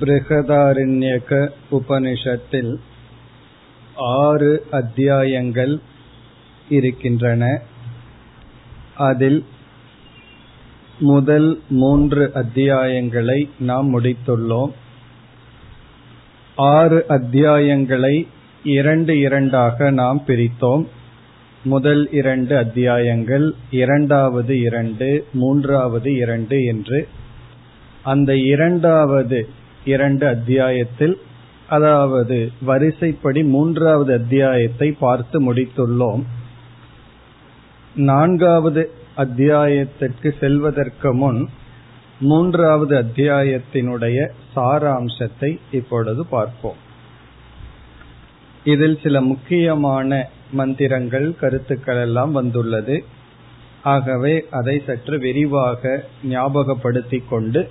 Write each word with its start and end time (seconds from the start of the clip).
பிருகதாரண்யக 0.00 1.48
உபனிஷத்தில் 1.70 2.76
ஆறு 3.94 4.66
அத்தியாயங்கள் 4.70 5.80
இருக்கின்றன. 6.68 7.60
அதில் 8.96 9.44
முதல் 10.98 11.60
மூன்று 11.68 12.30
அத்தியாயங்களை 12.34 13.48
நாம் 13.58 14.00
முடித்துள்ளோம். 14.00 14.72
ஆறு 16.56 17.04
அத்தியாயங்களை 17.08 18.26
இரண்டு 18.64 19.18
இரண்டாக 19.18 19.90
நாம் 19.90 20.22
பிரித்தோம். 20.26 20.86
முதல் 21.64 22.10
இரண்டு 22.10 22.56
அத்தியாயங்கள் 22.56 23.54
இரண்டாவது 23.70 24.60
இரண்டு 24.60 25.26
மூன்றாவது 25.32 26.14
இரண்டு 26.14 26.64
என்று. 26.64 27.08
அந்த 28.02 28.36
இரண்டாவது 28.36 29.48
இரண்டு 29.84 30.26
அத்தியாயத்தில் 30.26 31.20
அதாவது 31.68 32.50
வரிசைப்படி 32.60 33.44
மூன்றாவது 33.44 34.12
அத்தியாயத்தை 34.12 34.92
பார்த்து 34.92 35.52
முடித்துள்ளோம். 35.52 36.22
நான்காவது 37.94 38.90
அத்தியாயத்திற்கு 39.16 40.34
செல்வதற்கு 40.40 41.14
முன் 41.14 41.48
மூன்றாவது 42.20 43.02
அத்தியாயத்தினுடைய 43.02 44.28
சாராம்சத்தை 44.56 45.58
இப்பொழுது 45.72 46.26
பார்ப்போம். 46.26 46.76
இதில் 48.64 48.98
சில 49.02 49.20
முக்கியமான 49.20 50.28
மந்திரங்கள் 50.52 51.34
கருத்துக்கள் 51.40 51.96
எல்லாம் 51.96 52.32
வந்துள்ளது. 52.32 53.04
ஆகவே 53.82 54.44
அதை 54.50 54.82
சற்று 54.86 55.18
விரிவாக 55.18 56.04
ஞாபகப்படுத்திக் 56.22 57.28
கொண்டு 57.28 57.70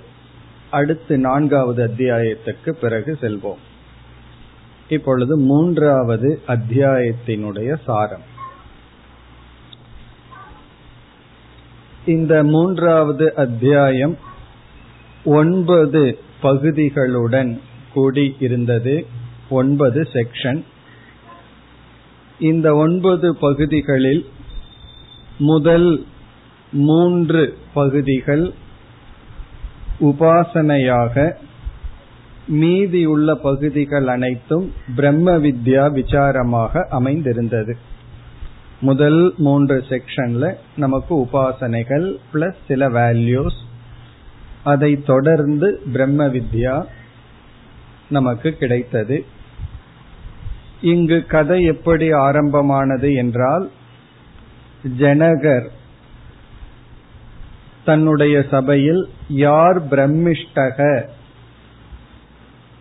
அடுத்து 0.72 1.18
நான்காவது 1.18 1.82
அத்தியாயத்திற்கு 1.82 2.70
பிறகு 2.72 3.18
செல்வோம். 3.20 3.60
இப்பொழுது 4.88 5.38
மூன்றாவது 5.38 6.42
அத்தியாயத்தினுடைய 6.48 7.76
சாரம். 7.84 8.30
இந்த 12.06 12.44
மூன்றாவது 12.44 13.34
அத்தியாயம் 13.34 14.16
ஒன்பது 15.24 16.18
பகுதிகளுடன் 16.42 17.60
கூடி 17.92 18.36
இருந்தது. 18.40 19.06
ஒன்பது 19.50 20.00
செக்ஷன். 20.12 20.64
இந்த 22.38 22.74
ஒன்பது 22.74 23.36
பகுதிகளில் 23.36 24.26
முதல் 25.38 26.06
மூன்று 26.72 27.58
பகுதிகள் 27.74 28.60
உபாசனையாக 30.02 31.32
மீதியுள்ள 32.46 33.34
பகுதிகள் 33.34 34.06
அனைத்தும் 34.06 34.72
பிரம்ம 34.96 35.38
வித்யா 35.38 35.84
விசாரமாக 35.98 36.82
அமைந்திருந்தது. 36.88 37.76
முதல் 38.80 39.34
மூன்று 39.36 39.84
செக்ஷன்ல 39.88 40.54
நமக்கு 40.76 41.12
உபாசனைகள் 41.16 42.06
பிளஸ் 42.32 42.58
சில 42.68 42.88
வேல்யூஸ் 42.88 43.60
அதை 44.64 45.02
தொடர்ந்து 45.02 45.80
பிரம்ம 45.92 46.26
வித்யா 46.26 46.84
நமக்கு 48.08 48.52
கிடைத்தது. 48.52 49.24
இங்கு 50.80 51.26
கதை 51.26 51.64
எப்படி 51.64 52.12
ஆரம்பமானது 52.12 53.14
என்றால் 53.14 53.70
ஜனகர் 54.98 55.68
தன்னுடைய 57.84 58.44
சபையில் 58.50 59.08
யார் 59.28 59.88
பிரம்மிஷ்டக? 59.88 61.06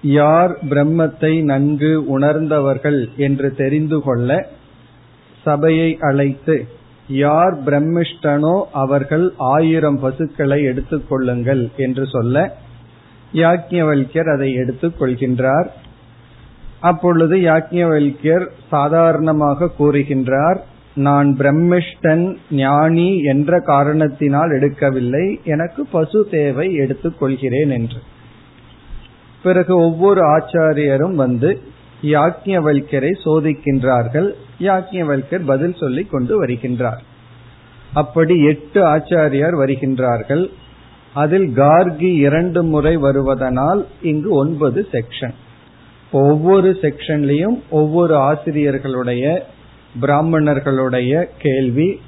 யார் 0.02 0.58
பிரம்மத்தை 0.66 1.44
நன்கு 1.44 2.06
உணர்ந்தவர்கள் 2.06 3.10
என்று 3.18 3.56
தெரிந்து 3.56 4.02
கொள்ள 4.02 4.48
சபையை 5.44 5.98
அழைத்து 6.00 6.68
யார் 7.08 7.64
பிரம்மிஷ்டனோ 7.64 8.64
அவர்கள் 8.72 9.34
ஆயிரம் 9.38 10.00
பசுக்களை 10.00 10.64
எடுத்துக்கொள்ளுங்கள் 10.64 11.76
என்று 11.78 12.06
சொல்ல 12.06 12.56
யாக்ஞவல்யர் 13.34 14.34
அதை 14.34 14.54
எடுத்துக் 14.54 15.02
கொள்கின்றார். 15.02 15.68
அப்பொழுது 16.80 17.38
யாக்ஞவல்யர் 17.38 18.48
சாதாரணமாக 18.70 19.72
கூறுகின்றார் 19.80 20.62
நான் 20.96 21.36
பிரம்மிஷ்டன் 21.40 22.36
ஞானி 22.52 23.24
என்ற 23.24 23.60
காரணத்தினால் 23.60 24.50
எடுக்கவில்லை. 24.50 25.44
எனக்கு 25.44 25.86
பசு 25.86 26.28
தேவை 26.32 26.74
எடுத்துக் 26.74 27.20
கொள்கிறேன் 27.20 27.70
என்று. 27.70 27.98
பிறகு 29.44 29.78
ஒவ்வொரு 29.78 30.38
ஆச்சாரியரும் 30.38 31.16
வந்து 31.16 31.60
யாக்ஞவல்யரை 32.02 33.10
சோதிக்கின்றார்கள். 33.26 34.32
யாக்ஞவல்யர் 34.60 35.46
பதில் 35.46 35.76
சொல்லிக் 35.80 36.10
கொண்டு 36.10 36.46
வருகின்றார். 36.46 37.00
அப்படி 37.94 38.44
எட்டு 38.44 38.84
ஆச்சாரியார் 38.84 39.56
வருகின்றார்கள். 39.56 40.50
அதில் 41.14 41.48
கார்கி 41.48 42.16
இரண்டு 42.16 42.64
முறை 42.64 42.98
வருவதனால் 42.98 43.86
இங்கு 44.02 44.34
ஒன்பது 44.34 44.88
செக்ஷன். 44.92 45.34
ஒவ்வொரு 46.12 46.78
செக்ஷன்லையும் 46.82 47.62
ஒவ்வொரு 47.70 48.16
ஆசிரியர்களுடைய 48.16 49.44
பிராமணர்களுடைய 50.02 51.26
கேள்வி 51.38 52.02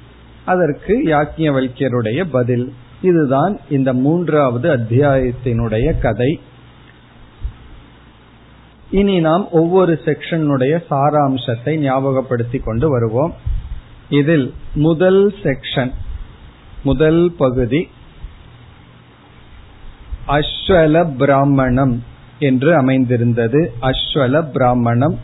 அதற்கு 0.44 1.02
யாக்ஞவல்யருடைய 1.04 2.24
பதில். 2.30 2.72
இதுதான் 3.02 3.60
இந்த 3.70 3.92
மூன்றாவது 3.92 4.76
அத்தியாயத்தினுடைய 4.76 5.98
கதை. 5.98 6.40
இனி 8.90 9.20
நாம் 9.20 9.50
ஒவ்வொரு 9.50 10.00
செக்ஷனுடைய 10.04 10.82
சாராம்சத்தை 10.90 11.76
ஞாபகப்படுத்தி 11.76 12.58
கொண்டு 12.58 12.88
வருவோம். 12.88 13.34
இதில் 14.08 14.54
முதல் 14.74 15.34
செக்ஷன் 15.42 15.92
முதல் 16.82 17.32
பகுதி 17.38 17.88
அஸ்வல 20.28 21.16
பிராமணம் 21.16 22.04
என்று 22.38 22.76
அமைந்திருந்தது. 22.76 23.72
அஸ்வல 23.82 24.50
பிராமணம் 24.52 25.18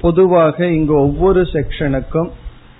பொதுவாக 0.00 0.66
இங்கு 0.66 0.94
ஒவ்வொரு 0.94 1.42
செக்ஷனுக்கும் 1.42 2.30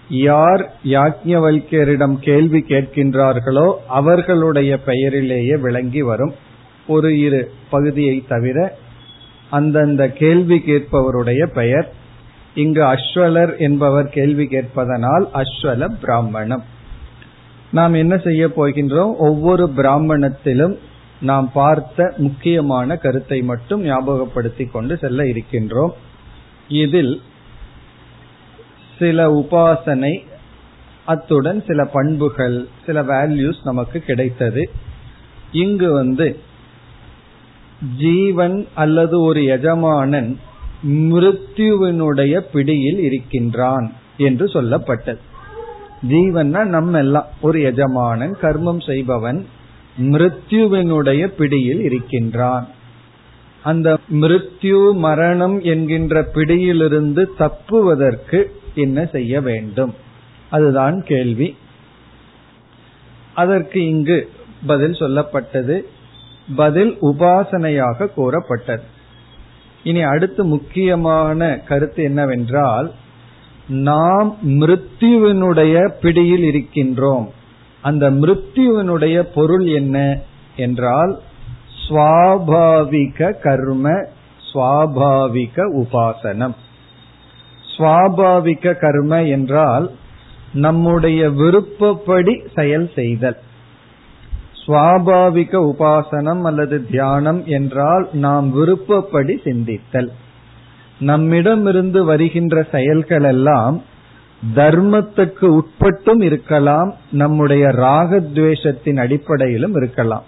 யார் 0.09 0.73
யாக்ஞவல்யரிடம் 0.85 2.15
கேள்வி 2.15 2.65
கேட்கின்றார்களோ 2.69 3.73
அவர்களுடைய 3.89 4.79
பெயரிலேயே 4.87 5.57
விளங்கி 5.57 6.03
வரும். 6.03 6.35
ஒரு 6.87 7.19
இரு 7.19 7.53
பகுதியை 7.71 8.25
தவிர 8.29 8.79
அந்தந்த 9.51 10.11
கேள்வி 10.11 10.63
கேட்பவருடைய 10.67 11.47
பெயர். 11.47 11.93
இங்கு 12.55 12.83
அஸ்வலர் 12.83 13.59
என்பவர் 13.59 14.09
கேள்வி 14.09 14.45
கேட்பதனால் 14.45 15.27
அஸ்வல 15.35 15.89
பிராமணம். 16.01 16.65
நாம் 17.71 17.95
என்ன 17.95 18.17
செய்ய 18.17 18.47
போகின்றோம்? 18.47 19.17
ஒவ்வொரு 19.17 19.73
பிராமணத்திலும் 19.77 20.77
நாம் 21.21 21.51
பார்த்த 21.53 22.15
முக்கியமான 22.17 22.97
கருத்தை 22.97 23.43
மட்டும் 23.43 23.85
ஞாபகப்படுத்திக் 23.85 24.71
கொண்டு 24.71 24.97
செல்ல 24.97 25.25
இருக்கின்றோம். 25.25 25.91
இதில் 26.71 27.23
சில 28.99 29.33
உபாசனை 29.33 30.25
அத்துடன் 31.05 31.65
சில 31.67 31.85
பண்புகள் 31.85 32.69
சில 32.87 33.03
வேல்யூஸ் 33.03 33.61
நமக்கு 33.65 34.01
கிடைத்தது. 34.01 34.71
இங்கு 35.53 35.93
வந்து 35.93 36.39
ஜீவன் 37.99 38.69
அல்லது 38.75 39.21
ஒரு 39.21 39.45
எஜமானன் 39.45 40.39
மிருத்யுவினுடைய 40.89 42.39
பிடியில் 42.39 42.99
இருக்கின்றான் 42.99 43.93
என்று 44.17 44.47
சொல்லப்பட்டது. 44.47 45.19
ஜீவன்னா 46.09 46.65
நம்ம 46.65 46.99
எல்லாம் 46.99 47.27
ஒரு 47.41 47.63
எஜமானன் 47.63 48.37
கர்மம் 48.43 48.87
செய்பவன் 48.87 49.47
மிருத்யுவினுடைய 49.99 51.27
பிடியில் 51.27 51.81
இருக்கின்றான். 51.81 52.69
அந்த 53.63 53.99
மிருத்யு 54.13 54.93
மரணம் 54.93 55.61
என்கின்ற 55.61 56.23
பிடியிலிருந்து 56.23 57.31
தப்புவதற்கு 57.39 58.53
என்ன 58.75 59.05
செய்ய 59.05 59.41
வேண்டும்? 59.41 59.95
அதுதான் 60.51 61.03
கேள்வி. 61.03 61.57
அதற்கு 63.35 63.89
இங்கு 63.89 64.31
பதில் 64.67 64.93
சொல்லப்பட்டது. 64.93 65.81
பதில் 66.57 66.97
உபாசனையாக 67.03 68.07
கூறப்பட்டது. 68.07 68.83
இனி 69.85 70.03
அடுத்து 70.03 70.45
முக்கியமான 70.45 71.57
கருத்து 71.57 72.03
என்னவென்றால் 72.03 72.93
நாம் 73.69 74.39
மிருத்யுவினுடைய 74.47 75.93
பிடியில் 76.01 76.43
இருக்கின்றோம். 76.43 77.29
அந்த 77.83 78.11
மிருத்யுவினுடைய 78.11 79.23
பொருள் 79.35 79.67
என்ன? 79.67 80.21
என்றால் 80.57 81.21
சுவாபாவிக 81.91 83.35
கர்ம 83.43 84.07
சுவாபாவிக 84.53 85.57
உபாசனம். 85.57 86.55
சுவாபாவிக 87.77 88.77
கர்ம 88.77 89.27
என்றால் 89.27 89.91
நம்முடைய 90.53 91.31
விருப்பப்படி 91.31 92.43
செயல் 92.55 92.91
செய்தல். 92.95 93.37
சுவாபாவிக 94.67 95.73
உபாசனம் 95.73 96.43
அல்லது 96.43 96.87
தியானம் 96.87 97.47
என்றால் 97.47 98.09
நாம் 98.13 98.53
விருப்பப்படி 98.53 99.41
சிந்தித்தல். 99.45 100.09
நம்மிடமிருந்து 101.01 102.05
வருகின்ற 102.05 102.63
செயல்கள் 102.63 103.23
எல்லாம் 103.23 103.83
தர்மத்துக்கு 104.55 105.45
உட்பட்டும் 105.45 106.21
இருக்கலாம் 106.21 106.95
நம்முடைய 107.11 107.69
ராகத்வேஷத்தின் 107.69 108.99
அடிப்படையிலும் 108.99 109.75
இருக்கலாம். 109.75 110.25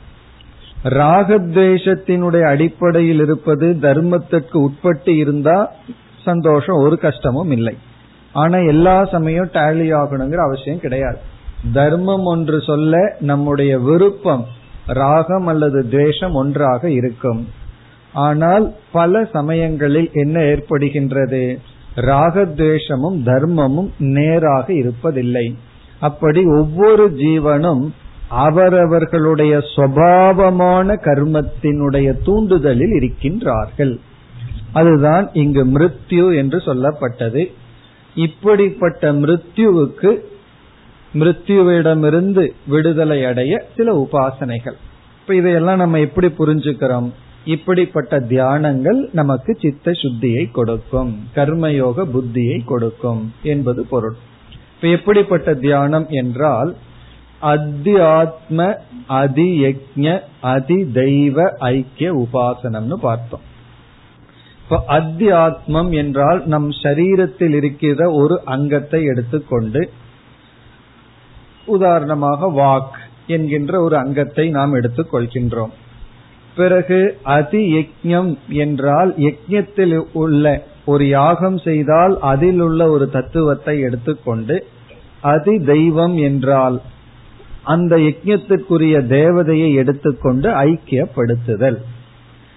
ராகத்வேஷத்தினுடைய 0.85 2.43
அடிப்படையில் 2.43 3.21
இருப்பது 3.21 3.77
தர்மத்திற்கு 3.81 4.57
உட்பட்டு 4.57 5.17
இருந்தா 5.17 5.73
சந்தோஷம் 6.25 6.77
ஒரு 6.77 6.99
கஷ்டமும் 6.99 7.51
இல்லை. 7.51 7.77
ஆனா 8.33 8.59
எல்லா 8.59 9.05
சமயம் 9.05 9.51
டேலி 9.53 9.95
ஆகணுங்கிற 9.95 10.37
அவசியம் 10.37 10.81
கிடையாது. 10.81 11.19
தர்மம் 11.73 12.25
ஒன்று 12.25 12.61
சொல்ல 12.61 13.17
நம்முடைய 13.21 13.79
விருப்பம் 13.79 14.47
ராகம் 14.87 15.47
அல்லது 15.47 15.89
துவேஷம் 15.89 16.33
ஒன்றாக 16.33 16.91
இருக்கும். 16.91 17.49
ஆனால் 18.13 18.75
பல 18.93 19.29
சமயங்களில் 19.33 20.11
என்ன 20.13 20.41
ஏற்படுகின்றது? 20.41 21.59
ராகத்வேஷமும் 21.97 23.19
தர்மமும் 23.25 23.91
நேராக 23.99 24.73
இருப்பதில்லை. 24.73 25.55
அப்படி 26.01 26.45
ஒவ்வொரு 26.45 27.11
ஜீவனும் 27.11 27.95
அவரவர்களுடைய 28.33 29.59
சுவாவமான 29.77 30.97
கர்மத்தினுடைய 31.03 32.15
தூண்டுதலில் 32.27 32.95
இருக்கின்றார்கள். 33.01 33.97
அதுதான் 34.73 35.31
இங்கு 35.33 35.65
மிருத்யு 35.67 36.37
என்று 36.37 36.59
சொல்லப்பட்டது. 36.59 37.53
இப்படிப்பட்ட 38.15 39.13
மிருத்யுவுக்கு 39.13 40.19
மிருத்யுவிடமிருந்து 41.15 42.51
விடுதலை 42.67 43.25
அடைய 43.25 43.65
சில 43.77 44.09
உபாசனைகள். 44.09 44.79
இப்ப 45.21 45.35
இதையெல்லாம் 45.35 45.77
நம்ம 45.77 46.01
எப்படி 46.01 46.27
புரிஞ்சுக்கிறோம்? 46.27 47.11
இப்படிப்பட்ட 47.45 48.21
தியானங்கள் 48.21 49.09
நமக்கு 49.13 49.57
சித்த 49.61 49.91
சுத்தியை 49.91 50.51
கொடுக்கும் 50.51 51.19
கர்மயோக 51.35 52.07
புத்தியை 52.15 52.65
கொடுக்கும் 52.65 53.33
என்பது 53.43 53.87
பொருள். 53.87 54.15
இப்ப 54.75 54.89
எப்படிப்பட்ட 54.89 55.55
தியானம் 55.55 56.07
என்றால் 56.09 56.77
அத்தியாத்ம 57.43 58.77
அதியஜ 59.09 60.21
அதி 60.41 60.85
தெய்வ 60.93 61.45
ஐக்கிய 61.59 62.11
உபாசனம்னு 62.25 62.97
பார்த்தோம். 63.01 63.45
இப்ப 64.63 64.85
அத்தியாத்மம் 64.89 65.91
என்றால் 65.93 66.43
நம் 66.47 66.71
சரீரத்தில் 66.83 67.55
இருக்கிற 67.55 68.11
ஒரு 68.13 68.41
அங்கத்தை 68.45 69.03
எடுத்துக்கொண்டு 69.05 69.81
உதாரணமாக 71.67 72.51
வாக் 72.51 72.97
என்கின்ற 73.27 73.81
ஒரு 73.81 73.97
அங்கத்தை 73.97 74.51
நாம் 74.51 74.73
எடுத்துக் 74.73 75.15
கொள்கின்றோம் 75.15 75.73
பிறகு 76.57 77.01
அதி 77.23 77.61
யஜ்யம் 77.75 78.37
என்றால் 78.47 79.15
யஜ்யத்தில் 79.19 80.05
உள்ள 80.13 80.47
ஒரு 80.85 81.09
யாகம் 81.09 81.59
செய்தால் 81.59 82.19
அதில் 82.21 82.61
உள்ள 82.61 82.91
ஒரு 82.91 83.11
தத்துவத்தை 83.11 83.81
எடுத்துக்கொண்டு 83.81 84.57
அதி 85.21 85.59
தெய்வம் 85.65 86.17
என்றால் 86.17 86.77
அந்த 87.65 87.97
யஜ்யத்திற்குரிய 87.97 89.01
தேவதையை 89.07 89.75
எடுத்துக்கொண்டு 89.75 90.51
ஐக்கியப்படுத்துதல். 90.51 91.77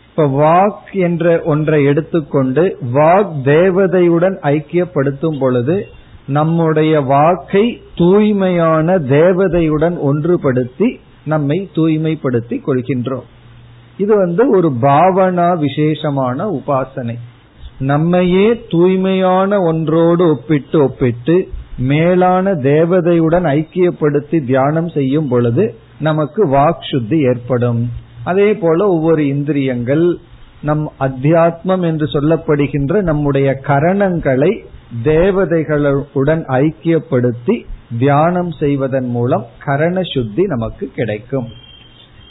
இப்ப 0.10 0.28
வாக் 0.28 0.94
என்ற 0.94 1.42
ஒன்றை 1.46 1.84
எடுத்துக்கொண்டு 1.84 2.78
வாக் 2.94 3.31
தேவதையுடன் 3.44 4.38
ஐக்கியப்படுத்தும் 4.42 5.40
பொழுது 5.40 5.88
நம்முடைய 6.28 7.02
வாக்கை 7.02 7.81
தூய்மையான 7.96 9.00
தேவதையுடன் 9.00 9.98
ஒன்றுபடுத்தி 10.06 11.00
நம்மை 11.25 11.69
தூய்மைப்படுத்தி 11.75 12.62
கொள்கின்றோம். 12.68 13.24
இது 13.98 14.16
வந்து 14.16 14.50
ஒரு 14.50 14.72
பாவனா 14.81 15.58
விசேஷமான 15.58 16.50
உபாசனை. 16.50 17.16
நம்மையே 17.80 18.66
தூய்மையான 18.69 19.62
ஒன்றோடு 19.62 20.30
ஒப்பிட்டு 20.30 20.84
ஒப்பிட்டு 20.84 21.50
மேலான 21.77 22.54
தேவதையுடன் 22.54 23.45
ஐக்கியப்படுத்தி 23.45 24.45
தியானம் 24.45 24.88
செய்யும் 24.88 25.27
பொழுது 25.27 25.75
நமக்கு 26.00 26.48
வாக் 26.48 26.89
சுத்தி 26.92 27.19
ஏற்படும். 27.19 27.92
அதே 28.24 28.56
போல 28.56 28.88
ஒவ்வொரு 28.88 29.27
இந்திரியங்கள் 29.27 30.18
நம் 30.62 30.92
அத்தியாத்மம் 31.00 31.81
என்று 31.81 32.06
சொல்லப்படுகின்ற 32.06 33.01
நம்முடைய 33.01 33.60
கரணங்களை 33.68 34.63
தேவதைகளுடன் 35.04 36.44
ஐக்கியப்படுத்தி 36.48 37.66
தியானம் 38.00 38.51
செய்வதன் 38.51 39.06
மூலம் 39.06 39.45
கரண 39.66 40.01
சுத்தி 40.04 40.44
நமக்கு 40.45 40.92
கிடைக்கும். 40.95 41.48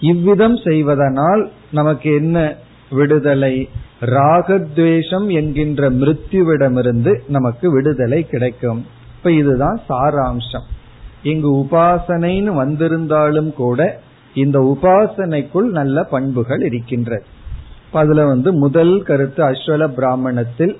இவ்விதம் 0.00 0.56
செய்வதனால் 0.56 1.50
நமக்கு 1.70 2.14
என்ன 2.14 2.54
விடுதலை? 2.90 3.68
ராகத்வேஷம் 4.00 5.26
என்கின்ற 5.26 5.90
மிருத்யுவிடமிருந்து 5.90 7.18
நமக்கு 7.28 7.72
விடுதலை 7.72 8.28
கிடைக்கும். 8.28 8.86
இப்ப 9.24 9.36
இதுதான் 9.36 9.80
சாராம்சம். 9.88 10.64
இங்கு 11.22 11.50
உபாசனைன்னு 11.56 12.50
வந்திருந்தாலும் 12.54 13.52
கூட 13.52 14.00
இந்த 14.34 14.58
உபாசனைக்குள் 14.58 15.68
நல்ல 15.70 16.02
பண்புகள் 16.02 16.62
இருக்கின்றது. 16.62 17.24
அதுல 17.92 18.26
வந்து 18.26 18.52
முதல் 18.52 19.02
கருத்து 19.02 19.44
அஸ்வல 19.44 19.88
பிராமணத்தில் 19.88 20.76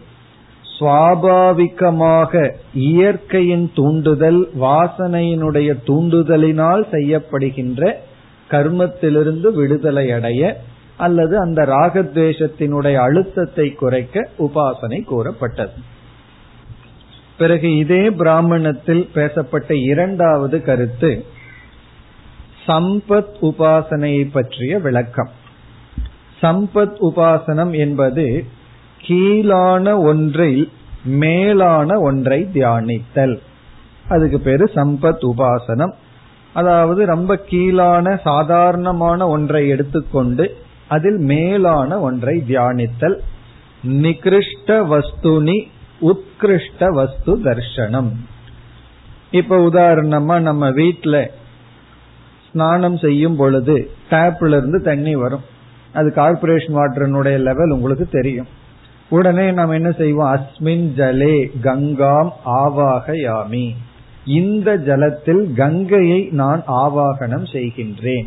சுவாபாவிகமாக 0.81 2.55
இயற்கையின் 2.75 3.71
தூண்டுதல் 3.75 4.49
வாசனையினுடைய 4.61 5.79
தூண்டுதலினால் 5.87 6.85
செய்யப்படுகின்ற 6.91 7.93
கர்மத்திலிருந்து 8.51 9.53
விடுதலை 9.53 10.11
அடைய 10.11 10.61
அல்லது 10.97 11.39
அந்த 11.39 11.63
ராகத்வேஷத்தினுடைய 11.63 12.95
அழுத்தத்தை 12.95 13.71
குறைக்க 13.73 14.29
உபாசனை 14.39 15.05
கூறப்பட்டது. 15.05 15.93
பிறகு 17.39 17.77
இதே 17.77 18.11
பிராமணத்தில் 18.11 19.11
பேசப்பட்ட 19.15 19.77
இரண்டாவது 19.77 20.63
கருத்து 20.63 21.25
சம்பத் 22.67 23.35
உபாசனையை 23.43 24.31
பற்றிய 24.33 24.79
விளக்கம். 24.79 25.31
சம்பத் 26.43 26.97
உபாசனம் 27.01 27.77
என்பது 27.77 28.45
கீழான 29.03 29.99
ஒன்றில் 29.99 30.71
மேலான 31.05 32.01
ஒன்றை 32.01 32.49
தியானித்தல். 32.55 33.39
அதுக்கு 34.09 34.41
பேரு 34.41 34.71
சம்பத் 34.75 35.25
உபாசனம். 35.25 35.93
அதாவது 36.53 37.07
ரொம்ப 37.07 37.37
கீழான 37.37 38.17
சாதாரணமான 38.17 39.29
ஒன்றை 39.29 39.69
எடுத்துக்கொண்டு 39.69 40.57
அதில் 40.87 41.17
மேலான 41.17 42.01
ஒன்றை 42.01 42.45
தியானித்தல். 42.49 43.17
நிகிருஷ்ட 43.87 44.67
வஸ்துனி 44.67 45.69
உத்கிருஷ்ட 46.05 46.89
வஸ்து 46.89 47.39
தர்ஷனம். 47.39 48.11
இப்ப 49.31 49.59
உதாரணமா 49.59 50.41
நம்ம 50.41 50.71
வீட்டில் 50.71 51.31
ஸ்நானம் 52.51 52.97
செய்யும் 52.97 53.37
பொழுது 53.37 53.91
டேப்ல 54.11 54.47
இருந்து 54.47 54.83
தண்ணி 54.83 55.17
வரும். 55.17 55.41
அது 55.93 56.13
கார்பரேஷன் 56.17 56.77
வாட்டரினுடைய 56.77 57.39
லெவல் 57.39 57.71
உங்களுக்கு 57.71 58.09
தெரியும். 58.09 58.47
உடனே 59.09 59.51
நாம் 59.51 59.71
என்ன 59.71 59.91
செய்வோம்? 59.91 60.35
அஸ்மின் 60.35 60.87
ஜலே 60.97 61.51
கங்காம் 61.63 62.31
ஆவாகயாமி. 62.47 63.75
இந்த 64.25 64.77
ஜலத்தில் 64.77 65.53
கங்கையை 65.53 66.29
நான் 66.31 66.63
ஆவாகனம் 66.69 67.47
செய்கின்றேன். 67.53 68.27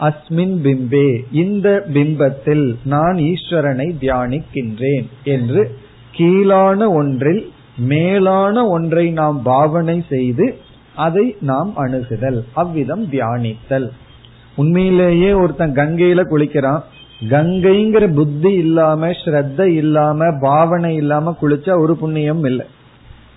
அஸ்மின் 0.00 0.56
பிம்பே 0.64 1.24
இந்த 1.32 1.82
பிம்பத்தில் 1.92 2.76
நான் 2.84 3.16
ஈஸ்வரனை 3.16 3.88
தியானிக்கின்றேன் 4.00 5.06
என்று 5.24 5.79
கீழான 6.12 6.90
ஒன்றில் 6.90 7.42
மேலான 7.76 8.66
ஒன்றை 8.68 9.10
நாம் 9.10 9.42
பாவனை 9.42 10.04
செய்து 10.08 10.46
அதை 10.96 11.36
நாம் 11.40 11.70
அணுகுதல். 11.76 12.40
அவ்விதம் 12.52 13.04
தியானித்தல். 13.04 13.88
உண்மையிலேயே 14.56 15.32
ஒருத்தன் 15.32 15.72
கங்கையில 15.72 16.20
குளிக்கிறான். 16.32 16.82
கங்கைங்கிற 17.30 18.04
புத்தி 18.14 18.52
இல்லாம 18.52 19.08
ஸ்ரத்த 19.08 19.60
இல்லாம 19.74 20.30
பாவனை 20.40 20.94
இல்லாம 20.94 21.36
குளிச்சா 21.42 21.80
ஒரு 21.80 21.96
புண்ணியம் 21.96 22.44
இல்லை. 22.44 22.66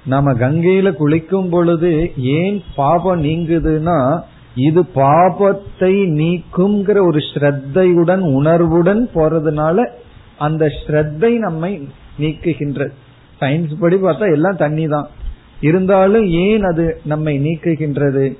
நம்ம 0.06 0.34
கங்கையில 0.34 0.88
குளிக்கும் 0.94 1.50
பொழுது 1.50 1.92
ஏன் 2.16 2.64
பாபம் 2.76 3.24
நீங்குதுன்னா 3.24 3.98
இது 4.56 4.82
பாபத்தை 4.96 5.94
நீக்குங்கிற 6.20 6.98
ஒரு 7.08 7.20
ஸ்ரத்தையுடன் 7.34 8.24
உணர்வுடன் 8.34 9.10
போறதுனால 9.16 9.86
அந்த 10.38 10.66
ஸ்ரத்தை 10.80 11.32
நம்மை 11.38 11.72
நீக்குகின்றது 12.20 12.94
சயின்ஸ் 13.40 13.80
படி 13.80 13.96
பார்த்தா 13.96 14.32
எல்லாம் 14.32 14.56
தண்ணி 14.56 14.88
தான் 14.88 15.08
இருந்தாலும் 15.62 16.26
ஏன் 16.26 16.64
அது 16.64 17.02
நம்மை 17.06 17.40
நீக்குகின்றது? 17.40 18.38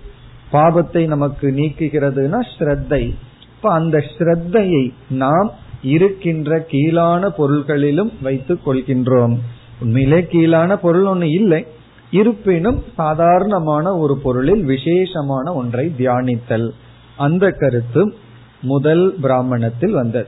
பாபத்தை 0.52 1.08
நமக்கு 1.08 1.48
நீக்குகிறதுனா 1.48 2.40
ஸ்ரத்தை. 2.60 3.14
இப்ப 3.56 3.72
அந்த 3.74 3.98
ஸ்ரத்தையை 3.98 4.92
நாம் 5.10 5.52
இருக்கின்ற 5.82 6.66
கீழான 6.70 7.30
பொருள்களிலும் 7.30 8.12
வைத்துக் 8.22 8.68
கொள்கின்றோம். 8.68 9.38
உண்மையிலே 9.82 10.20
கீழான 10.22 10.76
பொருள் 10.76 11.06
ஒண்ணு 11.06 11.24
இல்லை. 11.24 11.66
இருப்பினும் 12.12 12.84
சாதாரணமான 12.96 13.96
ஒரு 13.98 14.18
பொருளில் 14.18 14.64
விசேஷமான 14.64 15.54
ஒன்றை 15.54 15.92
தியானித்தல். 15.98 16.70
அந்த 17.18 17.52
கருத்து 17.52 18.14
முதல் 18.62 19.16
பிராமணத்தில் 19.22 19.92
வந்தது. 19.92 20.28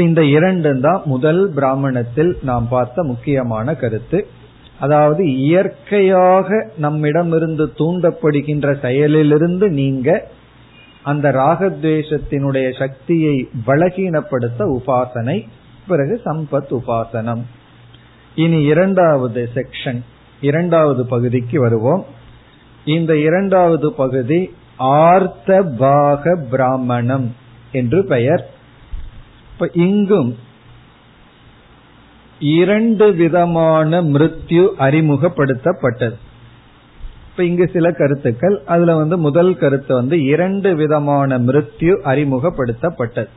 இந்த 0.00 0.24
இரண்டு 0.24 0.80
தான் 0.80 1.02
முதல் 1.04 1.50
பிராமணத்தில் 1.54 2.38
நாம் 2.42 2.68
பார்த்த 2.68 3.02
முக்கியமான 3.02 3.74
கருத்து. 3.74 4.26
அதாவது 4.80 5.36
இயற்கையாக 5.36 6.70
நம்மிடமிருந்து 6.76 7.72
தூண்டப்படுகின்ற 7.78 8.74
செயலிலிருந்து 8.82 9.68
நீங்க 9.68 10.28
அந்த 11.02 11.32
ராகத்வேஷத்தினுடைய 11.32 12.78
சக்தியை 12.78 13.48
பலகீனப்படுத்த 13.66 14.58
உபாசனை 14.58 15.46
பிறகு 15.86 16.20
சம்பத் 16.24 16.80
உபாசனம். 16.80 17.42
இனி 18.34 18.62
இரண்டாவது 18.62 19.48
செக்ஷன் 19.54 20.00
இரண்டாவது 20.40 21.06
பகுதிக்கு 21.06 21.60
வருவோம். 21.60 22.04
இந்த 22.84 23.18
இரண்டாவது 23.18 23.92
பகுதி 23.92 24.54
ஆர்த்த 24.76 25.62
பாக 25.62 26.36
பிராமணம் 26.50 27.34
என்று 27.72 28.04
பெயர். 28.04 28.50
இப்ப 29.54 29.70
இங்கும் 29.72 30.38
இரண்டு 32.38 33.12
விதமான 33.12 34.02
மிருத்யு 34.02 34.68
அறிமுகப்படுத்தப்பட்டது. 34.78 36.14
இப்ப 37.30 37.44
இங்கு 37.44 37.70
சில 37.72 37.90
கருத்துக்கள். 37.90 38.62
அதுல 38.66 38.96
வந்து 38.96 39.18
முதல் 39.18 39.56
கருத்து 39.56 39.94
வந்து 39.94 40.24
இரண்டு 40.24 40.74
விதமான 40.74 41.38
மிருத்யு 41.38 42.00
அறிமுகப்படுத்தப்பட்டது. 42.04 43.28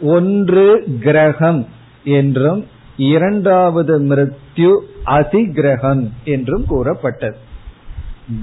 ஒன்று 0.00 0.84
கிரகம் 1.00 1.66
என்றும் 2.04 2.66
இரண்டாவது 2.96 4.00
மிருத்யு 4.00 4.78
அதிகிரகம் 5.06 6.08
என்றும் 6.24 6.66
கூறப்பட்டது. 6.66 7.36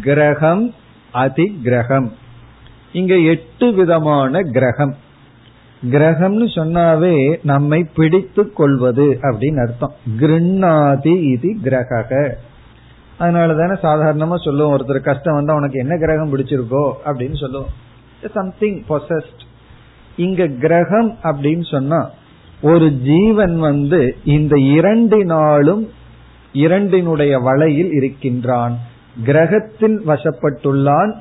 கிரகம் 0.01 0.73
அதிகிரகம். 1.13 2.11
இங்க 2.91 3.17
எட்டு 3.17 3.73
விதமான 3.73 4.41
கிரகம். 4.41 4.95
கிரகம்னு 5.83 6.47
சொன்னாவே 6.55 7.37
நம்மை 7.43 7.83
பிடித்து 7.95 8.53
கொள்வது 8.53 9.19
அப்படின்னு 9.21 9.61
அர்த்தம். 9.61 9.93
கிருண்ணாதி 10.19 11.15
இது 11.31 11.57
கிரக 11.63 12.35
அதனால 13.17 13.53
தானே 13.53 13.75
சாதாரணமா 13.81 14.35
சொல்லுவோம் 14.43 14.73
ஒருத்தர் 14.77 14.99
கஷ்டம் 14.99 15.33
வந்தா 15.33 15.55
உனக்கு 15.55 15.79
என்ன 15.79 15.97
கிரகம் 15.97 16.37
பிடிச்சிருக்கோ 16.37 16.91
அப்படின்னு 17.05 17.37
சொல்லுவோம். 17.37 17.69
சம்திங் 18.33 18.83
பொசஸ்ட் 18.89 19.43
இங்க 20.15 20.47
கிரகம் 20.47 21.17
அப்படின்னு 21.23 21.71
சொன்னா 21.71 22.09
ஒரு 22.61 22.91
ஜீவன் 22.91 23.59
வந்து 23.59 24.17
இந்த 24.23 24.55
இரண்டினாலும் 24.55 25.87
இரண்டினுடைய 26.53 27.39
வலையில் 27.39 27.91
இருக்கின்றான். 27.91 28.79
கிரகத்தில் 29.25 30.01
வசப்பட்டுள்ளான் 30.07 31.13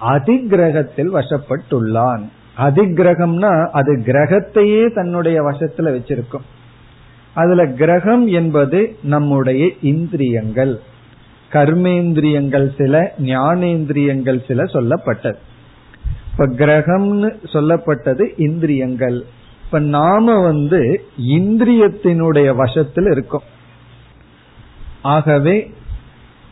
அதிகிரகத்தில் 0.00 1.14
வசப்பட்டுள்ளான். 1.14 2.22
அதிகிரகம்னா 2.58 3.66
அது 3.66 4.02
கிரகத்தையே 4.06 4.94
தன்னுடைய 4.94 5.42
வசத்துல 5.42 5.78
வச்சிருக்கும். 5.78 6.44
அதுல 7.34 7.66
கிரகம் 7.66 8.26
என்பது 8.26 8.96
நம்முடைய 9.02 9.70
இந்திரியங்கள். 9.82 10.80
கர்மேந்திரியங்கள் 11.52 12.70
சில 12.76 13.14
ஞானேந்திரியங்கள் 13.22 14.46
சில 14.46 14.62
சொல்லப்பட்டது. 14.62 15.36
இப்ப 16.32 16.46
கிரகம்னு 16.46 17.36
சொல்லப்பட்டது 17.52 18.28
இந்திரியங்கள். 18.36 19.24
இப்ப 19.64 19.78
நாம 19.78 20.42
வந்து 20.42 21.04
இந்திரியத்தினுடைய 21.28 22.54
வசத்தில் 22.54 23.10
இருக்கோம். 23.10 23.42
ஆகவே 25.02 25.72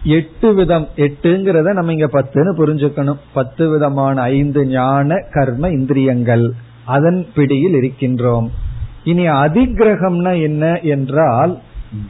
எட்டு 0.04 0.54
விதம் 0.54 0.88
எட்டுங்கிறத 0.96 1.72
நம்ம 1.72 1.92
இங்க 1.92 2.06
பத்துன்னு 2.06 2.52
புரிஞ்சுக்கணும். 2.58 3.18
பத்து 3.32 3.68
விதமான 3.68 4.20
ஐந்து 4.20 4.66
ஞான 4.66 5.16
கர்ம 5.30 5.68
இந்திரியங்கள். 5.68 6.52
அதன் 6.84 7.26
பிடியில் 7.34 7.74
இருக்கின்றோம். 7.74 8.48
இனி 9.04 9.28
அதிகிரகம்னா 9.28 10.42
என்ன 10.42 10.78
என்றால் 10.80 11.58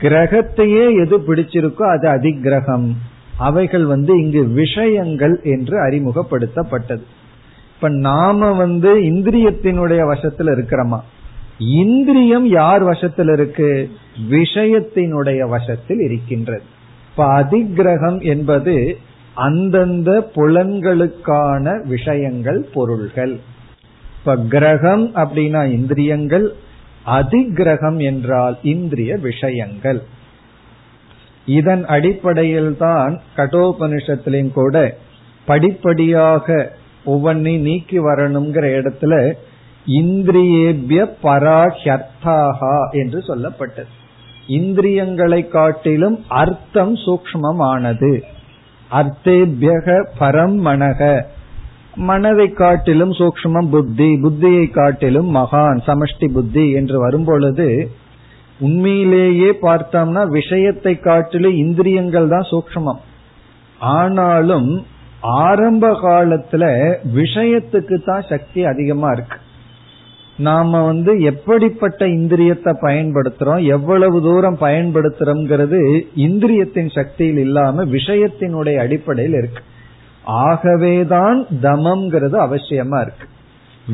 கிரகத்தையே 0.00 1.04
எது 1.04 1.18
பிடிச்சிருக்கோ 1.18 1.82
அது 1.82 2.08
அதிகிரகம். 2.08 2.92
அவைகள் 3.38 3.84
வந்து 3.84 4.22
இங்கு 4.22 4.44
விஷயங்கள் 4.44 5.40
என்று 5.42 5.88
அறிமுகப்படுத்தப்பட்டது. 5.88 7.02
இப்ப 7.74 7.88
நாம 7.88 8.52
வந்து 8.52 9.00
இந்திரியத்தினுடைய 9.00 10.02
வசத்துல 10.12 10.50
இருக்கிறோமா? 10.52 11.00
இந்திரியம் 11.58 12.46
யார் 12.46 12.82
வசத்தில் 12.82 13.28
இருக்கு? 13.28 13.90
விஷயத்தினுடைய 14.30 15.48
வசத்தில் 15.48 15.98
இருக்கின்றது. 15.98 16.62
இப்ப 17.20 17.42
அதிகிரகம் 17.42 18.22
என்பது 18.22 18.98
அந்தந்த 19.34 20.30
புலன்களுக்கான 20.34 21.86
விஷயங்கள் 21.86 22.60
பொருள்கள். 22.72 23.40
இப்ப 24.18 24.36
கிரகம் 24.36 25.14
அப்படின்னா 25.14 25.70
இந்திரியங்கள் 25.70 26.52
அதிகிரகம் 27.06 27.98
என்றால் 28.02 28.58
இந்திரிய 28.62 29.16
விஷயங்கள். 29.16 30.02
இதன் 31.46 31.84
அடிப்படையில் 31.84 32.76
தான் 32.76 33.20
கடோபனிஷத்திலையும் 33.36 34.52
கூட 34.52 34.96
படிப்படியாக 35.44 36.76
ஒவ்வொன்றையும் 37.04 37.62
நீக்கி 37.62 37.98
வரணுங்கிற 37.98 38.66
இடத்துல 38.80 39.36
இந்திரியேபிய 39.86 41.02
பராஹ்யர்த்தாகா 41.22 42.76
என்று 42.90 43.20
சொல்லப்பட்டது. 43.28 43.94
இந்திரியங்களை 44.46 45.48
காட்டிலும் 45.48 46.24
அர்த்தம் 46.28 46.94
சூக்மமானது 46.94 48.22
அர்த்தேபியக 48.90 50.04
பரம் 50.18 50.56
மனக. 50.66 51.26
மனதை 51.94 52.48
காட்டிலும் 52.52 53.10
சூக்மம் 53.10 53.68
புத்தி 53.68 54.08
புத்தியை 54.22 54.70
காட்டிலும் 54.70 55.36
மகான் 55.36 55.80
சமஷ்டி 55.86 56.32
புத்தி 56.32 56.70
என்று 56.70 56.98
வரும்பொழுது 56.98 57.90
உண்மையிலேயே 58.60 59.50
பார்த்தோம்னா 59.62 60.28
விஷயத்தை 60.28 60.98
காட்டிலும் 60.98 61.54
இந்திரியங்கள் 61.54 62.28
தான் 62.28 62.48
சூக்மம் 62.50 63.00
ஆனாலும் 63.78 64.70
ஆரம்ப 65.20 65.88
காலத்துல 65.88 66.64
விஷயத்துக்கு 67.14 67.96
தான் 68.04 68.24
சக்தி 68.28 68.64
அதிகமா 68.64 69.10
இருக்கு. 69.10 69.38
நாம 70.40 70.84
வந்து 70.84 71.20
எப்படிப்பட்ட 71.20 72.06
இந்திரியத்தை 72.06 72.72
பயன்படுத்துறோம் 72.82 73.66
எவ்வளவு 73.66 74.22
தூரம் 74.22 74.58
பயன்படுத்துறோம்ங்கிறது 74.60 75.80
இந்திரியத்தின் 76.16 76.90
சக்தியில் 76.94 77.38
இல்லாம 77.38 77.84
விஷயத்தினுடைய 77.84 78.76
அடிப்படையில் 78.76 79.32
இருக்கு. 79.32 79.62
ஆகவேதான் 80.22 81.46
தமம்ங்கிறது 81.62 82.38
அவசியமா 82.46 83.00
இருக்கு. 83.00 83.26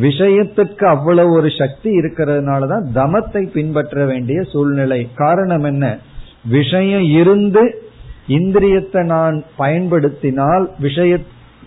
விஷயத்துக்கு 0.00 0.84
அவ்வளவு 0.84 1.32
ஒரு 1.32 1.48
சக்தி 1.58 1.90
இருக்கிறதுனாலதான் 1.98 2.84
தமத்தை 2.94 3.50
பின்பற்ற 3.50 4.04
வேண்டிய 4.04 4.42
சூழ்நிலை. 4.42 5.08
காரணம் 5.14 5.62
என்ன? 5.62 5.98
விஷயம் 6.44 7.06
இருந்து 7.20 7.62
இந்திரியத்தை 8.28 9.04
நான் 9.04 9.44
பயன்படுத்தினால் 9.56 10.70
விஷய 10.78 11.18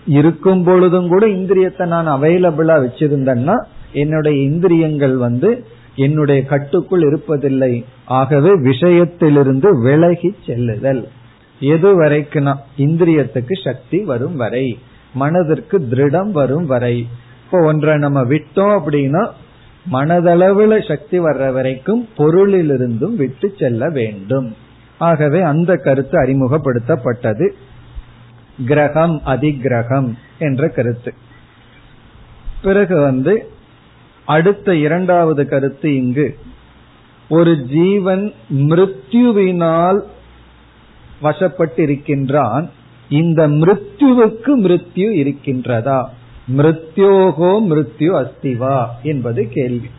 இருக்கும் 0.06 0.64
பொழுதும் 0.64 1.08
கூட 1.08 1.26
இந்திரியத்தை 1.26 1.86
நான் 1.86 2.08
அவைலபிளா 2.08 2.76
வச்சிருந்தேன்னா 2.84 3.56
என்னுடைய 3.92 4.42
இந்திரியங்கள் 4.42 5.16
வந்து 5.16 5.64
என்னுடைய 5.94 6.44
கட்டுக்குள் 6.44 7.02
இருப்பதில்லை. 7.02 7.84
ஆகவே 8.04 8.58
விஷயத்திலிருந்து 8.58 9.82
விலகி 9.82 10.34
செல்லுதல். 10.46 11.08
எது 11.60 12.02
வரைக்குனா 12.02 12.54
இந்திரியத்துக்கு 12.78 13.64
சக்தி 13.64 13.98
வரும் 13.98 14.36
வரை. 14.36 14.78
மனதிற்கு 15.14 15.78
திருடம் 15.80 16.30
வரும் 16.30 16.66
வரை. 16.66 17.06
இப்போ 17.44 17.64
ஒன்றை 17.64 17.98
நம்ம 17.98 18.24
விட்டோம் 18.24 18.80
அப்படின்னா 18.80 19.28
மனதளவுல 19.92 20.88
சக்தி 20.88 21.20
வர்ற 21.20 21.52
வரைக்கும் 21.52 22.08
பொருளிலிருந்தும் 22.18 23.16
விட்டு 23.16 23.54
செல்ல 23.58 23.88
வேண்டும். 23.88 24.54
ஆகவே 24.98 25.40
அந்த 25.40 25.76
கருத்து 25.76 26.22
அறிமுகப்படுத்தப்பட்டது. 26.22 27.50
கிரகம் 28.66 29.20
அதிகிரகம் 29.26 30.12
என்ற 30.38 30.68
கருத்து. 30.68 31.14
பிறகு 32.62 33.00
வந்து 33.00 33.50
அடுத்த 34.30 34.74
இரண்டாவது 34.76 35.48
கருத்து 35.48 35.96
இங்கு. 35.96 36.38
ஒரு 37.28 37.52
ஜீவன் 37.64 38.32
மிருத்யுவினால் 38.54 40.00
வசப்பட்டிருக்கின்றான். 41.22 42.68
இந்த 43.08 43.48
மிருத்யுவுக்கு 43.48 44.52
மிருத்யு 44.62 45.08
இருக்கின்றதா? 45.22 45.98
மிருத்யோகோ 46.56 47.52
மிருத்யு 47.70 48.10
அஸ்திவா 48.22 48.86
என்பது 49.02 49.48
கேள்வி. 49.48 49.90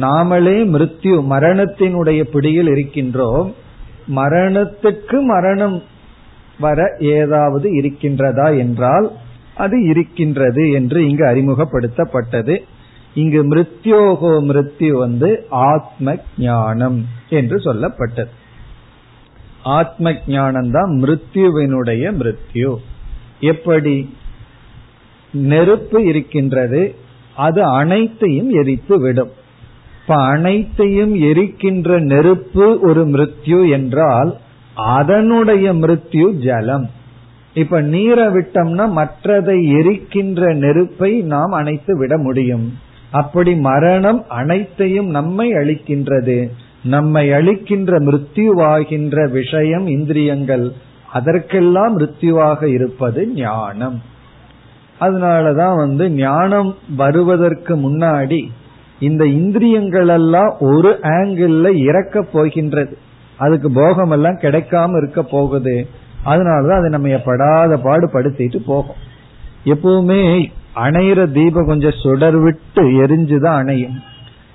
நாமளே 0.00 0.56
மிருத்யு 0.74 1.16
மரணத்தினுடைய 1.30 2.22
பிடியில் 2.22 2.68
இருக்கின்றோம். 2.68 3.52
மரணத்துக்கு 4.14 5.22
மரணம் 5.22 5.82
வர 6.60 6.96
ஏதாவது 7.00 7.70
இருக்கின்றதா 7.80 8.58
என்றால் 8.58 9.10
அது 9.54 9.84
இருக்கின்றது 9.84 10.70
என்று 10.70 11.08
இங்கு 11.08 11.24
அறிமுகப்படுத்தப்பட்டது. 11.24 12.58
இங்கு 13.14 13.44
மிருத்யோகோ 13.44 14.40
மிருத்யு 14.44 14.90
வந்து 14.90 15.46
ஆத்ம 15.50 16.16
ஞானம் 16.38 17.06
என்று 17.28 17.56
சொல்லப்பட்டது. 17.56 18.28
ஆத்ம 19.62 20.14
ஞானம் 20.26 20.70
தான் 20.70 20.90
மிருத்யுவினுடைய 21.02 22.12
மிருத்யு. 22.12 22.76
எப்படி? 23.40 24.14
நெருப்பு 25.32 26.04
இருக்கின்றது 26.04 26.94
அது 27.34 27.64
அனைத்தையும் 27.64 28.50
எரித்து 28.50 29.00
விடும். 29.00 29.30
இப்ப 30.00 30.16
அனைத்தையும் 30.16 31.14
எரிக்கின்ற 31.16 32.00
நெருப்பு 32.00 32.80
ஒரு 32.80 33.06
மிருத்யு 33.06 33.70
என்றால் 33.70 34.36
அதனுடைய 34.74 35.74
மிருத்யு 35.74 36.32
ஜலம். 36.32 36.90
இப்ப 37.54 37.80
நீரை 37.80 38.26
விட்டோம்னா 38.26 38.86
மற்றதை 38.96 39.56
எரிக்கின்ற 39.72 40.54
நெருப்பை 40.54 41.20
நாம் 41.20 41.52
அணைத்து 41.52 41.98
விட 41.98 42.18
முடியும். 42.18 42.88
அப்படி 43.10 43.54
மரணம் 43.54 44.24
அனைத்தையும் 44.28 45.06
நம்மை 45.06 45.52
அளிக்கின்றது 45.52 46.50
நம்மை 46.84 47.32
அளிக்கின்ற 47.32 47.98
மிருத்யுவாகின்ற 47.98 49.30
விஷயம் 49.30 49.86
இந்திரியங்கள். 49.86 50.72
அதற்கெல்லாம் 51.12 51.98
மிருத்யுவாக 51.98 52.64
இருப்பது 52.64 53.28
ஞானம். 53.28 54.02
அதனாலதான் 55.00 55.76
வந்து 55.76 56.10
ஞானம் 56.10 56.74
வருவதற்கு 56.96 57.76
முன்னாடி 57.76 58.46
இந்த 59.00 59.26
இந்திரியங்கள் 59.26 60.08
எல்லாம் 60.08 60.56
ஒரு 60.60 60.98
ஆங்கிள் 61.02 61.74
இறக்க 61.74 62.22
போகின்றது. 62.22 62.98
அதுக்கு 63.36 63.72
போகம் 63.72 64.10
எல்லாம் 64.10 64.38
கிடைக்காம 64.38 64.96
இருக்க 64.96 65.22
போகுது. 65.22 65.86
அதனாலதான் 66.24 66.78
அதை 66.78 66.90
நம்ம 66.90 67.16
படாத 67.24 67.76
பாடு 67.76 68.06
படுத்திட்டு 68.06 68.56
போகும். 68.56 68.96
எப்பவுமே 69.64 70.50
அணையிற 70.74 71.32
தீபம் 71.32 71.66
கொஞ்சம் 71.66 71.98
சுடர் 72.02 72.36
விட்டு 72.36 72.82
எரிஞ்சுதான் 72.82 73.56
அணையும். 73.56 74.02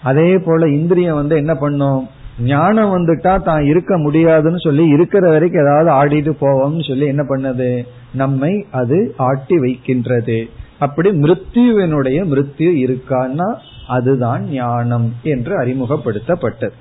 அதே 0.04 0.38
போல 0.38 0.68
இந்திரியம் 0.68 1.16
வந்து 1.16 1.36
என்ன 1.36 1.56
பண்ணும்? 1.56 2.10
ஞானம் 2.40 2.98
வந்துட்டா 2.98 3.42
தான் 3.42 3.66
இருக்க 3.66 3.98
முடியாதுன்னு 3.98 4.60
சொல்லி 4.60 4.88
இருக்கிற 4.88 5.30
வரைக்கும் 5.30 5.62
ஏதாவது 5.62 5.92
ஆடிட்டு 5.92 6.36
போவோம்னு 6.42 6.88
சொல்லி 6.88 7.06
என்ன 7.06 7.24
பண்ணது? 7.30 7.88
நம்மை 8.14 8.66
அது 8.72 9.14
ஆட்டி 9.18 9.60
வைக்கின்றது. 9.60 10.50
அப்படி 10.80 11.10
மிருத்யுவினுடைய 11.10 12.26
மிருத்யு 12.26 12.86
இருக்கான்னா 12.86 13.56
அதுதான் 13.88 14.50
ஞானம் 14.50 15.14
என்று 15.24 15.64
அறிமுகப்படுத்தப்பட்டது. 15.64 16.74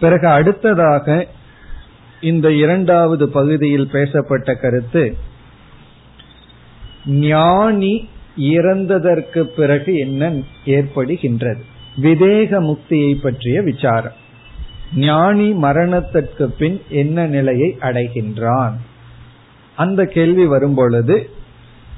பிறகு 0.00 0.28
அடுத்ததாக 0.28 1.26
இந்த 2.20 2.52
இரண்டாவது 2.52 3.28
பகுதியில் 3.28 3.88
பேசப்பட்ட 3.92 4.54
கருத்து 4.54 5.16
ஞானி 7.06 8.08
இறந்ததற்கு 8.38 9.40
பிறகு 9.40 9.96
என்ன 9.96 10.32
ஏற்படுகின்றது? 10.64 11.60
விதேக 12.02 12.60
முக்தியை 12.60 13.14
பற்றிய 13.14 13.62
விசாரம். 13.62 14.12
ஞானி 14.96 15.50
மரணத்திற்கு 15.50 16.50
பின் 16.50 16.80
என்ன 16.88 17.26
நிலையை 17.26 17.76
அடைகின்றான்? 17.80 18.72
அந்த 19.76 20.04
கேள்வி 20.04 20.46
வரும்பொழுது 20.46 21.30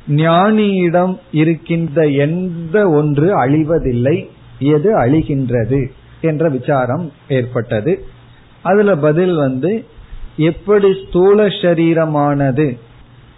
ஞானியிடம் 0.09 1.19
இருக்கின்ற 1.31 2.07
எந்த 2.07 2.91
ஒன்று 2.91 3.47
அழிவதில்லை 3.47 4.29
எது 4.59 4.99
அழிகின்றது 4.99 5.87
என்ற 6.21 6.49
விசாரம் 6.49 7.13
ஏற்பட்டது. 7.29 8.05
அதுல 8.63 8.97
பதில் 8.97 9.35
வந்து 9.35 9.85
எப்படி 10.37 10.95
ஸ்தூல 11.09 11.47
சரீரமானது 11.47 12.79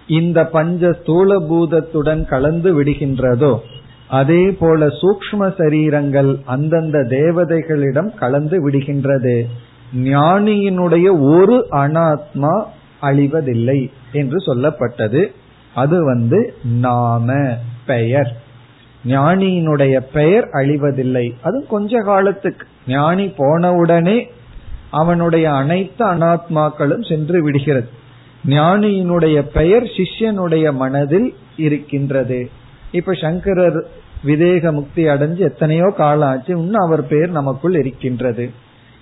இந்த 0.06 0.46
பஞ்ச 0.46 0.92
ஸ்தூல 0.92 1.38
பூதத்துடன் 1.40 2.24
கலந்து 2.24 2.82
விடுகின்றதோ 2.82 3.58
அதே 4.08 4.50
போல 4.50 4.86
சூக்ம 4.86 5.38
சரீரங்கள் 5.38 6.40
அந்தந்த 6.44 6.98
தேவதைகளிடம் 6.98 8.14
கலந்து 8.14 8.70
விடுகின்றது. 8.70 9.46
ஞானியினுடைய 9.96 11.20
ஒரு 11.20 11.66
அனாத்மா 11.70 12.64
அழிவதில்லை 13.02 13.90
என்று 14.12 14.36
சொல்லப்பட்டது. 14.36 15.26
அது 15.74 16.04
வந்து 16.04 16.54
நாம 16.80 17.34
பெயர். 17.86 18.36
ஞானியினுடைய 19.06 20.00
பெயர் 20.12 20.48
அழிவதில்லை. 20.52 21.34
அது 21.42 21.66
கொஞ்ச 21.66 21.98
காலத்துக்கு. 21.98 22.66
ஞானி 22.86 23.26
போனவுடனே 23.26 24.24
அவனுடைய 24.90 25.52
அனைத்து 25.52 26.06
அனாத்மாக்களும் 26.06 27.08
சென்று 27.08 27.42
விடுகிறது. 27.42 27.88
ஞானியினுடைய 28.44 29.42
பெயர் 29.42 29.82
சிஷ்யனுடைய 29.82 30.72
மனதில் 30.72 31.34
இருக்கின்றது. 31.56 32.50
இப்ப 32.92 33.14
சங்கரர் 33.14 33.86
விதேக 34.24 34.72
முக்தி 34.72 35.04
அடைஞ்சு 35.04 35.36
எத்தனையோ 35.36 35.94
காலம் 35.96 36.28
ஆச்சு 36.28 36.52
இன்னும் 36.58 36.84
அவர் 36.86 37.06
பெயர் 37.06 37.30
நமக்குள் 37.30 37.74
இருக்கின்றது. 37.74 38.50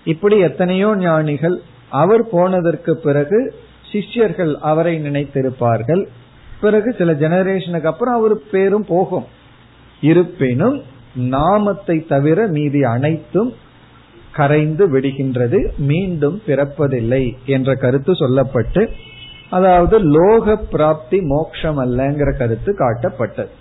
இப்படி 0.04 0.38
எத்தனையோ 0.38 0.96
ஞானிகள் 0.96 1.60
அவர் 1.88 2.28
போனதற்கு 2.28 2.92
பிறகு 2.96 3.54
சிஷ்யர்கள் 3.92 4.56
அவரை 4.60 4.94
நினைத்திருப்பார்கள். 5.02 6.06
பிறகு 6.60 6.94
சில 6.98 7.12
ஜெனரேஷனுக்கு 7.12 7.84
அப்புறம் 7.84 8.14
அவர் 8.14 8.36
பேரும் 8.50 8.84
போகும். 8.84 9.26
இருப்பினும் 10.00 10.82
நாமத்தை 11.14 12.06
தவிர 12.06 12.46
மீதி 12.46 12.82
அனைத்தும் 12.82 13.54
கரைந்து 14.32 14.84
விடுகின்றது 14.92 15.58
மீண்டும் 15.76 16.42
பிறப்பதில்லை 16.46 17.36
என்ற 17.46 17.74
கருத்து 17.74 18.12
சொல்லப்பட்டு 18.12 18.90
அதாவது 19.52 19.96
லோக 20.14 20.54
பிராப்தி 20.74 21.18
மோக்ஷம் 21.32 21.78
அல்லங்கிற 21.78 22.30
கருத்து 22.36 22.70
காட்டப்பட்டது. 22.78 23.52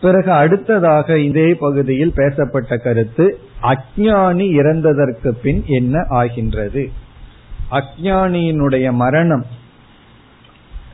பிறகு 0.00 0.30
அடுத்ததாக 0.32 1.18
இதே 1.18 1.48
பகுதியில் 1.54 2.12
பேசப்பட்ட 2.14 2.76
கருத்து 2.76 3.24
அஜானி 3.62 4.46
இறந்ததற்கு 4.58 5.30
பின் 5.42 5.62
என்ன 5.78 6.04
ஆகின்றது? 6.20 6.82
அஜானியினுடைய 7.70 8.86
மரணம் 8.92 9.46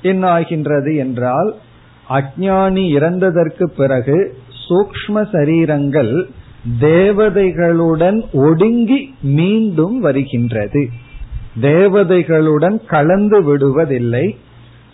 என்ன 0.02 0.24
ஆகின்றது 0.28 0.92
என்றால் 0.96 1.50
அஜானி 2.08 2.84
இறந்ததற்கு 2.96 3.64
பிறகு 3.76 4.18
சூக்ம 4.64 5.22
சரீரங்கள் 5.34 6.12
தேவதைகளுடன் 6.80 8.18
ஒடுங்கி 8.32 9.00
மீண்டும் 9.38 9.96
வருகின்றது. 10.00 10.82
தேவதைகளுடன் 11.60 12.86
கலந்து 12.86 13.56
விடுவதில்லை. 13.56 14.36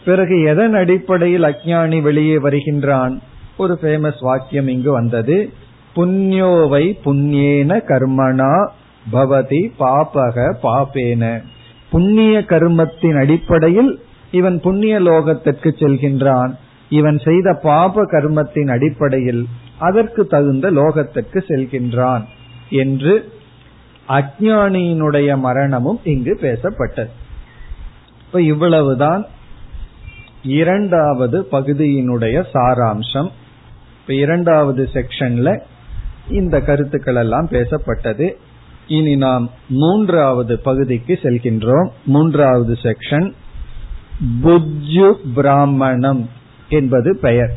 பிறகு 0.04 0.42
எதன் 0.42 0.74
அடிப்படையில் 0.74 1.42
அஜானி 1.42 2.02
வெளியே 2.02 2.38
வருகின்றான்? 2.38 3.20
ஒரு 3.56 3.78
ஃபேமஸ் 3.82 4.20
வாக்கியம் 4.20 4.68
இங்கு 4.68 4.92
வந்தது. 4.92 5.50
புண்ணியோவை 5.96 6.96
புண்ணியேன 7.04 7.82
கர்மனா 7.88 8.68
பவதி 9.12 9.70
பாபக 9.78 10.54
பாபேன. 10.62 11.42
புண்ணிய 11.90 12.38
கர்மத்தின் 12.38 13.20
அடிப்படையில் 13.20 14.00
இவன் 14.30 14.60
புண்ணிய 14.60 15.00
லோகத்திற்கு 15.00 15.70
செல்கின்றான். 15.78 16.54
இவன் 16.88 17.18
செய்த 17.18 17.58
பாப 17.62 18.04
கர்மத்தின் 18.04 18.70
அடிப்படையில் 18.70 19.46
அதற்கு 19.78 20.26
தகுந்த 20.26 20.70
லோகத்திற்கு 20.70 21.44
செல்கின்றான் 21.48 22.24
என்று 22.70 23.32
அஜானியினுடைய 24.10 25.38
மரணமும் 25.38 26.00
இங்கு 26.04 26.38
பேசப்பட்டது. 26.42 27.10
இப்ப 28.26 28.42
இவ்வளவுதான் 28.42 29.26
இரண்டாவது 30.42 31.48
பகுதியினுடைய 31.52 32.44
சாராம்சம். 32.54 33.30
இப்ப 34.00 34.14
இரண்டாவது 34.14 34.88
செக்ஷன்ல 34.92 35.60
இந்த 36.28 36.60
கருத்துக்கள் 36.60 37.14
எல்லாம் 37.14 37.48
பேசப்பட்டது. 37.48 38.32
இனி 38.86 39.16
நாம் 39.16 39.50
மூன்றாவது 39.68 40.58
பகுதிக்கு 40.58 41.18
செல்கின்றோம். 41.22 41.90
மூன்றாவது 42.04 42.72
செக்ஷன் 42.72 43.32
புஜ்ஜு 44.42 45.14
பிராமணம் 45.34 46.30
என்பது 46.68 47.18
பெயர். 47.20 47.56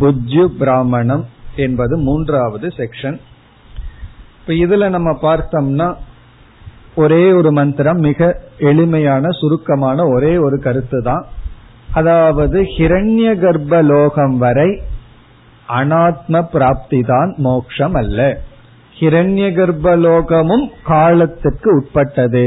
புஜ்ஜு 0.00 0.46
பிராமணம் 0.46 1.26
என்பது 1.56 1.96
மூன்றாவது 1.96 2.68
செக்ஷன். 2.68 3.20
இப்ப 4.48 4.66
இதுல 4.66 4.88
நம்ம 4.88 5.10
பார்த்தோம்னா 5.22 5.86
ஒரே 6.94 7.32
ஒரு 7.32 7.52
மந்திரம் 7.52 7.98
மிக 7.98 8.28
எளிமையான 8.58 9.30
சுருக்கமான 9.30 10.06
ஒரே 10.06 10.30
ஒரு 10.36 10.56
கருத்து 10.58 11.02
தான் 11.02 11.24
அதாவது 11.92 12.58
ஹிரண்ய 12.60 13.26
கர்ப்ப 13.38 13.80
லோகம் 13.82 14.36
வரை 14.38 14.82
அனாத்ம 15.68 16.42
பிராப்தி 16.52 17.00
தான் 17.00 17.34
மோக்ஷம் 17.36 17.94
அல்ல. 17.94 18.40
ஹிரண்ய 19.00 19.50
கர்ப்ப 19.54 19.96
லோகமும் 19.96 20.66
காலத்திற்கு 20.82 21.70
உட்பட்டது. 21.76 22.46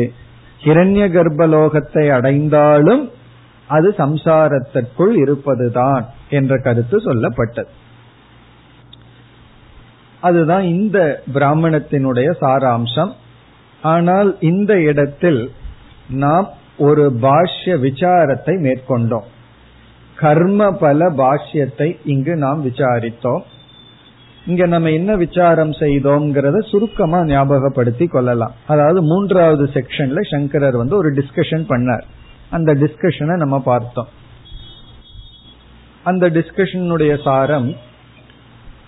ஹிரண்ய 0.64 1.06
கர்ப்பலோகத்தை 1.18 2.12
அடைந்தாலும் 2.12 3.12
அது 3.68 3.94
சம்சாரத்திற்குள் 3.98 5.14
இருப்பதுதான் 5.18 6.06
என்ற 6.30 6.58
கருத்து 6.58 6.98
சொல்லப்பட்டது. 6.98 7.72
அதுதான் 10.22 10.64
இந்த 10.64 11.24
பிராமணத்தினுடைய 11.34 12.30
சாராம்சம். 12.42 13.12
ஆனால் 13.82 14.38
இந்த 14.40 14.82
இடத்தில் 14.82 15.52
நாம் 16.10 16.50
ஒரு 16.78 17.14
பாஷ்ய 17.22 17.74
விசாரத்தை 17.80 18.56
மேற்கொண்டோம். 18.68 19.28
கர்ம 20.16 20.72
பல 20.72 21.10
பாஷ்யத்தை 21.10 21.98
இங்கு 22.06 22.36
நாம் 22.36 22.66
விசாரித்தோம். 22.66 23.44
இங்க 24.46 24.66
நம்ம 24.66 24.90
என்ன 24.90 25.16
விசாரம் 25.16 25.72
செய்தோம்ங்கிறத 25.72 26.60
சுருக்கமா 26.60 27.20
ஞாபகப்படுத்தி 27.24 28.08
கொள்ளலாம். 28.08 28.56
அதாவது 28.68 29.02
மூன்றாவது 29.02 29.66
செக்ஷன்ல 29.74 30.22
சங்கரர் 30.30 30.78
வந்து 30.78 30.96
ஒரு 30.96 31.10
டிஸ்கஷன் 31.12 31.66
பண்ணார். 31.68 32.06
அந்த 32.50 32.74
டிஸ்கஷனை 32.74 33.36
நம்ம 33.36 33.60
பார்த்தோம். 33.60 34.10
அந்த 36.04 36.30
டிஸ்கஷனுடைய 36.30 37.24
சாரம் 37.24 37.76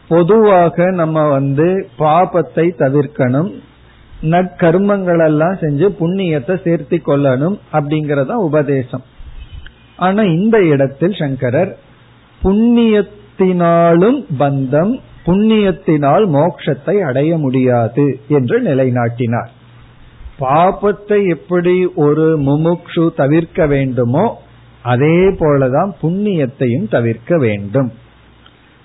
பொதுவாக 0.08 0.92
நம்ம 0.92 1.28
வந்து 1.28 1.88
பாபத்தை 2.00 2.66
தவிர்க்கணும். 2.78 3.52
நற்கர்மங்கள் 4.22 5.26
எல்லாம் 5.26 5.56
செஞ்சு 5.56 5.88
புண்ணியத்தை 6.00 6.56
சேர்த்தி 6.66 6.98
கொள்ளணும் 7.06 7.58
அப்படிங்கறத 7.74 8.32
உபதேசம். 8.32 9.04
ஆனா 9.96 10.24
இந்த 10.24 10.58
இடத்தில் 10.64 11.14
சங்கரர் 11.14 11.78
புண்ணியத்தினாலும் 12.42 14.26
பந்தம் 14.40 14.94
புண்ணியத்தினால் 15.26 16.26
மோட்சத்தை 16.28 16.96
அடைய 17.00 17.38
முடியாது 17.38 18.20
என்று 18.28 18.62
நிலைநாட்டினார். 18.62 19.52
பாபத்தை 20.40 21.28
எப்படி 21.28 21.86
ஒரு 21.96 22.40
முமுக்ஷு 22.40 23.14
தவிர்க்க 23.16 23.66
வேண்டுமோ 23.66 24.38
அதே 24.82 25.18
போலதான் 25.40 25.92
புண்ணியத்தையும் 26.02 26.88
தவிர்க்க 26.90 27.38
வேண்டும். 27.38 27.92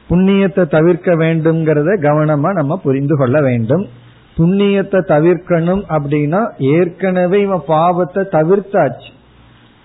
புண்ணியத்தை 0.09 0.65
தவிர்க்க 0.67 1.11
வேண்டும்ங்கிறத 1.15 1.91
கவனமா 2.07 2.51
நம்ம 2.53 2.77
புரிந்து 2.77 3.17
கொள்ள 3.17 3.41
வேண்டும். 3.41 3.85
புண்ணியத்தை 4.37 5.01
தவிர்க்கணும் 5.15 5.83
அப்படின்னா 5.97 6.41
ஏற்கனவே 6.59 7.39
இவன் 7.41 7.65
பாவத்தை 7.67 8.23
தவிர்த்தாச்சு. 8.33 9.11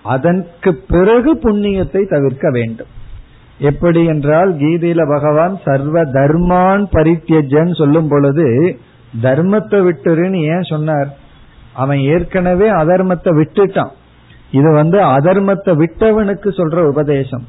அதற்கு 0.05 0.71
பிறகு 0.75 1.31
புண்ணியத்தை 1.35 2.01
தவிர்க்க 2.05 2.47
வேண்டும். 2.49 2.91
எப்படி 3.59 4.01
என்றால் 4.05 4.51
கீதையில 4.53 5.01
பகவான் 5.07 5.55
சர்வ 5.65 6.03
தர்மான் 6.17 6.85
பரித்தியஜன் 6.91 7.71
சொல்லும் 7.71 8.07
பொழுது 8.07 8.47
தர்மத்தை 9.21 9.79
விட்டுருன்னு 9.87 10.39
ஏன் 10.53 10.69
சொன்னார்? 10.71 11.09
அவன் 11.73 11.99
ஏற்கனவே 12.13 12.67
அதர்மத்தை 12.69 13.31
விட்டுட்டான். 13.39 13.93
இது 14.51 14.69
வந்து 14.71 14.97
அதர்மத்தை 15.17 15.73
விட்டவனுக்கு 15.81 16.49
சொல்ற 16.57 16.79
உபதேசம். 16.87 17.45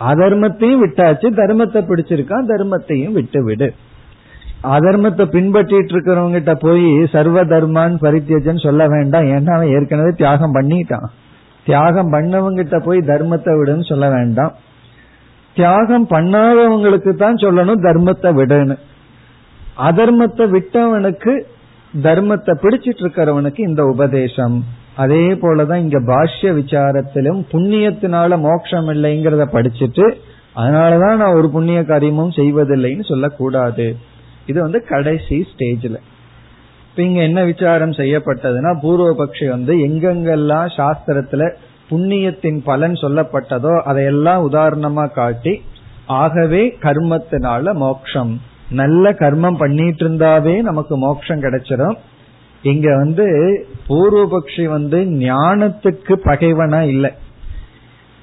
அதர்மத்தையும் 0.00 0.82
விட்டாச்சு 0.84 1.28
தர்மத்தை 1.40 1.80
பிடிச்சிருக்கான் 1.88 2.50
தர்மத்தையும் 2.52 3.12
விட்டு 3.12 3.44
விடு 3.44 3.74
அதர்மத்தை 4.62 5.24
பின்பற்றிட்டு 5.26 5.92
இருக்கிறவங்க 5.94 6.32
கிட்ட 6.32 6.54
போய் 6.54 7.06
சர்வ 7.06 7.44
தர்மான் 7.44 7.94
பரித்தியஜன் 8.00 8.64
சொல்ல 8.66 8.82
வேண்டாம் 8.86 9.24
ஏன்னா 9.24 9.52
அவன் 9.56 9.72
ஏற்கனவே 9.76 10.12
தியாகம் 10.16 10.54
பண்ணிட்டான். 10.54 11.08
தியாகம் 11.66 12.12
பண்ணவங்கிட்ட 12.12 12.76
போய் 12.84 13.00
தர்மத்தை 13.00 13.52
விடுன்னு 13.58 13.86
சொல்ல 13.88 14.08
வேண்டாம். 14.08 14.52
தியாகம் 15.56 16.06
பண்ணாதவங்களுக்கு 16.06 17.14
தான் 17.14 17.34
சொல்லணும் 17.34 17.82
தர்மத்தை 17.82 18.30
விடுன்னு. 18.34 18.76
அதர்மத்தை 19.76 20.44
விட்டவனுக்கு 20.50 21.32
தர்மத்தை 22.02 22.54
பிடிச்சிட்டு 22.62 23.02
இருக்கிறவனுக்கு 23.04 23.58
இந்த 23.58 23.84
உபதேசம். 23.84 24.56
அதே 24.96 25.32
போலதான் 25.32 25.76
இங்க 25.76 26.00
பாஷ்ய 26.00 26.50
விசாரத்திலும் 26.52 27.40
புண்ணியத்தினால 27.52 28.38
மோட்சம் 28.40 28.88
இல்லைங்கிறத 28.88 29.44
படிச்சுட்டு 29.52 30.14
அதனாலதான் 30.56 31.16
நான் 31.16 31.34
ஒரு 31.34 31.50
புண்ணிய 31.50 31.84
காரியமும் 31.84 32.30
செய்வதில்லைன்னு 32.30 33.08
சொல்லக்கூடாது. 33.08 33.96
இது 34.46 34.60
வந்து 34.60 34.84
கடைசி 34.84 35.48
ஸ்டேஜ்ல. 35.50 35.96
இப்ப 36.88 37.02
இங்க 37.02 37.20
என்ன 37.22 37.44
விசாரம் 37.44 37.90
செய்யப்பட்டதுன்னா 37.90 38.72
பூர்வபக்ஷி 38.82 39.48
வந்து 39.48 39.74
எங்கெங்கெல்லாம் 39.74 40.68
சாஸ்திரத்துல 40.76 41.52
புண்ணியத்தின் 41.90 42.62
பலன் 42.64 42.92
சொல்லப்பட்டதோ 42.92 43.80
அதையெல்லாம் 43.80 44.50
உதாரணமா 44.50 45.12
காட்டி 45.12 45.62
ஆகவே 46.06 46.76
கர்மத்தினால 46.80 47.74
மோக்ஷம் 47.74 48.40
நல்ல 48.70 49.10
கர்மம் 49.10 49.58
பண்ணிட்டு 49.58 50.08
இருந்தாவே 50.08 50.62
நமக்கு 50.62 50.98
மோட்சம் 50.98 51.40
கிடைச்சிடும் 51.40 51.96
இங்க 52.62 52.96
வந்து 52.96 53.26
பூர்வபக்ஷி 53.88 54.64
வந்து 54.68 54.98
ஞானத்துக்கு 54.98 56.14
பகைவனா 56.24 56.80
இல்லை. 56.80 57.10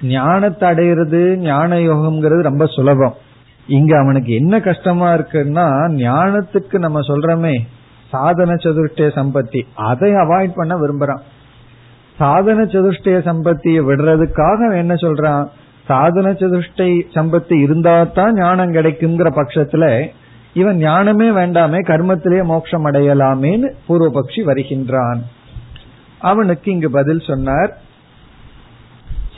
ஞானத்தை 0.01 0.69
அடையிறது 0.69 1.35
ஞான 1.35 1.75
யோகம்ங்கிறது 1.75 2.41
ரொம்ப 2.41 2.65
சுலபம். 2.65 3.15
இங்க 3.67 3.99
அவனுக்கு 3.99 4.33
என்ன 4.33 4.59
கஷ்டமா 4.59 5.13
இருக்குன்னா 5.13 5.65
ஞானத்துக்கு 5.89 6.77
நம்ம 6.77 6.99
சொல்றோமே 6.99 7.55
சாதன 8.09 8.53
சதுர்டய 8.53 9.09
சம்பத்தி. 9.15 9.61
அதை 9.75 10.11
அவாய்ட் 10.11 10.51
பண்ண 10.55 10.75
விரும்புறான். 10.75 11.21
சாதன 12.17 12.63
சதுஷ்டய 12.63 13.17
சம்பத்தியை 13.29 13.81
விடுறதுக்காக 13.89 14.77
என்ன 14.77 14.93
சொல்றான்? 14.93 15.45
சாதன 15.85 16.31
சதுஷ்டை 16.31 17.01
சம்பத்தி 17.13 17.61
இருந்தா 17.61 18.03
தான் 18.03 18.33
ஞானம் 18.33 18.73
கிடைக்குங்கிற 18.73 19.29
பட்சத்துல 19.35 19.85
இவன் 20.53 20.77
ஞானமே 20.77 21.29
வேண்டாமே 21.29 21.79
கர்மத்திலே 21.87 22.43
மோட்சம் 22.43 22.85
அடையலாமேன்னு 22.85 23.71
பூர்வபக்ஷி 23.89 24.43
வருகின்றான். 24.43 25.23
அவனுக்கு 26.19 26.71
இங்கு 26.71 26.91
பதில் 26.91 27.19
சொன்னார் 27.19 27.77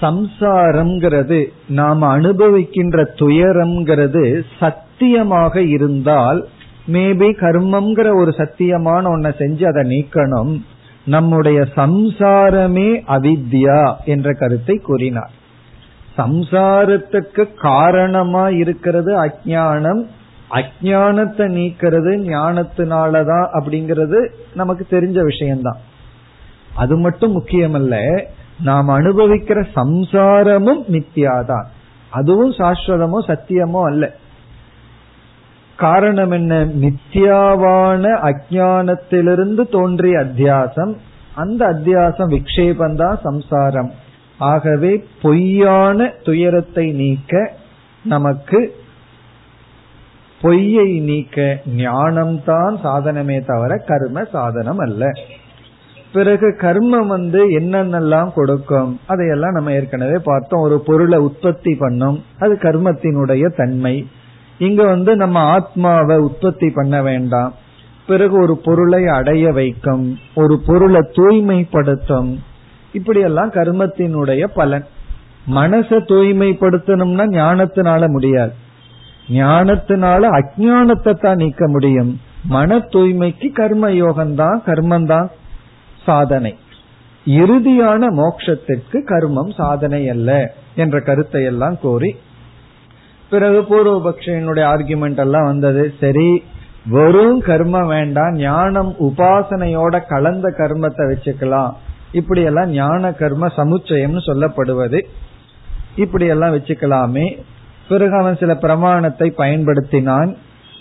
சம்சாரம்ங்கிறது 0.01 1.45
நாம் 1.67 2.01
அனுபவிக்கின்ற 2.01 3.03
துயரம்ங்கிறது 3.15 4.41
சத்தியமாக 4.59 5.61
இருந்தால் 5.61 6.47
மேபி 6.87 7.29
கர்மம்ங்கிற 7.39 8.15
ஒரு 8.15 8.33
சத்தியமான 8.37 9.03
ஒன்ன 9.15 9.29
செஞ்சு 9.37 9.65
அதை 9.65 9.83
நீக்கணும். 9.83 10.61
நம்முடைய 11.05 11.67
சம்சாரமே 11.75 13.01
அவித்யா 13.07 13.95
என்ற 14.05 14.33
கருத்தை 14.33 14.77
கூறினார். 14.77 15.31
சம்சாரத்துக்கு 16.17 17.53
காரணமா 17.55 18.49
இருக்கிறது 18.49 19.25
அஜானம் 19.25 20.07
அஜானத்தை 20.53 21.45
நீக்கிறது 21.49 22.11
ஞானத்தினாலதான் 22.25 23.47
அப்படிங்கிறது 23.53 24.29
நமக்கு 24.53 24.85
தெரிஞ்ச 24.89 25.23
விஷயம்தான். 25.23 25.77
அது 26.75 26.97
மட்டும் 26.97 27.41
முக்கியமல்ல 27.41 28.25
நாம் 28.63 28.89
அனுபவிக்கிற 28.89 29.65
சம்சாரமும் 29.75 30.83
மித்தியாதான் 30.91 31.65
அதுவும் 32.09 32.51
சாஸ்வதமோ 32.51 33.19
சத்தியமோ 33.27 33.81
அல்ல. 33.83 34.15
காரணம் 35.77 36.31
என்ன? 36.31 36.65
மித்தியாவான 36.65 38.03
அஜானத்திலிருந்து 38.21 39.69
தோன்றிய 39.69 40.19
அத்தியாசம் 40.19 40.95
அந்த 41.35 41.67
அத்தியாசம் 41.67 42.37
விக்ஷேபந்தான் 42.37 43.19
சம்சாரம். 43.19 43.91
ஆகவே 44.37 45.05
பொய்யான 45.21 46.07
துயரத்தை 46.23 46.91
நீக்க 46.91 47.51
நமக்கு 48.03 48.79
பொய்யை 50.41 50.99
நீக்க 50.99 51.61
ஞானம்தான் 51.77 52.77
சாதனமே 52.83 53.45
தவிர 53.45 53.75
கர்ம 53.75 54.23
சாதனம் 54.23 54.77
அல்ல. 54.77 55.09
பிறகு 56.13 56.57
கர்மம் 56.59 57.07
வந்து 57.07 57.59
என்னென்னலாம் 57.59 58.33
கொடுக்கும்? 58.33 58.99
அதையெல்லாம் 59.07 59.51
நம்ம 59.51 59.71
ஏற்கனவே 59.71 60.17
பார்த்தோம். 60.23 60.61
ஒரு 60.61 60.79
பொருளை 60.79 61.19
உற்பத்தி 61.19 61.75
பண்ணும். 61.75 62.23
அது 62.39 62.53
கர்மத்தினுடைய 62.53 63.55
தன்மை. 63.55 64.07
இங்க 64.57 64.83
வந்து 64.83 65.15
நம்ம 65.15 65.39
ஆத்மாவை 65.39 66.17
உற்பத்தி 66.17 66.69
பண்ண 66.69 67.01
வேண்டாம். 67.01 67.53
பிறகு 68.07 68.41
ஒரு 68.41 68.57
பொருளை 68.57 69.07
அடைய 69.07 69.51
வைக்கும். 69.51 70.17
ஒரு 70.35 70.61
பொருளை 70.65 70.99
தூய்மைப்படுத்தும். 71.11 72.39
இப்படியெல்லாம் 72.93 73.51
கர்மத்தினுடைய 73.51 74.47
பலன். 74.55 74.85
மனசை 75.53 75.99
தூய்மைப்படுத்தணும்னா 75.99 77.25
ஞானத்தினால 77.29 78.07
முடியாது. 78.07 78.53
ஞானத்தினால 79.33 80.21
அஜானத்தை 80.39 81.13
தான் 81.19 81.35
நீக்க 81.35 81.67
முடியும். 81.67 82.11
மன 82.45 82.77
தூய்மைக்கு 82.93 83.47
கர்ம 83.51 83.89
யோகம்தான் 83.89 84.59
கர்மந்தான் 84.65 85.29
சாதனை. 86.05 86.53
இறுதியான 87.25 88.07
மோட்சத்திற்கு 88.19 88.99
கர்மம் 89.11 89.51
சாதனை 89.55 90.09
அல்ல 90.09 90.29
என்ற 90.75 90.99
கருத்தை 90.99 91.43
எல்லாம் 91.43 91.77
கோரி 91.81 92.11
பிறகு 93.29 93.59
பூர்வபக்ஷனுடைய 93.61 94.65
ஆர்குமெண்ட் 94.73 95.17
எல்லாம் 95.17 95.45
வந்தது. 95.45 95.93
சரி 95.99 96.43
வெறும் 96.85 97.39
கர்மம் 97.41 97.87
வேண்டாம் 97.87 98.35
ஞானம் 98.35 98.91
உபாசனையோட 98.99 99.95
கலந்த 100.07 100.47
கர்மத்தை 100.57 101.03
வச்சுக்கலாம். 101.11 101.71
இப்படி 102.11 102.41
எல்லாம் 102.41 102.69
ஞான 102.69 103.11
கர்ம 103.11 103.47
சமுச்சயம்னு 103.57 104.21
சொல்லப்படுவது. 104.29 104.99
இப்படி 105.95 106.25
எல்லாம் 106.25 106.53
வச்சுக்கலாமே. 106.55 107.25
பிறகு 107.91 108.15
அவன் 108.17 108.37
சில 108.39 108.55
பிரமாணத்தை 108.55 109.33
பயன்படுத்தினான். 109.37 110.35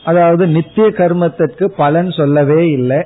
அதாவது 0.05 0.47
நித்திய 0.47 0.87
கர்மத்திற்கு 0.89 1.65
பலன் 1.65 2.11
சொல்லவே 2.11 2.71
இல்லை. 2.71 3.03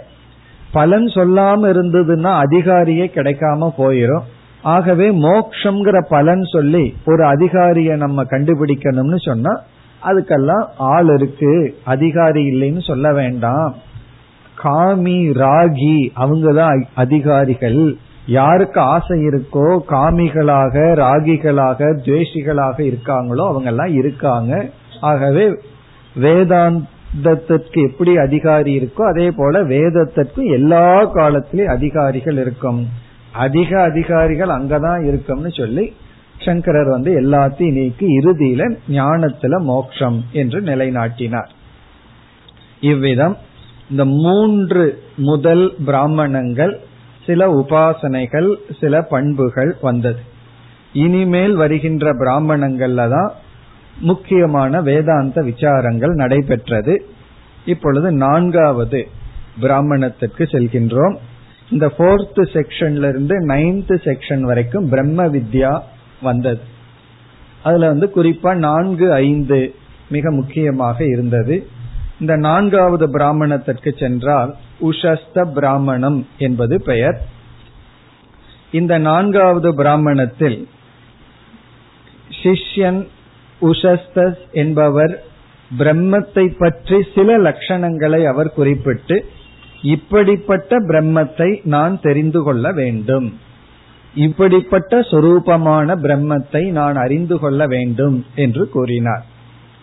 பலன் 0.73 1.05
சொல்லாம 1.05 1.67
இருந்ததுன்னா 1.73 2.33
அதிகாரியே 2.38 3.07
கிடைக்காம 3.07 3.73
போயிரும். 3.79 4.27
ஆகவே 4.62 5.07
மோக்ஷங்கிற 5.11 6.07
பலன் 6.09 6.43
சொல்லி 6.43 6.95
ஒரு 7.05 7.25
அதிகாரிய 7.25 7.97
நம்ம 7.97 8.25
கண்டுபிடிக்கணும்னு 8.25 9.17
சொன்னா 9.17 9.53
அதுக்கெல்லாம் 10.05 10.64
ஆள் 10.79 11.11
இருக்கு. 11.14 11.53
அதிகாரி 11.85 12.43
இல்லைன்னு 12.51 12.83
சொல்ல 12.87 13.12
வேண்டாம். 13.12 13.75
காமி 14.64 15.17
ராகி 15.43 15.97
அவங்கதான் 16.17 16.83
அதிகாரிகள். 16.95 17.97
யாருக்கு 18.26 18.80
ஆசை 18.80 19.26
இருக்கோ 19.26 19.78
காமிகளாக 19.88 20.74
ராகிகளாக 20.94 21.80
துவேஷிகளாக 22.04 22.76
இருக்காங்களோ 22.80 23.44
அவங்க 23.46 23.68
எல்லாம் 23.68 23.92
இருக்காங்க. 23.94 24.70
ஆகவே 25.00 25.60
வேதாந்தத்திற்கு 26.20 27.90
எப்படி 27.90 28.16
அதிகாரி 28.16 28.78
இருக்கோ 28.78 29.02
அதே 29.02 29.30
போல 29.30 29.62
வேதத்திற்கு 29.62 30.46
எல்லா 30.46 31.04
காலத்திலும் 31.04 31.66
அதிகாரிகள் 31.66 32.37
இருக்கும். 32.37 32.88
அதிக 33.32 33.82
அதிகாரிகள் 33.82 34.48
அங்கதான் 34.48 35.06
இருக்கும்னு 35.06 35.50
சொல்லி 35.50 35.92
சங்கரர் 36.38 36.88
வந்து 36.88 37.20
எல்லாத்தையும் 37.20 37.72
நீக்கி 37.72 38.06
இறுதியில 38.18 38.76
ஞானத்துல 38.90 39.60
மோக்ஷம் 39.60 40.24
என்று 40.32 40.60
நிலைநாட்டினார். 40.60 41.50
இவ்விதம் 42.80 43.37
இந்த 43.90 44.04
மூன்று 44.04 45.02
முதல் 45.16 45.74
பிராமணங்கள் 45.84 46.80
சில 47.26 47.60
உபாசனைகள் 47.60 48.54
சில 48.80 49.02
பண்புகள் 49.02 49.76
வந்தது. 49.80 50.20
இனிமேல் 50.92 51.54
வருகின்ற 51.54 52.12
பிராமணங்கள்ல 52.14 53.08
தான் 53.08 53.32
முக்கியமான 54.00 54.80
வேதாந்த 54.80 55.42
விசாரங்கள் 55.42 56.14
நடைபெற்றது. 56.14 57.06
இப்பொழுது 57.64 58.12
நான்காவது 58.12 59.08
பிராமணத்திற்கு 59.60 60.44
செல்கின்றோம். 60.44 61.16
இந்த 61.70 61.88
போர்த் 61.88 62.38
செக்ஷன்ல 62.38 63.08
இருந்து 63.08 63.46
நைன்த் 63.46 63.94
செக்ஷன் 64.04 64.40
வரைக்கும் 64.40 64.88
பிரம்ம 64.88 65.26
வித்யா 65.26 65.80
வந்தது. 66.22 66.60
அதுல 67.62 67.87
வந்து 67.87 68.12
குறிப்பா 68.14 68.54
நான்கு 68.54 69.12
ஐந்து 69.12 69.74
மிக 70.10 70.30
முக்கியமாக 70.30 71.04
இருந்தது. 71.04 71.66
இந்த 72.20 72.37
நான்காவது 72.37 73.10
பிராமணத்திற்கு 73.10 73.94
சென்றால் 73.98 74.54
உஷஸ்த 74.80 75.52
பிராமணம் 75.54 76.26
என்பது 76.38 76.82
பெயர். 76.82 77.26
இந்த 78.70 78.98
நான்காவது 78.98 79.74
பிராமணத்தில் 79.74 80.68
சிஷ்யன் 82.42 83.06
உஷஸ்தஸ் 83.60 84.50
என்பவர் 84.52 85.22
பிரம்மத்தை 85.78 86.56
பற்றி 86.58 87.06
சில 87.14 87.38
லட்சணங்களை 87.38 88.24
அவர் 88.24 88.52
குறிப்பிட்டு 88.52 89.24
இப்படிப்பட்ட 89.82 90.78
பிரம்மத்தை 90.80 91.60
நான் 91.64 92.00
தெரிந்து 92.00 92.42
கொள்ள 92.42 92.72
வேண்டும். 92.72 93.38
இப்படிப்பட்ட 94.14 95.00
சொரூபமான 95.00 95.96
பிரம்மத்தை 95.96 96.70
நான் 96.70 96.96
அறிந்து 96.96 97.38
கொள்ள 97.38 97.66
வேண்டும் 97.66 98.26
என்று 98.34 98.68
கூறினார். 98.68 99.24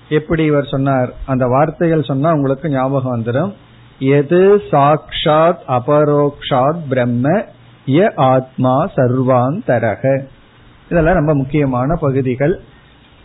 எப்படி 0.09 0.45
இவர் 0.45 0.65
சொன்னார்? 0.65 1.13
அந்த 1.25 1.47
வார்த்தைகள் 1.47 2.03
சொன்னா 2.03 2.33
உங்களுக்கு 2.33 2.69
ஞாபகம் 2.69 3.23
வந்துடும் 3.23 3.53
எது 4.03 4.61
சாக்ஷாத் 4.71 5.57
அபரோக்ஷாத் 5.67 6.79
பிரம்ம 6.89 7.43
ய 7.85 8.11
ஆத்மா 8.15 8.89
சர்வாந்தரக. 8.95 10.23
இதெல்லாம் 10.89 11.13
ரொம்ப 11.13 11.35
முக்கியமான 11.35 11.95
பகுதிகள். 11.95 12.61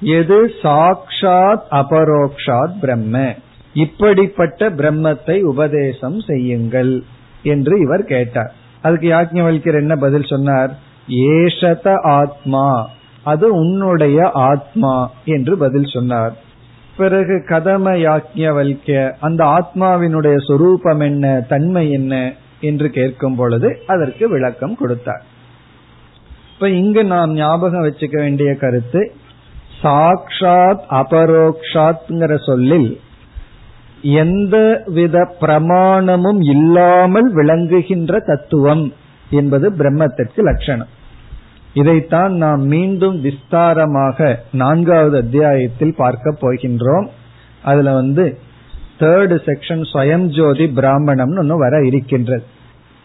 எது 0.01 0.53
சாக்ஷாத் 0.63 1.63
அபரோக்ஷாத் 1.71 2.79
பிரம்ம? 2.81 3.35
இப்படிப்பட்ட 3.75 4.71
பிரம்மத்தை 4.71 5.41
உபதேசம் 5.41 6.21
செய்யுங்கள் 6.21 7.03
என்று 7.43 7.81
இவர் 7.81 8.05
கேட்டார். 8.05 8.55
அதுக்கு 8.83 9.09
யாக்ஞவல்யர் 9.11 9.75
என்ன 9.75 9.97
பதில் 9.97 10.23
சொன்னார்? 10.23 10.79
ஏஷத 11.09 12.03
ஆத்மா. 12.03 12.89
அது 13.23 13.55
உன்னுடைய 13.55 14.31
ஆத்மா 14.31 15.11
என்று 15.25 15.59
பதில் 15.59 15.91
சொன்னார். 15.93 16.45
பிறகு 16.97 17.45
கதம 17.49 18.15
அந்த 19.21 19.45
ஆத்மாவினுடைய 19.45 20.47
சொரூபம் 20.47 21.01
என்ன 21.01 21.41
தன்மை 21.49 21.91
என்ன 21.91 22.33
என்று 22.61 22.91
கேட்கும் 22.91 23.35
பொழுது 23.35 23.83
அதற்கு 23.87 24.29
விளக்கம் 24.29 24.77
கொடுத்தார். 24.77 25.25
இப்ப 26.55 26.69
இங்கு 26.69 27.05
நாம் 27.05 27.33
ஞாபகம் 27.33 27.85
வச்சுக்க 27.85 28.17
வேண்டிய 28.17 28.55
கருத்து 28.55 29.15
சாக்ஷாத் 29.83 30.85
அபரோக்ஷாத்ங்கிற 30.91 32.47
சொல்லில் 32.47 33.01
எந்த 34.03 34.83
வித 34.87 35.37
பிரமாணமும் 35.41 36.45
இல்லாமல் 36.45 37.35
விளங்குகின்ற 37.35 38.19
தத்துவம் 38.19 38.93
என்பது 39.31 39.71
பிரம்மத்திற்கு 39.71 40.37
லட்சணம். 40.37 40.89
இதைத்தான் 41.77 42.37
நாம் 42.37 42.61
மீண்டும் 42.61 43.25
விஸ்தாரமாக 43.25 44.35
நான்காவது 44.53 45.17
அத்தியாயத்தில் 45.17 45.95
பார்க்க 45.97 46.35
போகின்றோம். 46.41 47.09
அதுல 47.63 47.93
வந்து 47.93 48.39
தேர்டு 48.99 49.37
செக்ஷன் 49.47 49.85
ஸ்வயம் 49.93 50.27
ஜோதி 50.27 50.65
பிராமணம்னு 50.65 51.39
ஒன்று 51.39 51.59
வர 51.59 51.87
இருக்கின்றது. 51.87 52.43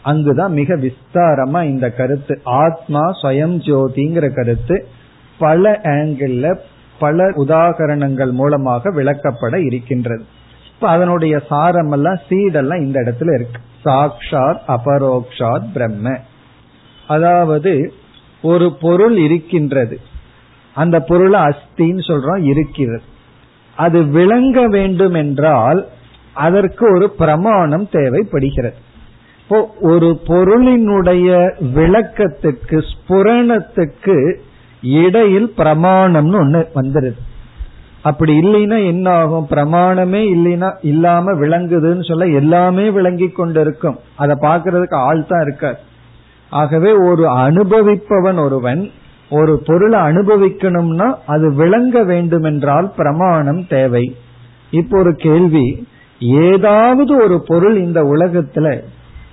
அங்குதான் 0.01 0.53
மிக 0.53 0.75
விஸ்தாரமா 0.75 1.63
இந்த 1.63 1.89
கருத்து. 1.89 2.41
ஆத்மா 2.43 3.01
ஸ்வயம் 3.23 3.57
ஜோதிங்கிற 3.59 4.33
கருத்து 4.33 4.87
பல 5.37 5.79
ஆங்கிள் 5.83 6.55
பல 6.99 7.29
உதாகரணங்கள் 7.29 8.31
மூலமாக 8.31 8.91
விளக்கப்பட 8.91 9.65
இருக்கின்றது. 9.65 10.23
இப்ப 10.73 10.89
அதனுடைய 10.89 11.41
சாரம் 11.49 11.91
எல்லாம் 11.91 12.19
சீடெல்லாம் 12.29 12.81
இந்த 12.81 12.99
இடத்துல 13.01 13.33
இருக்கு. 13.33 13.61
சாக்ஷாத் 13.85 14.59
அபரோக்ஷாத் 14.67 15.71
பிரம்ம. 15.73 16.17
அதாவது 17.07 17.93
ஒரு 18.41 18.73
பொருள் 18.73 19.17
இருக்கின்றது. 19.17 19.99
அந்த 20.73 20.99
பொருளை 20.99 21.39
அஸ்தின்னு 21.39 22.03
சொல்றோம் 22.07 22.43
இருக்கிறது. 22.43 23.01
அது 23.75 24.03
விளங்க 24.03 24.67
வேண்டும் 24.67 25.13
என்றால் 25.13 25.87
அதற்கு 26.33 26.93
ஒரு 26.93 27.09
பிரமாணம் 27.09 27.89
தேவைப்படுகிறது. 27.89 28.75
இப்போ 29.41 29.75
ஒரு 29.81 30.21
பொருளினுடைய 30.27 31.29
விளக்கத்துக்கு 31.75 32.83
ஸ்புரணத்துக்கு 32.91 34.35
இடையில் 34.81 35.53
பிரமாணம்னு 35.57 36.37
ஒண்ணு 36.43 36.61
வந்துருது. 36.75 37.19
அப்படி 38.01 38.39
இல்லைன்னா 38.39 38.85
என்ன 38.85 39.11
ஆகும் 39.11 39.47
பிரமாணமே 39.49 40.21
இல்லைன்னா 40.35 40.75
இல்லாம 40.81 41.33
விளங்குதுன்னு 41.33 42.07
சொல்ல 42.07 42.27
எல்லாமே 42.27 42.89
விளங்கி 42.89 43.29
கொண்டு 43.29 43.61
இருக்கும் 43.61 43.99
அதை 44.15 44.35
பாக்குறதுக்கு 44.41 44.93
ஆள் 44.93 45.25
தான் 45.27 45.41
இருக்கார். 45.41 45.79
ஆகவே 46.51 46.91
ஒரு 46.93 47.25
அனுபவிப்பவன் 47.27 48.39
ஒருவன் 48.43 48.91
ஒரு 49.29 49.53
பொருளை 49.65 49.99
அனுபவிக்கணும்னா 49.99 51.07
அது 51.25 51.53
விளங்க 51.53 52.03
வேண்டுமென்றால் 52.03 52.93
பிரமாணம் 52.97 53.67
தேவை. 53.67 54.15
இப்போ 54.71 54.99
ஒரு 54.99 55.13
கேள்வி 55.15 55.87
ஏதாவது 56.19 57.23
ஒரு 57.23 57.43
பொருள் 57.47 57.77
இந்த 57.77 58.01
உலகத்துல 58.03 58.67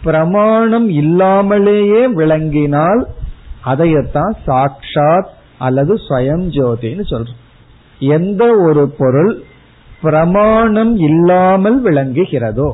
பிரமாணம் 0.03 0.89
இல்லாமலேயே 0.89 2.03
விளங்கினால் 2.09 3.03
அதையத்தான் 3.67 4.35
சாட்சாத் 4.47 5.31
அல்லது 5.59 5.95
ஸ்வயம் 5.95 6.47
ஜோதின்னு 6.57 7.05
சொல்றோம். 7.11 7.41
எந்த 7.99 8.57
ஒரு 8.57 8.95
பொருள் 8.99 9.43
பிரமாணம் 10.03 10.97
இல்லாமல் 10.97 11.79
விளங்குகிறதோ 11.85 12.69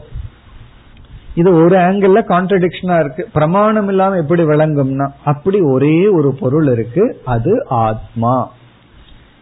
இது 1.34 1.54
ஒரு 1.54 1.76
ஆங்கிள் 1.76 2.22
கான்ட்ரடிக்ஷனா 2.28 3.00
இருக்கு. 3.00 3.28
பிரமாணம் 3.32 3.88
இல்லாம 3.88 4.16
எப்படி 4.16 4.42
விளங்கும்னா 4.42 5.08
அப்படி 5.24 5.60
ஒரே 5.60 6.08
ஒரு 6.08 6.34
பொருள் 6.40 6.72
இருக்கு. 6.72 7.20
அது 7.24 7.66
ஆத்மா. 7.68 8.50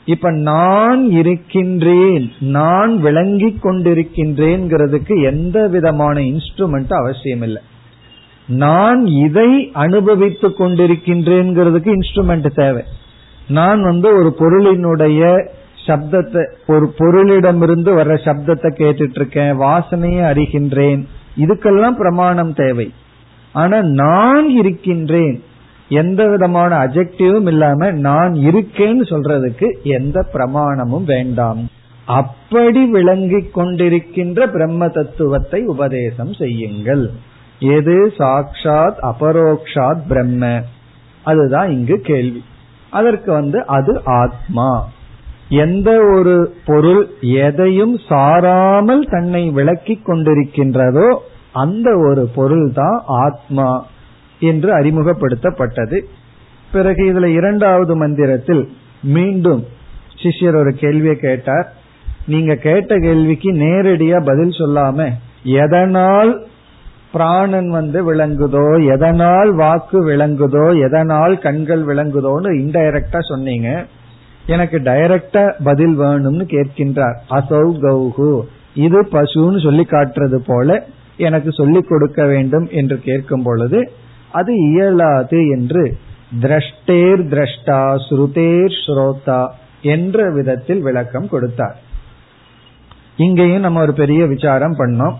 இப்ப 0.05 0.31
நான் 0.31 1.11
இருக்கின்றேன் 1.11 2.33
நான் 2.41 3.01
விளங்கி 3.01 3.59
கொண்டிருக்கின்றேங்கிறதுக்கு 3.63 5.23
எந்த 5.23 5.69
விதமான 5.69 6.21
இன்ஸ்ட்ருமெண்ட் 6.21 6.93
அவசியம் 6.93 7.43
இல்லை 7.43 7.63
நான் 8.47 9.07
இதை 9.07 9.71
அனுபவித்துக் 9.73 10.61
கொண்டிருக்கின்றேங்கிறதுக்கு 10.61 11.95
இன்ஸ்ட்ருமெண்ட் 11.95 12.51
தேவை. 12.55 12.83
நான் 13.49 13.83
வந்து 13.83 14.09
ஒரு 14.15 14.35
பொருளினுடைய 14.39 15.49
சப்தத்தை 15.87 16.53
ஒரு 16.67 16.95
பொருளிடமிருந்து 16.99 17.91
வர்ற 17.91 18.15
சப்தத்தை 18.25 18.69
கேட்டுட்டு 18.79 19.15
இருக்கேன் 19.15 19.59
வாசனையை 19.59 20.25
அறிகின்றேன். 20.31 21.07
இதுக்கெல்லாம் 21.37 21.91
பிரமாணம் 21.91 22.55
தேவை. 22.55 22.93
ஆனா 23.53 23.83
நான் 23.83 24.49
இருக்கின்றேன். 24.49 25.43
எந்த 25.89 26.29
விதமான 26.29 26.79
அஜெக்டிவும் 26.79 27.47
இல்லாம 27.47 27.91
நான் 27.91 28.33
இருக்கேன்னு 28.33 29.03
சொல்றதுக்கு 29.03 29.83
எந்த 29.83 30.27
பிரமாணமும் 30.33 31.05
வேண்டாம். 31.05 31.69
அப்படி 32.07 32.87
விளங்கிக் 32.87 33.59
கொண்டிருக்கின்ற 33.59 34.47
பிரம்ம 34.47 34.89
தத்துவத்தை 34.89 35.65
உபதேசம் 35.65 36.33
செய்யுங்கள். 36.33 37.11
எது 37.59 38.15
சாக்ஷாத் 38.19 39.13
அபரோக்ஷாத் 39.13 40.01
பிரம்ம? 40.09 40.61
அதுதான் 41.25 41.71
இங்கு 41.71 42.01
கேள்வி. 42.01 42.45
அதற்கு 42.91 43.33
வந்து 43.33 43.67
அது 43.67 44.01
ஆத்மா. 44.05 44.89
எந்த 45.61 45.91
ஒரு 46.15 46.35
பொருள் 46.65 47.01
எதையும் 47.45 47.95
சாராமல் 48.09 49.03
தன்னை 49.11 49.43
விளக்கிக் 49.51 50.05
கொண்டிருக்கின்றதோ 50.07 51.09
அந்த 51.63 51.89
ஒரு 52.09 52.23
பொருள் 52.35 52.69
தான் 52.73 52.99
ஆத்மா 53.25 53.69
என்று 54.51 54.71
அறிமுகப்படுத்தப்பட்டது. 54.79 55.99
பிறகு 56.73 57.03
இதுல 57.13 57.27
இரண்டாவது 57.39 57.95
மந்திரத்தில் 57.97 58.63
மீண்டும் 59.17 59.63
சிஷ்யர் 60.23 60.59
ஒரு 60.61 60.73
கேள்வியை 60.75 61.17
கேட்டார். 61.17 61.67
நீங்க 62.27 62.55
கேட்ட 62.67 62.93
கேள்விக்கு 62.99 63.51
நேரடியா 63.65 64.19
பதில் 64.31 64.55
சொல்லாம 64.61 65.09
எதனால் 65.43 66.33
பிராணன் 67.13 67.71
வந்து 67.71 67.99
விளங்குதோ 68.11 68.69
எதனால் 68.95 69.51
வாக்கு 69.55 69.99
விளங்குதோ 70.11 70.67
எதனால் 70.87 71.35
கண்கள் 71.39 71.83
விளங்குதோன்னு 71.87 72.53
இன்டைரக்டா 72.63 73.21
சொன்னீங்க. 73.33 73.71
எனக்கு 74.47 74.79
டைரக்டா 74.79 75.55
பதில் 75.65 75.99
வேணும்னு 75.99 76.45
கேட்கின்றார். 76.47 77.17
அசௌ 77.31 77.79
கௌகு 77.81 78.45
இது 78.75 79.03
பசுன்னு 79.03 79.63
சொல்லி 79.63 79.87
காட்டுறது 79.91 80.39
போல 80.47 80.87
எனக்கு 81.17 81.53
சொல்லிக் 81.53 81.89
கொடுக்க 81.89 82.27
வேண்டும் 82.27 82.69
என்று 82.71 83.01
கேட்கும் 83.01 83.43
பொழுது 83.43 83.93
அது 84.31 84.55
இயலாது 84.55 85.49
என்று 85.49 85.97
திரஷ்டேர் 86.41 87.23
திரஷ்டா 87.33 87.95
ஸ்ருதேர் 88.11 88.77
ஸ்ரோதா 88.87 89.49
என்ற 89.83 90.31
விதத்தில் 90.31 90.81
விளக்கம் 90.81 91.29
கொடுத்தார். 91.29 91.77
இங்கேயும் 93.17 93.61
நம்ம 93.61 93.81
ஒரு 93.81 93.93
பெரிய 93.93 94.27
விசாரம் 94.27 94.77
பண்ணோம். 94.79 95.15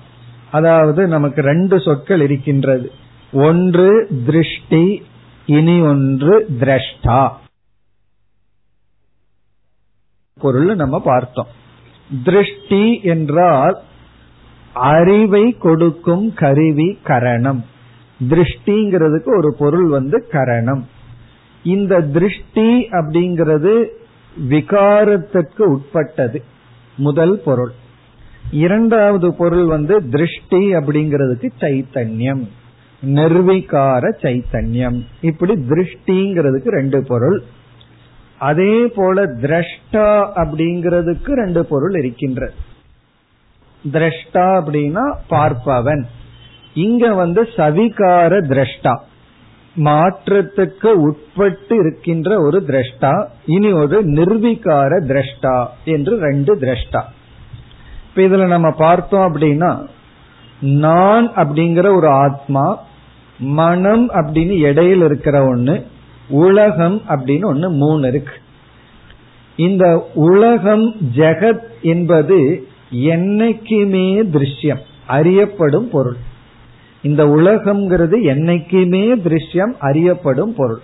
அதாவது 0.51 1.07
நமக்கு 1.07 1.43
ரெண்டு 1.43 1.81
சொற்கள் 1.81 2.21
இருக்கின்றது. 2.21 2.91
ஒன்று 3.33 4.09
திருஷ்டி 4.27 5.03
இனி 5.47 5.81
ஒன்று 5.81 6.47
திரஷ்டா. 6.61 7.33
பொருள் 10.43 10.75
நம்ம 10.75 11.01
பார்த்தோம். 11.01 11.51
திருஷ்டி 12.25 13.01
என்றால் 13.03 13.77
அறிவை 14.73 15.45
கொடுக்கும் 15.53 16.35
கருவி 16.35 16.99
கரணம். 17.03 17.65
திருஷ்டிங்கிறதுக்கு 18.29 19.37
ஒரு 19.37 19.55
பொருள் 19.59 19.89
வந்து 19.89 20.27
கரணம். 20.31 20.87
இந்த 21.65 22.01
திருஷ்டி 22.01 22.89
அப்படிங்கிறது 22.91 23.73
விகாரத்துக்கு 24.49 25.63
உட்பட்டது. 25.63 26.43
முதல் 26.97 27.41
பொருள். 27.45 27.73
இரண்டாவது 28.51 29.35
பொருள் 29.35 29.65
வந்து 29.65 30.09
திருஷ்டி 30.09 30.75
அப்படிங்கிறதுக்கு 30.75 31.51
சைத்தன்யம். 31.61 32.49
நிர்விகார 33.07 34.05
சைத்தன்யம். 34.23 34.99
இப்படி 35.21 35.55
திருஷ்டிங்கிறதுக்கு 35.69 36.69
ரெண்டு 36.69 37.05
பொருள். 37.09 37.43
அதே 38.49 38.75
போல 38.97 39.25
திரஷ்டா 39.43 40.09
அப்படிங்கிறதுக்கு 40.41 41.31
ரெண்டு 41.43 41.61
பொருள் 41.71 41.95
இருக்கின்றது 41.99 42.55
திரஷ்டா 43.85 44.45
அப்படின்னா 44.59 45.05
பார்ப்பவன். 45.31 46.03
இங்க 46.87 47.15
வந்து 47.15 47.43
சவிகார 47.57 48.33
திரஷ்டா. 48.51 48.95
மாற்றத்துக்கு 49.77 50.91
உட்பட்டு 51.07 51.75
இருக்கின்ற 51.77 52.31
ஒரு 52.41 52.59
திரஷ்டா 52.67 53.13
இனி 53.47 53.71
ஒரு 53.73 53.99
நிர்விகார 54.09 54.93
திரஷ்டா 55.11 55.57
என்று 55.85 56.15
ரெண்டு 56.27 56.55
திரஷ்டா. 56.57 57.03
இப்ப 58.09 58.23
இதுல 58.23 58.47
நம்ம 58.47 58.71
பார்த்தோம் 58.85 59.27
அப்படின்னா 59.29 59.71
நான் 60.83 61.29
அப்படிங்கிற 61.35 61.87
ஒரு 61.97 62.09
ஆத்மா 62.25 62.65
மனம் 63.61 64.05
அப்படின்னு 64.11 64.57
இடையில 64.69 65.05
இருக்கிற 65.05 65.37
ஒண்ணு 65.47 65.75
உலகம் 66.33 67.03
அப்படின்னு 67.09 67.55
ஒண்ணு 67.55 67.69
மூணு 67.69 68.09
இருக்கு. 68.09 68.35
இந்த 69.57 70.11
உலகம் 70.15 70.95
ஜெகத் 71.15 71.63
என்பது 71.83 72.67
என்னைக்குமே 72.93 74.23
திருஷ்யம் 74.33 74.81
அறியப்படும் 75.07 75.91
பொருள். 75.91 76.17
இந்த 77.03 77.25
உலகம்ங்கிறது 77.25 78.17
என்னைக்குமே 78.23 79.05
திருஷ்யம் 79.25 79.75
அறியப்படும் 79.79 80.55
பொருள். 80.55 80.81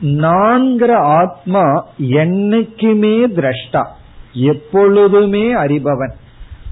நான்கிற 0.00 0.92
ஆத்மா 0.92 1.88
என்னைக்குமே 2.02 3.26
திரஷ்டா 3.34 3.86
எப்பொழுதுமே 4.32 5.54
அறிபவன். 5.54 6.12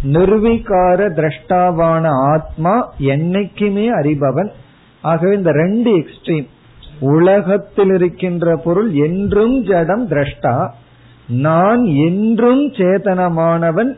நிர்விகார 0.05 1.09
திரஷ்டாவான 1.13 2.09
ஆத்மா 2.11 2.93
என்னைக்குமே 2.99 3.87
அறிபவன். 4.03 4.49
ஆகவே 5.03 5.37
இந்த 5.37 5.51
ரெண்டு 5.51 5.99
எக்ஸ்ட்ரீம் 5.99 6.47
உலகத்தில் 7.01 7.93
இருக்கின்ற 7.95 8.57
பொருள் 8.57 8.93
என்றும் 8.93 9.63
ஜடம் 9.63 10.09
திரஷ்டா. 10.09 10.71
நான் 11.29 11.85
என்றும் 11.85 12.73
சேதனமானவன் 12.73 13.97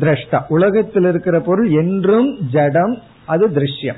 திரஷ்டா. 0.00 0.42
உலகத்தில் 0.48 1.04
இருக்கிற 1.04 1.40
பொருள் 1.40 1.70
என்றும் 1.70 2.38
ஜடம் 2.50 2.98
அது 3.24 3.48
திருஷ்யம். 3.48 3.96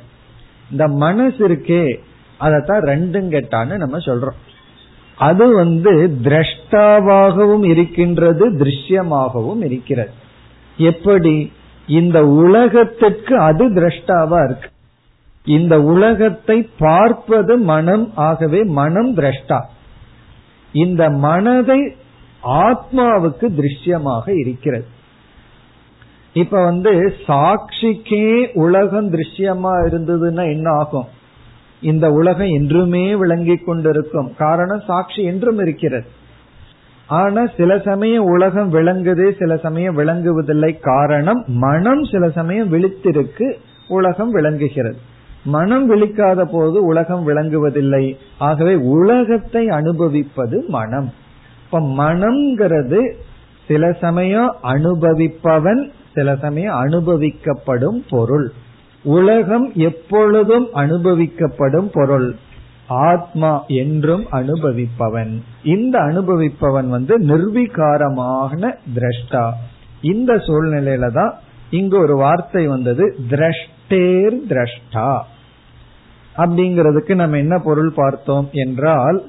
இந்த 0.70 0.88
மனசு 0.88 1.48
இருக்கே 1.48 1.98
அதத்தான் 2.40 2.84
ரெண்டும் 2.84 3.30
கெட்டான்னு 3.30 3.76
நம்ம 3.76 3.98
சொல்றோம். 3.98 4.38
அது 5.16 5.54
வந்து 5.54 6.16
திரஷ்டாவாகவும் 6.22 7.64
இருக்கின்றது 7.64 8.52
திருஷ்யமாகவும் 8.52 9.64
இருக்கிறது. 9.64 10.10
எப்படி? 10.76 11.52
இந்த 11.86 12.26
உலகத்திற்கு 12.26 13.38
அது 13.38 13.68
திரஷ்டாவா 13.70 14.44
இருக்கு. 14.44 14.68
இந்த 15.44 15.80
உலகத்தை 15.80 16.70
பார்ப்பது 16.78 17.56
மனம் 17.56 18.12
ஆகவே 18.14 18.62
மனம் 18.62 19.16
திரஷ்டா. 19.16 19.64
இந்த 20.72 21.10
மனதை 21.10 21.94
ஆத்மாவுக்கு 22.42 23.46
திருஷ்யமாக 23.48 24.38
இருக்கிறது. 24.38 24.84
இப்ப 26.32 26.64
வந்து 26.64 27.14
சாட்சிக்கே 27.26 28.52
உலகம் 28.52 29.12
திருஷ்யமா 29.12 29.72
இருந்ததுன்னா 29.86 30.44
என்ன 30.50 30.70
ஆகும்? 30.70 31.06
இந்த 31.80 32.10
உலகம் 32.10 32.46
என்றுமே 32.46 33.16
விளங்கி 33.16 33.56
கொண்டிருக்கும். 33.56 34.34
காரணம் 34.38 34.82
சாட்சி 34.86 35.22
என்றும் 35.22 35.58
இருக்கிறது. 35.58 36.06
ஆனா 37.06 37.46
சில 37.56 37.78
சமயம் 37.78 38.24
உலகம் 38.24 38.72
விளங்குது 38.72 39.36
சில 39.38 39.56
சமயம் 39.56 39.98
விளங்குவதில்லை. 39.98 40.78
காரணம் 40.80 41.44
மனம் 41.46 42.04
சில 42.04 42.30
சமயம் 42.30 42.72
விழித்திருக்கு 42.72 43.54
உலகம் 43.88 44.30
விளங்குகிறது. 44.30 44.98
மனம் 45.44 45.90
விழிக்காத 45.90 46.44
போது 46.44 46.84
உலகம் 46.84 47.28
விளங்குவதில்லை. 47.28 48.16
ஆகவே 48.38 48.74
உலகத்தை 48.74 49.68
அனுபவிப்பது 49.68 50.64
மனம். 50.68 51.12
இப்ப 51.64 51.80
மனம்ங்கிறது 51.80 53.12
சில 53.66 53.92
சமயம் 53.92 54.56
அனுபவிப்பவன் 54.62 55.90
சில 56.14 56.36
சமயம் 56.36 56.74
அனுபவிக்கப்படும் 56.74 58.04
பொருள். 58.08 58.52
உலகம் 59.02 59.72
எப்பொழுதும் 59.74 60.66
அனுபவிக்கப்படும் 60.74 61.88
பொருள். 61.92 62.36
ஆத்மா 62.86 63.64
என்றும் 63.66 64.24
அனுபவிப்பவன். 64.32 65.42
இந்த 65.62 65.98
அனுபவிப்பவன் 65.98 66.88
வந்து 66.88 67.18
நிர்வீகாரமான 67.18 68.74
திரஷ்டா. 68.94 69.50
இந்த 70.00 70.34
சூழ்நிலையில 70.34 71.12
தான் 71.12 71.34
இங்கு 71.70 71.98
ஒரு 71.98 72.16
வார்த்தை 72.16 72.66
வந்தது 72.66 73.16
திருஷ்டேர் 73.90 74.36
திரஷ்டா. 74.48 75.20
அப்படிங்கிறதுக்கு 76.36 77.14
நம்ம 77.14 77.36
என்ன 77.36 77.58
பொருள் 77.58 77.92
பார்த்தோம் 77.92 78.48
என்றால் 78.52 79.22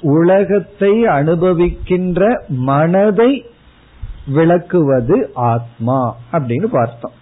உலகத்தை 0.00 1.04
அனுபவிக்கின்ற 1.04 2.46
மனதை 2.48 3.46
விளக்குவது 4.26 5.30
ஆத்மா 5.34 6.16
அப்படின்னு 6.32 6.64
பார்த்தோம். 6.64 7.12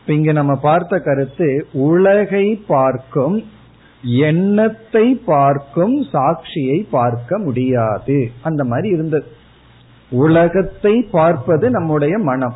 இப்ப 0.00 0.12
இங்க 0.12 0.32
நம்ம 0.32 0.54
பார்த்த 0.54 0.98
கருத்து 0.98 1.66
உலகை 1.72 2.64
பார்க்கும் 2.66 3.44
எண்ணத்தை 4.02 5.14
பார்க்கும் 5.14 6.02
சாட்சியை 6.02 6.86
பார்க்க 6.90 7.38
முடியாது. 7.38 8.30
அந்த 8.42 8.64
மாதிரி 8.64 8.88
இருந்தது. 8.88 9.26
உலகத்தை 10.10 11.02
பார்ப்பது 11.02 11.70
நம்முடைய 11.70 12.18
மனம். 12.18 12.54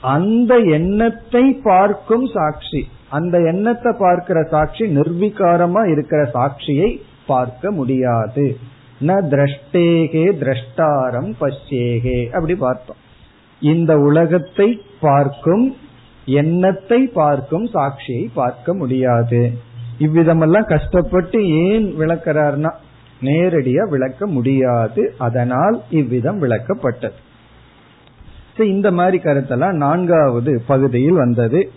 அந்த 0.00 0.56
எண்ணத்தை 0.56 1.52
பார்க்கும் 1.62 2.26
சாட்சி. 2.26 2.88
அந்த 3.10 3.38
எண்ணத்தை 3.40 3.92
பார்க்கிற 3.98 4.38
சாட்சி 4.50 4.84
நிர்வீகாரமா 4.84 5.82
இருக்கிற 5.92 6.30
சாட்சியை 6.34 6.96
பார்க்க 7.26 7.70
முடியாது. 7.70 8.56
ந 9.00 9.10
திரஷ்டேகே 9.32 10.24
திரஷ்டாரம் 10.42 11.30
பஷ்யேகே 11.40 12.26
அப்படி 12.26 12.54
பார்த்தோம். 12.54 13.00
இந்த 13.60 13.92
உலகத்தை 13.98 14.80
பார்க்கும் 15.00 15.76
எண்ணத்தை 16.24 17.06
பார்க்கும் 17.06 17.66
சாட்சியை 17.66 18.26
பார்க்க 18.34 18.74
முடியாது. 18.74 19.52
இவ்விதமெல்லாம் 19.98 20.66
கஷ்டப்பட்டு 20.66 21.48
ஏன் 21.48 21.86
விளக்கிறார்னா 21.98 22.72
நேரடியா 23.20 23.88
விளக்க 23.88 24.26
முடியாது. 24.26 25.14
அதனால் 25.18 25.82
இவ்விதம் 25.90 26.42
விளக்கப்பட்டது. 26.42 27.18
இந்த 28.56 28.90
மாதிரி 28.90 29.22
கருத்தெல்லாம் 29.22 29.76
நான்காவது 29.76 30.62
பகுதியில் 30.66 31.12
வந்தது. 31.12 31.70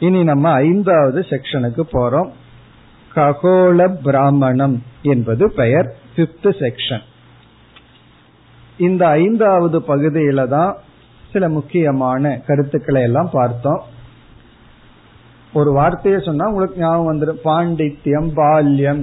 இனி 0.00 0.20
நம்ம 0.24 0.50
ஐந்தாவது 0.66 1.20
செக்ஷனுக்கு 1.30 1.82
போறோம். 1.92 2.30
ககோள 3.14 3.78
பிராமணம் 4.02 4.76
என்பது 5.02 5.44
பெயர் 5.52 5.88
பிப்த் 6.16 6.50
செக்ஷன் 6.62 7.04
இந்த 8.78 9.02
ஐந்தாவது 9.22 9.78
பகுதியில 9.80 10.48
தான் 10.48 10.72
சில 11.32 11.48
முக்கியமான 11.48 12.32
கருத்துக்களை 12.46 13.02
எல்லாம் 13.02 13.30
பார்த்தோம். 13.32 13.82
ஒரு 15.52 15.70
வார்த்தையை 15.72 16.20
சொன்னா 16.20 16.48
உங்களுக்கு 16.48 16.80
ஞாபகம் 16.80 17.08
வந்துடும் 17.10 17.42
பாண்டித்யம் 17.44 18.30
பால்யம் 18.34 19.02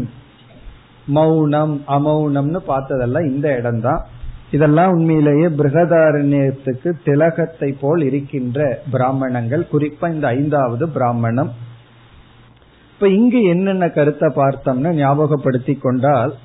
மௌனம் 1.18 1.76
அமௌனம்னு 1.88 2.62
பார்த்ததெல்லாம் 2.68 3.30
இந்த 3.34 3.48
இடம்தான் 3.58 4.02
இதெல்லாம் 4.52 4.92
உண்மையிலேயே 4.92 5.48
பிரகதாரண்யத்துக்கு 5.48 6.92
திலகத்தை 7.04 7.76
போல் 7.80 8.02
இருக்கின்ற 8.02 8.80
பிராமணங்கள் 8.92 9.68
குறிப்பா 9.72 10.14
இந்த 10.14 10.28
ஐந்தாவது 10.28 10.90
பிராமணம். 10.90 11.52
இப்ப 12.94 13.08
இங்கு 13.08 13.44
என்னென்ன 13.44 13.90
கருத்தை 13.90 14.30
பார்த்தோம்னு 14.36 14.94
ஞாபகப்படுத்தி 14.94 15.76
கொண்டால் 15.76 16.36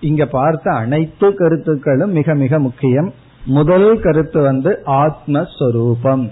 இங்க 0.00 0.26
பார்த்த 0.26 0.70
அனைத்து 0.70 1.34
கருத்துக்களும் 1.34 2.12
மிக 2.12 2.34
மிக 2.34 2.58
முக்கியம். 2.58 3.12
முதல் 3.46 4.00
கருத்து 4.00 4.40
வந்து 4.42 4.82
ஆத்மஸ்வரூபம். 4.86 6.30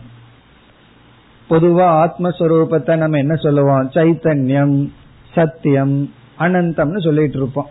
பொதுவா 1.50 1.86
ஆத்மஸ்வரூபத்தை 2.04 2.96
நம்ம 2.96 3.18
என்ன 3.18 3.34
சொல்லுவோம்? 3.34 3.90
சைத்தன்யம் 3.94 4.90
சத்தியம் 5.34 6.12
அனந்தம்னு 6.38 7.00
சொல்லிட்டு 7.04 7.38
இருப்போம். 7.38 7.68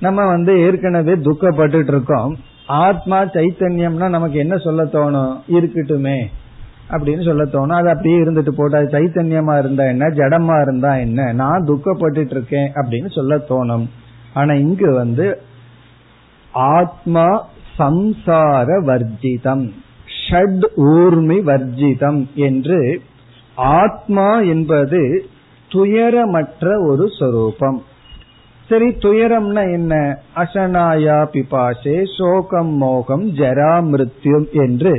நம்ம 0.00 0.26
வந்து 0.26 0.58
ஏற்கனவே 0.58 1.12
துக்கப்பட்டு 1.12 1.88
இருக்கோம் 1.88 2.36
ஆத்மா 2.66 3.22
சைத்தன்யம்னா 3.22 4.08
நமக்கு 4.08 4.38
என்ன 4.38 4.56
சொல்ல 4.56 4.84
தோணும்? 4.84 5.36
இருக்கட்டுமே. 5.48 6.24
அப்படின்னு 6.90 7.24
சொல்ல 7.24 7.44
தோணும். 7.44 7.76
அது 7.76 7.88
அப்படியே 7.88 8.18
இருந்துட்டு 8.18 8.48
போட்டா 8.48 8.78
சைத்தன்யமா 8.78 9.58
இருந்தா 9.58 9.84
என்ன? 9.84 10.06
ஜடமா 10.06 10.60
இருந்தா 10.60 10.94
என்ன? 10.94 11.32
நான் 11.32 11.64
துக்கப்பட்டு 11.68 12.30
இருக்கேன் 12.30 12.72
அப்படின்னு 12.74 13.12
சொல்ல 13.12 13.36
தோணும். 13.36 13.86
ஆனா 14.34 14.52
இங்கு 14.52 14.92
வந்து 14.92 15.40
ஆத்மா 16.52 17.46
சம்சார 17.78 18.66
வர்ஜிதம். 18.84 19.70
ஷட் 20.28 20.64
ஊர்மி 20.76 21.42
வர்ஜிதம் 21.42 22.26
என்று 22.34 23.02
ஆத்மா 23.54 24.40
என்பது 24.40 25.26
துயரமற்ற 25.68 26.88
ஒரு 26.88 27.08
சொரூபம். 27.18 27.82
சரி 28.70 28.88
துயரம்னா 28.88 29.62
என்ன? 29.72 29.94
அசனாயா 30.36 31.16
பிபாசே 31.32 31.94
சோகம் 32.18 32.72
மோகம் 32.76 33.24
ஜரா 33.30 33.72
மிருத்யும் 33.90 34.46
என்று 34.52 34.92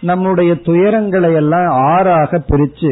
நம்முடைய 0.00 0.52
துயரங்களை 0.52 1.34
எல்லாம் 1.34 1.70
ஆறாக 1.70 2.40
பிரிச்சு 2.48 2.90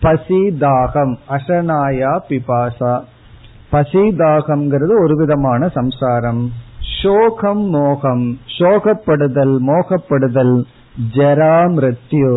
பசி 0.00 0.40
தாகம் 0.60 1.14
அசனாயா 1.28 2.12
பிபாசா. 2.28 2.94
பசி 3.70 3.98
தாகம்ங்கிறது 3.98 4.94
ஒரு 5.04 5.14
விதமான 5.16 5.68
சம்சாரம். 5.68 6.52
சோகம் 7.02 7.64
மோகம் 7.68 8.38
சோகப்படுதல் 8.58 9.56
மோகப்படுதல் 9.66 10.56
ஜரா 11.16 11.56
மிருத்யு. 11.76 12.34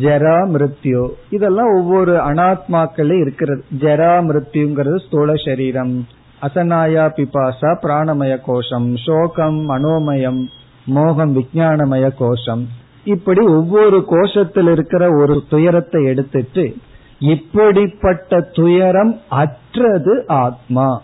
ஜரா 0.00 0.36
மிருத்யு. 0.52 1.08
இதெல்லாம் 1.30 1.72
ஒவ்வொரு 1.76 2.12
அனாத்மாக்களே 2.12 3.20
இருக்கிறது. 3.20 3.64
ஜரா 3.78 4.14
மிருத்யுங்கிறது 4.28 4.96
ஸ்தூல 5.06 5.32
சரீரம். 5.44 6.06
அசனாயா 6.42 7.04
பிபாசா 7.16 7.76
பிராணமய 7.82 8.40
கோஷம். 8.40 8.96
சோகம் 8.96 9.68
மனோமயம் 9.68 10.46
மோகம் 10.86 11.36
விஜயானமய 11.36 12.10
கோஷம். 12.18 12.68
இப்படி 13.04 13.46
ஒவ்வொரு 13.46 14.04
கோஷத்தில் 14.10 14.70
இருக்கிற 14.70 15.08
ஒரு 15.16 15.42
துயரத்தை 15.48 16.04
எடுத்துட்டு 16.04 16.76
இப்படிப்பட்ட 17.18 18.40
துயரம் 18.40 19.20
அற்றது 19.28 20.24
ஆத்மா. 20.26 21.02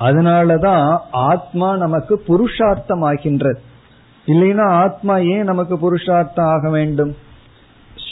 அதனாலதான் 0.00 0.98
ஆத்மா 1.10 1.76
நமக்கு 1.76 2.22
புருஷார்த்தம் 2.26 3.02
ஆகின்றது 3.02 3.60
இல்லைன்னா 4.26 4.66
ஆத்மா 4.68 5.16
ஏன் 5.16 5.44
நமக்கு 5.44 5.78
புருஷார்த்தம் 5.78 6.46
ஆக 6.46 6.70
வேண்டும்? 6.70 7.16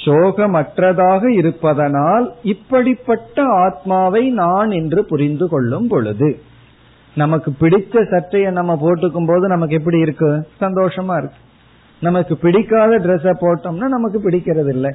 சோகமற்றதாக 0.04 1.26
இருப்பதனால் 1.26 2.34
இப்படிப்பட்ட 2.42 3.44
ஆத்மாவை 3.44 4.30
நான் 4.30 4.70
என்று 4.70 5.04
புரிந்து 5.04 5.48
கொள்ளும் 5.48 5.88
பொழுது 5.88 6.40
நமக்கு 7.14 7.52
பிடித்த 7.52 8.04
சட்டையை 8.04 8.52
நம்ம 8.52 8.78
போட்டுக்கும் 8.82 9.26
போது 9.26 9.48
நமக்கு 9.48 9.74
எப்படி 9.74 9.98
இருக்கு? 9.98 10.46
சந்தோஷமா 10.60 11.16
இருக்கு. 11.16 11.38
நமக்கு 12.02 12.36
பிடிக்காத 12.36 12.98
ட்ரெஸ்ஸை 12.98 13.32
போட்டோம்னா 13.40 13.88
நமக்கு 13.88 14.30
பிடிக்கிறது 14.30 14.68
இல்லை 14.68 14.90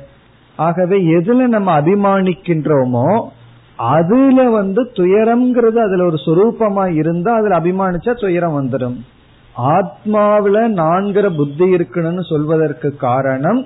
ஆகவே 0.55 0.97
எதுல 0.97 1.47
நம்ம 1.47 1.81
அபிமானிக்கின்றோமோ 1.81 3.27
அதுல 3.75 4.49
வந்து 4.49 4.91
துயரம்ங்கிறது 4.93 5.79
அதுல 5.79 6.05
ஒரு 6.05 6.15
சுரூபமா 6.25 6.93
இருந்தா 6.95 7.33
அதுல 7.33 7.59
அபிமானிச்சா 7.59 8.19
துயரம் 8.19 8.57
வந்துடும் 8.59 8.97
ஆத்மாவில 9.55 10.67
நான்கிற 10.73 11.35
புத்தி 11.35 11.63
இருக்கணும்னு 11.63 12.21
சொல்வதற்கு 12.29 12.95
காரணம் 12.95 13.65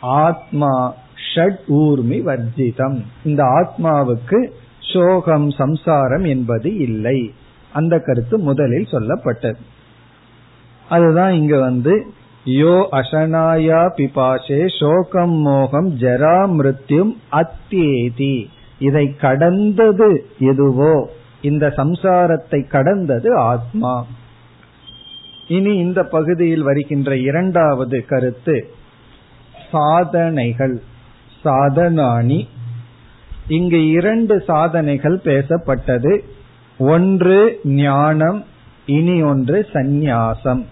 ஆத்மா 0.00 0.94
ஷட் 1.34 1.58
ஊர்மி 1.68 2.22
வர்ஜிதம். 2.24 3.02
இந்த 3.24 3.44
ஆத்மாவுக்கு 3.44 4.50
சோகம் 4.80 5.50
சம்சாரம் 5.50 6.24
என்பது 6.24 6.76
இல்லை. 6.76 7.32
அந்த 7.72 7.98
கருத்து 7.98 8.38
முதலில் 8.38 8.86
சொல்லப்பட்டது. 8.90 9.56
அதுதான் 10.88 11.32
இங்க 11.32 11.58
வந்து 11.58 12.06
யோ 12.44 12.86
அசனாயா 12.92 13.88
பிபாஷே 13.96 14.78
சோகம் 14.78 15.34
மோகம் 15.34 15.98
ஜரா 15.98 16.50
மிருத்யும் 16.50 17.16
அத்தியேதி. 17.32 18.46
இதை 18.78 19.16
கடந்தது 19.16 20.26
எதுவோ? 20.38 21.08
இந்த 21.42 21.72
சம்சாரத்தை 21.76 22.68
கடந்தது 22.68 23.36
ஆத்மா. 23.36 24.06
இனி 25.48 25.76
இந்த 25.76 26.04
பகுதியில் 26.04 26.62
வருகின்ற 26.62 27.16
இரண்டாவது 27.16 28.04
கருத்து 28.06 28.70
சாதனைகள். 29.70 30.82
சாதனானி 31.44 32.46
இங்கு 33.48 33.88
இரண்டு 33.88 34.42
சாதனைகள் 34.46 35.20
பேசப்பட்டது. 35.24 36.18
ஒன்று 36.78 37.60
ஞானம் 37.64 38.44
இனி 38.86 39.22
ஒன்று 39.22 39.66
சந்நியாசம். 39.72 40.64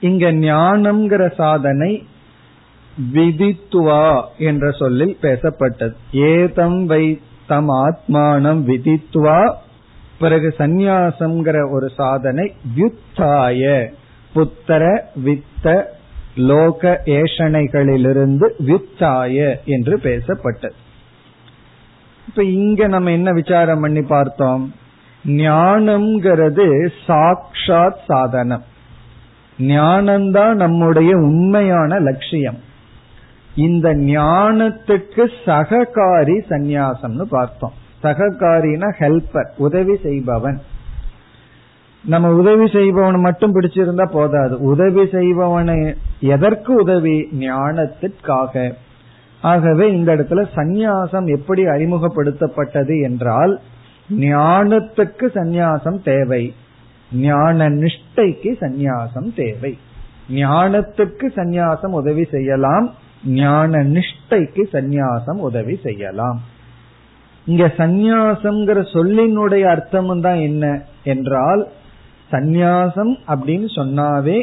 இங்க 0.00 0.32
ஞானம்ங்கிற 0.32 1.34
சாதனை 1.34 2.06
விதித்துவா 3.14 4.22
என்ற 4.38 4.70
சொல்லில் 4.70 5.18
பேசப்பட்டது. 5.22 5.94
ஏதம் 6.12 6.86
வை 6.86 7.20
தம் 7.46 7.68
ஆத்மானம் 7.68 8.62
விதித்துவா 8.64 9.54
பிறகு 10.18 10.54
சந்நியாசம்ங்கிற 10.58 11.70
ஒரு 11.70 11.90
சாதனை 11.96 12.54
யுத்தாய 12.76 13.86
புத்தர 14.34 15.00
வித்த 15.24 15.95
லோக 16.36 17.00
ஏஷனைகளிலிருந்து 17.04 18.48
வித்தாய 18.66 19.56
என்று 19.64 19.96
பேசப்பட்டது. 19.96 20.72
இப்ப 22.28 22.44
இங்க 22.44 22.86
நம்ம 22.86 23.10
என்ன 23.10 23.32
விசாரம் 23.32 23.80
பண்ணி 23.80 24.02
பார்த்தோம்? 24.02 24.74
ஞானம்ங்கிறது 25.24 26.90
சாக்ஷாத் 27.06 27.96
சாதனம். 28.06 28.64
ஞானம்தான் 29.58 30.54
நம்முடைய 30.54 31.16
உண்மையான 31.16 31.98
லட்சியம். 31.98 32.58
இந்த 33.56 33.94
ஞானத்துக்கு 33.94 35.30
சககாரி 35.44 36.40
சந்நியாசம்னு 36.50 37.22
பார்த்தோம். 37.22 37.72
சககாரினா 38.02 38.92
ஹெல்பர் 38.98 39.48
உதவி 39.56 39.96
செய்பவன். 40.02 40.60
நம்ம 42.06 42.34
உதவி 42.34 42.66
செய்பவன் 42.66 43.20
மட்டும் 43.20 43.60
பிடிச்சிருந்தா 43.60 44.10
போதாது. 44.10 44.60
உதவி 44.60 45.02
செய்பவனை 45.02 45.96
எதற்கு 46.20 46.74
உதவி? 46.74 47.28
ஞானத்திற்காக. 47.40 48.72
ஆகவே 49.40 49.92
இந்த 49.92 50.16
இடத்துல 50.16 50.46
சந்நியாசம் 50.56 51.36
எப்படி 51.36 51.64
அறிமுகப்படுத்தப்பட்டது 51.64 53.02
என்றால் 53.02 53.60
ஞானத்துக்கு 54.10 55.26
சந்நியாசம் 55.34 56.02
தேவை. 56.04 56.54
ஞான 57.12 57.70
நிஷ்டைக்கு 57.70 58.52
சந்நியாசம் 58.60 59.34
தேவை. 59.36 59.78
ஞானத்துக்கு 60.30 61.26
சந்நியாசம் 61.36 61.90
உதவி 61.90 62.24
செய்யலாம். 62.24 62.94
ஞான 63.24 63.84
நிஷ்டைக்கு 63.84 64.62
சந்நியாசம் 64.72 65.38
உதவி 65.38 65.80
செய்யலாம். 65.82 66.40
இங்க 67.46 67.72
சந்நியாசம்ங்கிற 67.76 68.80
சொல்லினுடைய 68.92 69.62
அர்த்தமும் 69.62 70.20
தான் 70.20 70.36
என்ன? 70.36 70.82
என்றால் 71.04 71.68
சந்நியாசம் 72.30 73.12
அப்படின்னு 73.28 73.68
சொன்னாவே 73.80 74.38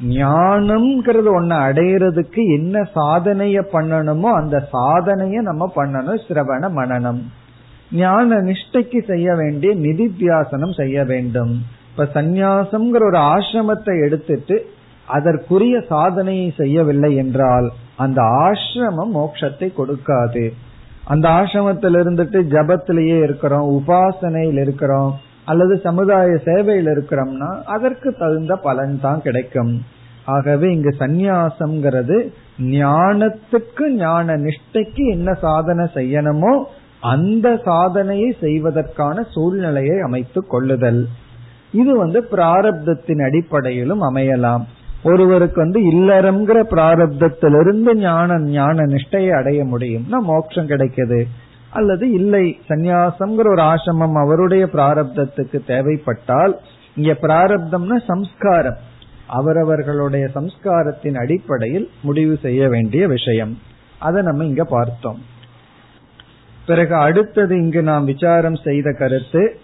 ஞானம்ங்கிறது 0.00 1.30
ஒன்ன 1.38 1.58
அடையிறதுக்கு 1.68 2.42
என்ன 2.56 2.80
சாதனைய 2.94 3.58
பண்ணணுமோ 3.72 4.30
அந்த 4.32 4.68
சாதனைய 4.72 5.40
நம்ம 5.40 5.72
பண்ணணும் 5.76 6.22
சிரவண 6.26 6.70
மனநம் 6.70 7.22
ஞான 7.90 8.36
நிஷ்டைக்கு 8.40 9.00
செய்ய 9.06 9.34
வேண்டிய 9.34 9.70
நிதித்தியாசனம் 9.74 10.74
செய்ய 10.76 11.04
வேண்டும். 11.04 11.52
இப்ப 11.90 12.04
சந்நியாசம்ங்கிற 12.14 13.02
ஒரு 13.06 13.18
ஆசிரமத்தை 13.32 13.94
எடுத்துட்டு 14.06 14.56
அதற்குரிய 15.08 15.76
சாதனையை 15.88 16.52
செய்யவில்லை 16.56 17.14
என்றால் 17.14 17.68
அந்த 17.96 18.20
ஆசிரமம் 18.46 19.12
மோட்சத்தை 19.14 19.68
கொடுக்காது. 19.72 20.44
அந்த 21.04 21.28
ஆசிரமத்தில் 21.28 21.96
இருந்துட்டு 22.02 22.40
ஜபத்திலேயே 22.54 23.18
இருக்கிறோம் 23.22 23.68
உபாசனையில் 23.78 24.60
இருக்கிறோம் 24.60 25.12
அல்லது 25.44 25.74
சமுதாய 25.78 26.36
சேவையில் 26.44 26.86
இருக்கிறோம்னா 26.86 27.62
அதற்கு 27.64 28.16
தகுந்த 28.16 28.56
பலன் 28.56 29.00
தான் 29.00 29.22
கிடைக்கும். 29.22 29.72
ஆகவே 30.24 30.72
இங்கு 30.72 30.94
சந்நியாசம்ங்கிறது 30.98 32.16
ஞானத்துக்கு 32.58 33.90
ஞான 33.90 34.36
நிஷ்டைக்கு 34.36 35.04
என்ன 35.06 35.34
சாதனை 35.34 35.84
செய்யணுமோ 35.94 36.52
அந்த 37.00 37.60
சாதனையை 37.64 38.36
செய்வதற்கான 38.40 39.22
சூழ்நிலையை 39.22 40.00
அமைத்துக் 40.00 40.50
கொள்ளுதல். 40.50 41.08
இது 41.72 41.96
வந்து 41.96 42.28
பிராரப்தத்தின் 42.30 43.22
அடிப்படையிலும் 43.24 44.02
அமையலாம். 44.02 44.64
ஒருவருக்கு 45.04 45.60
வந்து 45.60 45.80
இல்லறம்ங்கிற 45.92 46.58
பிராரப்தத்திலிருந்து 46.70 47.94
ஞான 47.94 48.38
ஞான 48.38 48.84
நிஷ்டையை 48.84 49.30
அடைய 49.30 49.64
முடியும்னா 49.64 50.18
மோட்சம் 50.20 50.66
கிடைக்குது. 50.66 51.26
அல்லது 51.72 52.10
இல்லை 52.10 52.60
சந்நியாசம்ங்கிற 52.68 53.48
ஒரு 53.48 53.62
ஆசிரமம் 53.62 54.12
அவருடைய 54.12 54.68
பிராரப்தத்துக்கு 54.72 55.64
தேவைப்பட்டால் 55.66 56.60
இங்க 56.96 57.16
பிராரப்தம்னா 57.22 58.04
சம்ஸ்காரம். 58.06 58.76
அவரவர்களுடைய 59.26 60.28
சம்ஸ்காரத்தின் 60.34 61.18
அடிப்படையில் 61.18 61.90
முடிவு 62.02 62.38
செய்ய 62.42 62.68
வேண்டிய 62.68 63.08
விஷயம். 63.08 63.58
அதை 63.98 64.22
நம்ம 64.22 64.44
இங்க 64.44 64.64
பார்த்தோம். 64.64 65.22
பிறகு 66.66 66.94
அடுத்தது 66.94 67.56
இங்கு 67.56 67.82
நாம் 67.82 68.04
விசாரம் 68.04 68.56
செய்த 68.56 68.92
கருத்து 68.92 69.58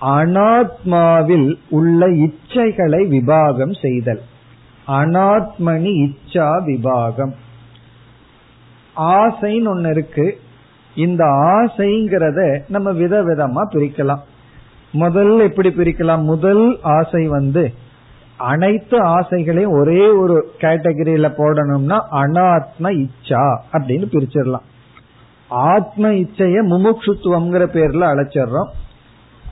அனாத்மாவில் 0.00 1.58
உள்ள 1.68 2.08
இச்சைகளை 2.08 3.06
விபாகம் 3.08 3.80
செய்தல். 3.82 4.20
அனாத்மனி 4.88 6.08
இச்சா 6.08 6.48
விபாகம். 6.66 7.32
ஆசைன்னு 8.96 9.68
ஒன்னு 9.68 9.90
இருக்கு. 9.90 10.38
இந்த 10.96 11.24
ஆசைங்கிறத 11.24 12.40
நம்ம 12.68 12.92
விதவிதமா 12.92 13.62
பிரிக்கலாம். 13.74 14.22
முதல் 14.92 15.40
எப்படி 15.40 15.68
பிரிக்கலாம்? 15.68 16.22
முதல் 16.22 16.78
ஆசை 16.82 17.22
வந்து 17.28 17.64
அனைத்து 18.36 18.96
ஆசைகளையும் 18.98 19.76
ஒரே 19.80 20.10
ஒரு 20.10 20.36
கேட்டகரியில 20.60 21.28
போடணும்னா 21.36 21.98
அனாத்ம 22.22 22.90
இச்சா 23.02 23.44
அப்படின்னு 23.72 24.06
பிரிச்சிடலாம். 24.14 24.66
ஆத்ம 25.48 26.08
இச்சைய 26.12 26.62
முமுட்சுத்துவம்ங்கிற 26.72 27.64
பேர்ல 27.74 28.08
அழைச்சிடுறோம். 28.12 28.70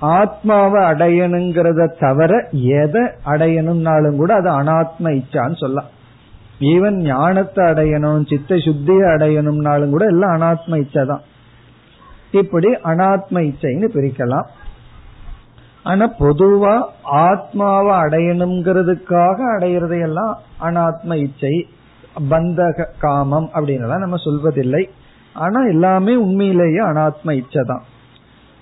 ஆத்மாவை 0.00 0.80
அடையணுங்கிறத 0.82 1.86
தவிர 1.98 2.32
எதை 2.78 3.02
அடையணும்னாலும் 3.24 4.16
கூட 4.16 4.34
அது 4.34 4.50
அனாத்ம 4.50 5.12
இச்சான்னு 5.20 5.56
சொல்லலாம். 5.56 5.90
ஈவன் 6.60 6.98
ஞானத்தை 7.02 7.64
அடையணும் 7.64 8.26
சித்த 8.28 8.54
சுத்தியை 8.54 9.06
அடையணும்னாலும் 9.14 9.90
கூட 9.90 10.04
எல்லாம் 10.06 10.34
அனாத்ம 10.36 10.78
இச்சை 10.78 11.04
தான். 11.06 11.24
இப்படி 12.34 12.68
அனாத்ம 12.84 13.42
இச்சைன்னு 13.48 13.88
பிரிக்கலாம். 13.94 14.46
ஆனா 15.82 16.10
பொதுவா 16.18 16.82
ஆத்மாவை 17.02 17.96
அடையணுங்கிறதுக்காக 17.96 19.38
அடையிறதையெல்லாம் 19.58 20.34
அனாத்ம 20.60 21.14
இச்சை 21.14 21.66
பந்தக 22.30 22.86
காமம் 22.98 23.50
அப்படின்னு 23.54 23.98
நம்ம 23.98 24.16
சொல்வதில்லை. 24.24 24.84
ஆனா 25.32 25.66
எல்லாமே 25.66 26.14
உண்மையிலேயே 26.14 26.80
அனாத்ம 26.80 27.30
இச்சை 27.30 27.62
தான் 27.66 27.82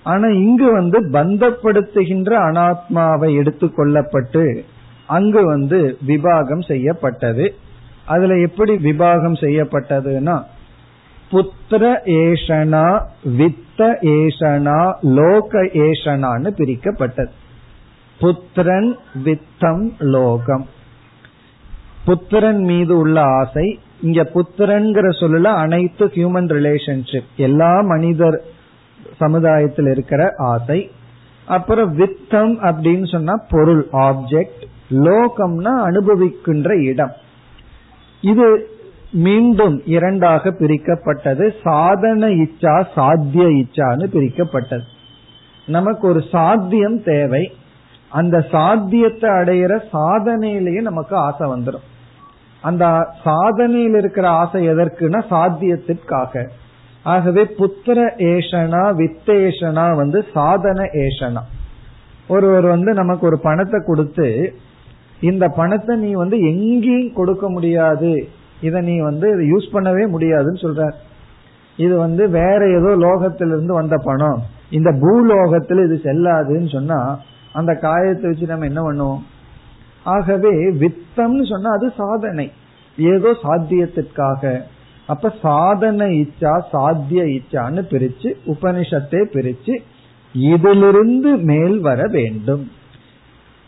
ஆனா 0.03 0.27
இங்கு 0.27 0.71
வந்து 0.71 0.99
பந்தப்படுத்துகின்ற 1.09 2.31
அனாத்மாவை 2.49 3.29
எடுத்துக்கொள்ளப்பட்டு 3.39 4.61
அங்கு 5.07 5.45
வந்து 5.45 5.97
விபாகம் 6.07 6.67
செய்யப்பட்டது. 6.67 7.55
அதுல 8.05 8.37
எப்படி 8.37 8.73
விபாகம் 8.75 9.37
செய்யப்பட்டதுன்னா 9.41 10.43
புத்திர 11.31 11.83
ஏஷனா 12.05 13.01
வித் 13.23 13.62
புத்த 13.75 13.97
ஏஷனா 14.01 14.93
லோக 15.01 15.63
ஏஷனான்னு 15.63 16.49
பிரிக்கப்பட்டது. 16.57 17.29
புத்திரன் 18.19 18.97
வித்தம் 19.25 19.91
லோகம். 19.99 20.67
புத்திரன் 22.05 22.63
மீது 22.63 22.97
உள்ள 22.97 23.21
ஆசை 23.21 23.79
இங்க 24.01 24.29
புத்திரன்கிற 24.33 25.09
சொல்லல 25.19 25.43
அனைத்து 25.43 26.05
ஹியூமன் 26.05 26.47
ரிலேஷன்ஷிப் 26.47 27.25
எல்லா 27.35 27.81
மனிதர் 27.81 28.41
சமுதாயத்தில் 29.17 29.87
இருக்கிற 29.87 30.33
ஆசை. 30.37 30.91
அப்புறம் 31.45 31.97
வித்தம் 31.97 32.55
அப்படின்னு 32.61 33.11
சொன்னா 33.11 33.33
பொருள் 33.49 33.87
ஆப்ஜெக்ட் 33.91 34.63
லோகம்னா 34.89 35.73
அனுபவிக்கின்ற 35.89 36.81
இடம். 36.81 37.11
இது 38.21 38.72
மீண்டும் 39.13 39.81
இரண்டாக 39.85 40.49
பிரிக்கப்பட்டது. 40.49 41.53
சாதன 41.63 42.27
இச்சா 42.27 42.85
சாத்திய 42.95 43.45
இச்சான்னு 43.45 44.05
பிரிக்கப்பட்டது. 44.13 44.81
நமக்கு 45.65 46.07
ஒரு 46.07 46.23
சாத்தியம் 46.31 47.03
தேவை. 47.03 47.53
அந்த 48.09 48.45
சாத்தியத்தை 48.51 49.29
அடையிற 49.29 49.79
சாதனையிலேயே 49.93 50.81
நமக்கு 50.81 51.15
ஆசை 51.15 51.49
வந்துடும் 51.49 51.85
அந்த 52.61 52.85
சாதனையில் 53.25 53.97
இருக்கிற 53.97 54.29
ஆசை 54.29 54.69
எதற்குனா 54.69 55.21
சாத்தியத்திற்காக. 55.29 56.47
ஆகவே 57.03 57.43
புத்திர 57.57 57.97
ஏஷனா 58.17 58.83
வித்தேஷனா 58.99 59.95
வந்து 59.95 60.25
சாதன 60.33 60.83
ஏஷனா. 60.83 61.41
ஒருவர் 62.27 62.65
வந்து 62.65 62.93
நமக்கு 62.93 63.25
ஒரு 63.25 63.39
பணத்தை 63.39 63.79
கொடுத்து 63.85 64.53
இந்த 65.21 65.47
பணத்தை 65.47 65.97
நீ 65.97 66.11
வந்து 66.11 66.39
எங்கேயும் 66.39 67.13
கொடுக்க 67.13 67.49
முடியாது. 67.49 68.27
இதை 68.67 68.79
நீ 68.89 68.95
வந்து 69.09 69.27
யூஸ் 69.51 69.73
பண்ணவே 69.73 70.03
முடியாதுன்னு 70.15 70.63
சொல்ற 70.65 70.83
இது 71.77 71.93
வந்து 71.97 72.23
வேற 72.39 72.59
ஏதோ 72.77 72.89
லோகத்திலிருந்து 73.05 73.73
வந்த 73.79 73.95
பணம். 74.07 74.41
இந்த 74.77 74.89
பூலோகத்தில் 75.03 75.81
இது 75.85 75.95
செல்லாதுன்னு 76.03 76.69
சொன்னா 76.77 76.99
அந்த 77.59 77.71
காயத்தை 77.85 78.25
வச்சு 78.29 78.51
நம்ம 78.51 78.67
என்ன 78.71 78.81
பண்ணுவோம்? 78.81 79.23
ஆகவே 80.03 80.51
வித்தம்னு 80.81 81.45
சொன்னா 81.51 81.71
அது 81.77 81.87
சாதனை. 82.01 82.47
ஏதோ 82.97 83.29
சாத்தியத்திற்காக. 83.43 84.53
அப்ப 85.13 85.31
சாதன 85.41 86.07
இச்சா 86.21 86.53
சாத்திய 86.73 87.23
இச்சான்னு 87.37 87.81
பிரிச்சு 87.93 88.29
உபனிஷத்தை 88.53 89.21
பிரிச்சு 89.35 89.73
இதிலிருந்து 90.35 91.31
மேல் 91.51 91.77
வர 91.79 92.01
வேண்டும். 92.17 92.63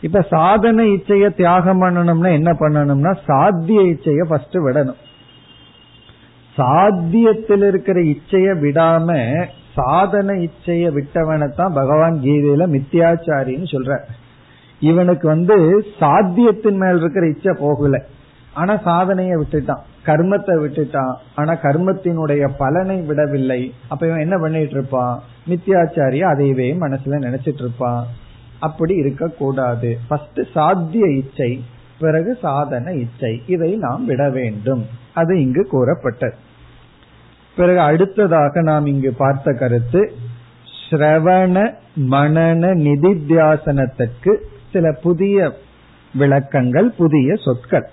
இப்ப 0.01 0.21
சாதன 0.21 0.83
இச்சைய 0.83 1.35
தியாகம் 1.35 1.81
பண்ணணும்னா 1.81 2.31
என்ன 2.31 2.51
பண்ணணும்னா 2.51 3.17
சாத்திய 3.27 3.81
இச்சைய 3.81 4.23
ஃபர்ஸ்ட் 4.23 4.55
விடணும். 4.55 5.01
சாத்தியத்தில் 6.57 7.67
இருக்கிற 7.67 8.01
இச்சைய 8.01 8.49
விடாம 8.59 9.47
சாதன 9.73 10.33
இச்சைய 10.33 10.85
விட்டவனைத்தான் 10.97 11.73
பகவான் 11.73 12.19
கீதையில 12.21 12.67
மித்தியாச்சாரின்னு 12.75 13.67
சொல்ற 13.71 13.99
இவனுக்கு 14.79 15.27
வந்து 15.27 15.85
சாத்தியத்தின் 15.99 16.77
மேல் 16.77 16.97
இருக்கிற 16.97 17.27
இச்சை 17.27 17.55
போகல. 17.59 18.03
ஆனா 18.53 18.73
சாதனைய 18.73 19.41
விட்டுட்டான் 19.41 19.83
கர்மத்தை 20.05 20.55
விட்டுட்டான். 20.65 21.13
ஆனா 21.35 21.53
கர்மத்தினுடைய 21.53 22.49
பலனை 22.57 23.01
விடவில்லை. 23.01 23.73
அப்ப 23.87 24.07
இவன் 24.07 24.19
என்ன 24.19 24.37
பண்ணிட்டு 24.37 24.71
இருப்பான்? 24.71 25.21
மித்தியாச்சாரிய 25.49 26.21
அதையவே 26.33 26.77
மனசுல 26.79 27.19
நினைச்சிட்டு 27.27 27.63
இருப்பான். 27.63 28.05
அப்படி 28.67 28.95
இருக்கக்கூடாது. 28.95 29.89
ஃபர்ஸ்ட் 30.07 30.41
சாத்திய 30.55 31.05
இச்சை 31.15 31.51
பிறகு 31.99 32.31
சாதன 32.41 32.93
இச்சை. 32.93 33.33
இதை 33.47 33.71
நாம் 33.75 34.05
விட 34.05 34.23
வேண்டும். 34.29 34.83
அது 35.13 35.33
இங்கு 35.41 35.63
கூறப்பட்டது. 35.67 36.35
பிறகு 37.55 37.79
அடுத்ததாக 37.79 38.61
நாம் 38.61 38.85
இங்கு 38.85 39.11
பார்த்த 39.13 39.53
கருத்து 39.53 40.01
ஸ்ரவண 40.89 41.55
மனன 42.11 42.63
நிதித்தியாசனத்திற்கு 42.85 44.33
சில 44.71 44.91
புதிய 44.91 45.51
விளக்கங்கள் 46.13 46.89
புதிய 46.91 47.35
சொற்கள். 47.35 47.87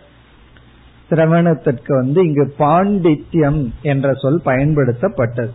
சிரவணத்திற்கு 1.10 1.92
வந்து 1.94 2.20
இங்கு 2.26 2.54
பாண்டித்யம் 2.58 3.60
என்ற 3.82 4.12
சொல் 4.14 4.40
பயன்படுத்தப்பட்டது. 4.44 5.52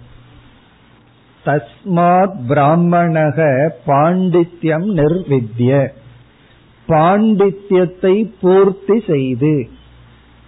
தஸ்மாத் 1.47 2.33
பிராமணக 2.47 3.69
பாண்டித்யம் 3.87 4.87
நிர்வித்ய. 4.95 5.87
பாண்டித்யத்தை 6.87 8.31
பூர்த்தி 8.41 9.03
செய்து. 9.07 9.69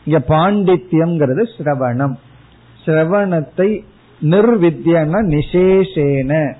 இங்க 0.06 0.24
பாண்டித்யம்ங்கிறது 0.28 1.44
சிரவணம். 1.58 2.16
சிரவணத்தை 2.86 3.84
நிர்வித்யன 4.22 5.22
நிசேஷேன. 5.36 6.54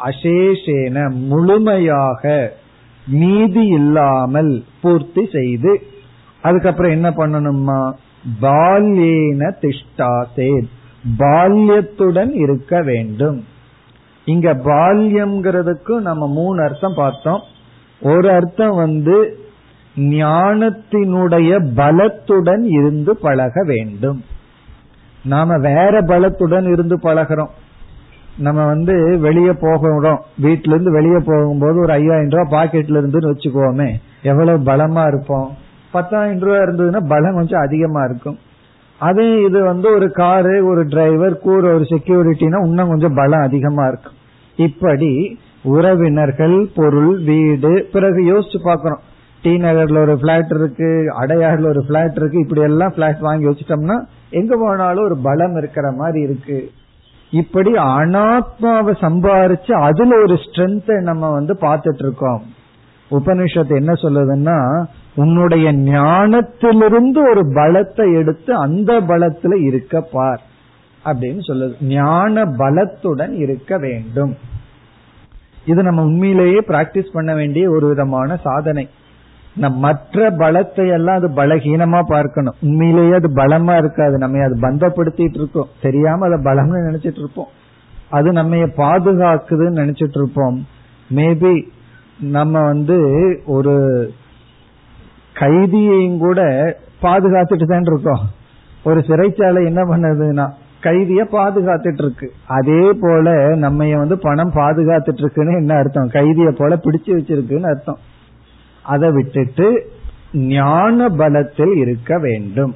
அசேஷேன 0.00 1.10
முழுமையாக 1.10 2.52
மீதி 3.06 3.66
இல்லாமல் 3.66 4.64
பூர்த்தி 4.82 5.28
செய்து. 5.32 5.82
அதுக்கப்புறம் 6.42 6.92
என்ன 6.92 7.10
பண்ணணுமா 7.10 7.92
பால்யேன 8.42 9.52
திஷ்டாசே 9.60 10.62
பால்யத்துடன் 11.18 12.30
இருக்க 12.30 12.82
வேண்டும். 12.82 13.44
இங்க 14.24 14.54
பால்யம்ங்கிறதுக்கும் 14.54 16.00
நம்ம 16.00 16.26
மூணு 16.26 16.62
அர்த்தம் 16.62 16.94
பார்த்தோம். 16.96 17.40
ஒரு 18.00 18.30
அர்த்தம் 18.30 18.76
வந்து 18.76 19.38
ஞானத்தினுடைய 19.96 21.66
பலத்துடன் 21.76 22.62
இருந்து 22.62 23.16
பழக 23.16 23.64
வேண்டும். 23.64 24.24
நாம 25.24 25.58
வேற 25.58 26.00
பலத்துடன் 26.00 26.70
இருந்து 26.70 26.96
பழகிறோம். 26.96 27.48
நம்ம 28.38 28.66
வந்து 28.66 29.18
வெளியே 29.18 29.52
போகிறோம். 29.52 30.22
வீட்டுல 30.42 30.68
இருந்து 30.68 30.90
வெளியே 30.90 31.18
போகும்போது 31.26 31.78
ஒரு 31.80 31.92
ஐயாயிரம் 31.92 32.28
ரூபாய் 32.28 32.68
பாக்கெட்ல 32.68 32.96
இருந்துன்னு 32.96 33.30
வச்சுக்கோமே 33.30 33.92
எவ்வளவு 34.22 34.64
பலமா 34.72 35.06
இருப்போம். 35.06 35.56
பத்தாயிரம் 35.92 36.38
ரூபாய் 36.38 36.60
இருந்ததுன்னா 36.60 37.08
பலம் 37.08 37.34
கொஞ்சம் 37.34 37.60
அதிகமா 37.60 38.04
இருக்கும். 38.04 38.38
அதே 38.98 39.42
இது 39.44 39.62
வந்து 39.62 39.94
ஒரு 39.94 40.12
காரு 40.12 40.66
ஒரு 40.66 40.84
டிரைவர் 40.86 41.38
கூற 41.38 41.74
ஒரு 41.74 41.84
செக்யூரிட்டினா 41.90 42.66
இன்னும் 42.66 42.88
கொஞ்சம் 42.88 43.14
பலம் 43.14 43.40
அதிகமா 43.40 43.86
இருக்கும் 43.86 44.16
இப்படி 44.56 45.38
உறவினர்கள் 45.62 46.70
பொருள் 46.74 47.18
வீடு 47.22 47.88
பிறகு 47.92 48.20
யோசிச்சு 48.32 48.58
பாக்கிறோம் 48.64 49.04
டி 49.42 49.56
நகர்ல 49.56 49.98
ஒரு 49.98 50.18
பிளாட் 50.18 50.50
இருக்கு 50.50 50.90
அடையாறுல 51.20 51.68
ஒரு 51.68 51.84
பிளாட் 51.86 52.16
இருக்கு 52.16 52.38
இப்படி 52.38 52.60
எல்லாம் 52.60 52.92
பிளாட் 52.94 53.20
வாங்கி 53.20 53.46
வச்சுட்டோம்னா 53.46 53.96
எங்க 54.30 54.56
போனாலும் 54.56 55.04
ஒரு 55.04 55.16
பலம் 55.22 55.56
இருக்கிற 55.56 55.92
மாதிரி 55.92 56.20
இருக்கு. 56.20 56.70
இப்படி 57.30 57.72
அனாத்மாவை 57.72 58.92
சம்பாரிச்சு 59.04 59.72
அதுல 59.72 60.22
ஒரு 60.22 60.34
ஸ்ட்ரென்த்தை 60.34 61.02
நம்ம 61.02 61.30
வந்து 61.30 61.54
பார்த்துட்டு 61.60 62.04
இருக்கோம். 62.04 62.42
உபனிஷத்து 63.10 63.74
என்ன 63.76 63.92
சொல்லுதுன்னா 63.92 64.58
உன்னுடைய 65.18 65.72
ஞானத்திலிருந்து 65.72 67.30
ஒரு 67.30 67.42
பலத்தை 67.54 68.14
எடுத்து 68.14 68.54
அந்த 68.54 69.00
பலத்துல 69.00 69.60
இருக்க 69.60 70.00
பார். 70.00 70.42
அப்படின்னு 71.04 71.38
சொல்லுது. 71.46 71.84
ஞான 71.84 72.44
பலத்துடன் 72.44 73.32
இருக்க 73.32 73.78
வேண்டும். 73.78 74.34
இது 75.66 75.82
நம்ம 75.82 76.02
உண்மையிலேயே 76.02 76.60
பிராக்டிஸ் 76.60 77.12
பண்ண 77.12 77.34
வேண்டிய 77.34 77.70
ஒரு 77.70 77.88
விதமான 77.88 78.36
சாதனை. 78.36 78.88
நம் 79.56 79.78
மற்ற 79.78 80.30
பலத்தை 80.30 80.92
எல்லாம் 80.92 81.16
அது 81.16 81.28
பலகீனமா 81.28 82.02
பார்க்கணும். 82.06 82.54
உண்மையிலேயே 82.60 83.12
அது 83.12 83.28
பலமா 83.28 83.76
இருக்காது. 83.76 84.18
நம்ம 84.18 84.44
அது 84.44 84.54
பந்தப்படுத்திட்டு 84.54 85.34
இருக்கோம். 85.34 85.68
தெரியாம 85.82 86.26
அதை 86.26 86.52
பலம்னு 86.52 86.90
நினைச்சிட்டு 86.90 87.18
இருப்போம். 87.18 87.48
அது 88.10 88.32
நம்ம 88.32 88.56
பாதுகாக்குதுன்னு 88.56 89.78
நினைச்சிட்டு 89.80 90.22
இருப்போம். 90.22 90.66
மேபி 91.14 91.66
நம்ம 92.20 92.62
வந்து 92.62 92.98
ஒரு 93.46 94.08
கைதியையும் 95.40 96.18
கூட 96.18 96.40
பாதுகாத்துட்டு 97.02 97.66
தான் 97.66 97.88
இருக்கோம். 97.90 98.22
ஒரு 98.84 99.00
சிறைச்சாலை 99.08 99.60
என்ன 99.64 99.80
பண்ணுதுன்னா 99.84 100.46
கைதிய 100.82 101.22
பாதுகாத்துட்டு 101.34 102.02
இருக்கு 102.04 102.26
அதே 102.46 102.82
போல 103.00 103.28
நம்ம 103.56 103.86
வந்து 103.96 104.18
பணம் 104.18 104.52
பாதுகாத்துட்டு 104.54 105.22
இருக்குன்னு 105.24 105.54
என்ன 105.54 105.76
அர்த்தம்? 105.76 106.08
கைதிய 106.08 106.50
போல 106.50 106.76
பிடிச்சு 106.76 107.10
வச்சிருக்குன்னு 107.16 107.70
அர்த்தம். 107.72 107.98
அதை 108.82 109.10
விட்டுட்டு 109.10 109.66
ஞான 110.32 111.08
பலத்தில் 111.08 111.74
இருக்க 111.76 112.18
வேண்டும். 112.18 112.74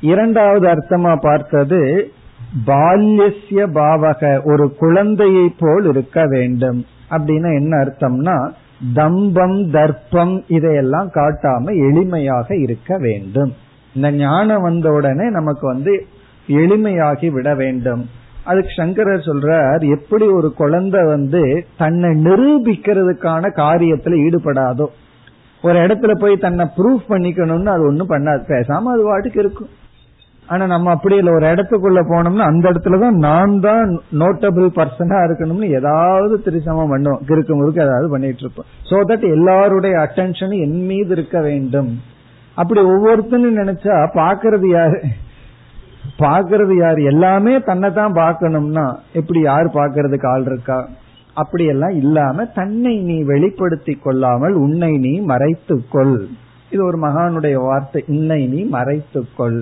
இரண்டாவது 0.00 0.66
அர்த்தமா 0.68 1.12
பார்த்தது 1.20 1.80
பால்யசிய 2.66 3.60
பாவக 3.78 4.42
ஒரு 4.44 4.64
குழந்தையை 4.78 5.46
போல் 5.58 5.86
இருக்க 5.88 6.26
வேண்டும். 6.26 6.80
அப்படின்னா 7.10 7.50
என்ன 7.60 7.72
அர்த்தம்னா 7.84 8.36
தம்பம் 8.94 9.70
தர்ப்பம் 9.70 10.44
இதையெல்லாம் 10.48 11.08
காட்டாம 11.14 11.72
எளிமையாக 11.86 12.62
இருக்க 12.62 12.98
வேண்டும். 12.98 13.52
இந்த 13.94 14.10
ஞானம் 14.10 14.62
வந்த 14.62 14.90
உடனே 14.90 15.30
நமக்கு 15.30 15.66
வந்து 15.66 16.06
எளிமையாகி 16.48 17.28
விட 17.30 17.54
வேண்டும். 17.54 18.02
அதுக்கு 18.44 18.72
சங்கரர் 18.76 19.26
சொல்றார் 19.28 19.98
எப்படி 19.98 20.26
ஒரு 20.28 20.52
குழந்தை 20.54 21.04
வந்து 21.04 21.66
தன்னை 21.76 22.10
நிரூபிக்கிறதுக்கான 22.10 23.50
காரியத்துல 23.56 24.18
ஈடுபடாதோ 24.26 24.86
ஒரு 25.62 25.78
இடத்துல 25.78 26.18
போய் 26.18 26.36
தன்னை 26.36 26.66
ப்ரூஃப் 26.76 27.06
பண்ணிக்கணும்னு 27.08 27.66
அது 27.66 27.84
ஒன்றும் 27.86 28.08
பண்ணாது 28.08 28.42
பேசாம 28.48 28.92
அது 28.94 29.02
வாட்டுக்கு 29.08 29.38
இருக்கும். 29.38 29.68
ஆனா 30.48 30.64
நம்ம 30.72 30.90
அப்படி 30.90 31.14
இல்லை 31.20 31.32
ஒரு 31.36 31.46
இடத்துக்குள்ள 31.52 32.00
போனோம்னா 32.10 32.44
அந்த 32.50 32.64
இடத்துலதான் 32.72 33.16
நான் 33.26 33.54
தான் 33.60 33.88
நோட்டபிள் 34.22 34.68
பர்சனா 34.76 35.18
இருக்கணும்னு 35.26 35.68
ஏதாவது 35.78 36.34
திருசமம் 36.44 36.92
பண்ணுவோம். 36.92 37.22
கிறுக்கு 37.28 37.52
முறுக்கு 37.54 37.84
ஏதாவது 37.86 38.08
பண்ணிட்டு 38.12 38.44
இருப்போம். 38.44 38.68
சோ 38.90 38.98
தட் 39.10 39.26
எல்லாருடைய 39.36 39.94
அட்டென்ஷனும் 40.04 40.62
என் 40.66 40.80
மீது 40.90 41.12
இருக்க 41.16 41.40
வேண்டும். 41.40 41.90
அப்படி 42.56 42.80
ஒவ்வொருத்தனும் 42.92 43.58
நினைச்சா 43.62 43.96
பாக்குறது 44.20 44.68
யாரு? 44.68 45.00
பாக்குறது 46.24 46.74
யாரு? 46.76 47.00
எல்லாமே 47.12 47.54
தன்னை 47.70 47.88
தான் 47.92 48.14
பார்க்கணும்னா 48.22 48.86
எப்படி 49.20 49.40
யார் 49.40 49.68
பாக்குறதுக்கு 49.80 50.28
ஆள் 50.34 50.46
இருக்கா? 50.50 50.78
அப்படியெல்லாம் 51.34 51.96
இல்லாம 52.02 52.44
தன்னை 52.58 52.94
நீ 53.08 53.16
வெளிப்படுத்தி 53.32 53.94
கொள்ளாமல் 54.04 54.54
உன்னை 54.64 54.92
நீ 55.06 55.12
மறைத்துக்கொள் 55.32 56.16
இது 56.72 56.80
ஒரு 56.84 56.98
மகானுடைய 57.06 57.56
வார்த்தை. 57.66 58.00
உன்னை 58.14 58.40
நீ 58.54 58.60
மறைத்துக்கொள் 58.76 59.58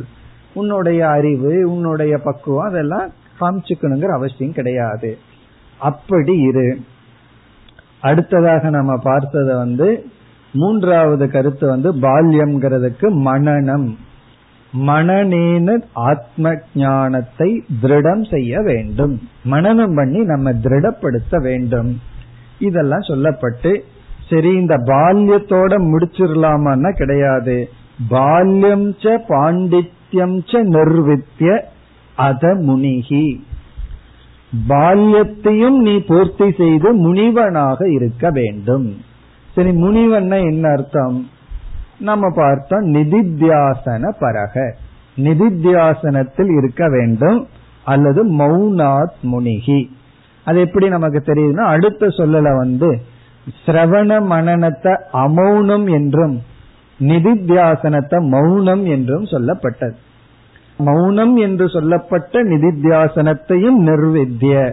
உன்னுடைய 0.55 1.09
அறிவு 1.09 1.71
உன்னுடைய 1.71 2.19
பக்குவம் 2.19 2.69
அதெல்லாம் 2.69 3.11
காமிச்சுக்கணுங்கிற 3.41 4.07
அவசியம் 4.07 4.53
கிடையாது. 4.53 5.19
அப்படி 5.79 6.41
இரு. 6.41 6.81
அடுத்ததாக 8.01 8.71
நம்ம 8.71 8.97
பார்த்தது 8.97 9.57
வந்து 9.57 10.05
மூன்றாவது 10.53 11.31
கருத்து 11.31 11.69
வந்து 11.69 11.95
பால்யம்ங்கிறதுக்கு 11.95 13.03
மனநம். 13.03 13.95
மனநேன 14.79 15.83
ஆத்ம 15.93 16.55
ஞானத்தை 16.75 17.65
திருடம் 17.83 18.31
செய்ய 18.31 18.61
வேண்டும். 18.61 19.29
மனநம் 19.45 19.95
பண்ணி 19.95 20.19
நம்ம 20.25 20.53
திருடப்படுத்த 20.53 21.43
வேண்டும். 21.43 22.01
இதெல்லாம் 22.59 23.01
சொல்லப்பட்டு 23.01 23.81
சரி 24.31 24.55
இந்த 24.55 24.77
பால்யத்தோட 24.77 25.79
முடிச்சிடலாமான்னா 25.79 26.97
கிடையாது. 26.97 27.69
பால்யம் 28.09 28.93
ச 28.93 29.23
சத்தியம் 30.15 30.41
ச 30.41 30.61
நிர்வித்திய 30.75 31.61
அத 32.17 32.55
முனிகி. 32.55 33.41
பால்யத்தையும் 34.69 35.79
நீ 35.79 35.95
பூர்த்தி 36.01 36.47
செய்து 36.53 36.89
முனிவனாக 36.97 37.89
இருக்க 37.93 38.31
வேண்டும். 38.31 38.97
சரி 39.55 39.71
முனிவன்னா 39.71 40.39
என்ன 40.45 40.71
அர்த்தம்? 40.71 41.31
நம்ம 41.99 42.31
பார்த்தோம் 42.35 42.87
நிதித்தியாசன 42.95 44.13
பரக. 44.21 44.73
நிதித்தியாசனத்தில் 45.17 46.53
இருக்க 46.57 46.89
வேண்டும் 46.89 47.47
அல்லது 47.85 48.23
மௌனாத் 48.35 49.19
முனிகி. 49.23 49.81
அது 50.45 50.61
எப்படி 50.61 50.89
நமக்கு 50.89 51.23
தெரியுதுன்னா 51.27 51.69
அடுத்த 51.75 52.07
சொல்லல 52.07 52.57
வந்து 52.57 53.03
சிரவண 53.67 54.23
மனநத்தை 54.31 54.97
அமௌனம் 55.13 55.91
என்றும் 55.91 56.43
நிதித்தியாசனத்தை 57.01 58.19
மௌனம் 58.29 58.87
என்றும் 58.87 59.25
சொல்லப்பட்டது. 59.25 59.99
மௌனம் 60.85 61.37
என்று 61.37 61.69
சொல்லப்பட்ட 61.69 62.43
நிதித்தியாசனத்தையும் 62.45 63.79
நிர்வித்திய. 63.89 64.73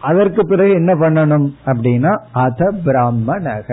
அதற்கு 0.00 0.42
பிறகு 0.46 0.70
என்ன 0.70 0.92
பண்ணணும் 0.94 1.46
அப்படின்னா 1.66 2.12
அத 2.32 2.72
பிராமணக. 2.84 3.68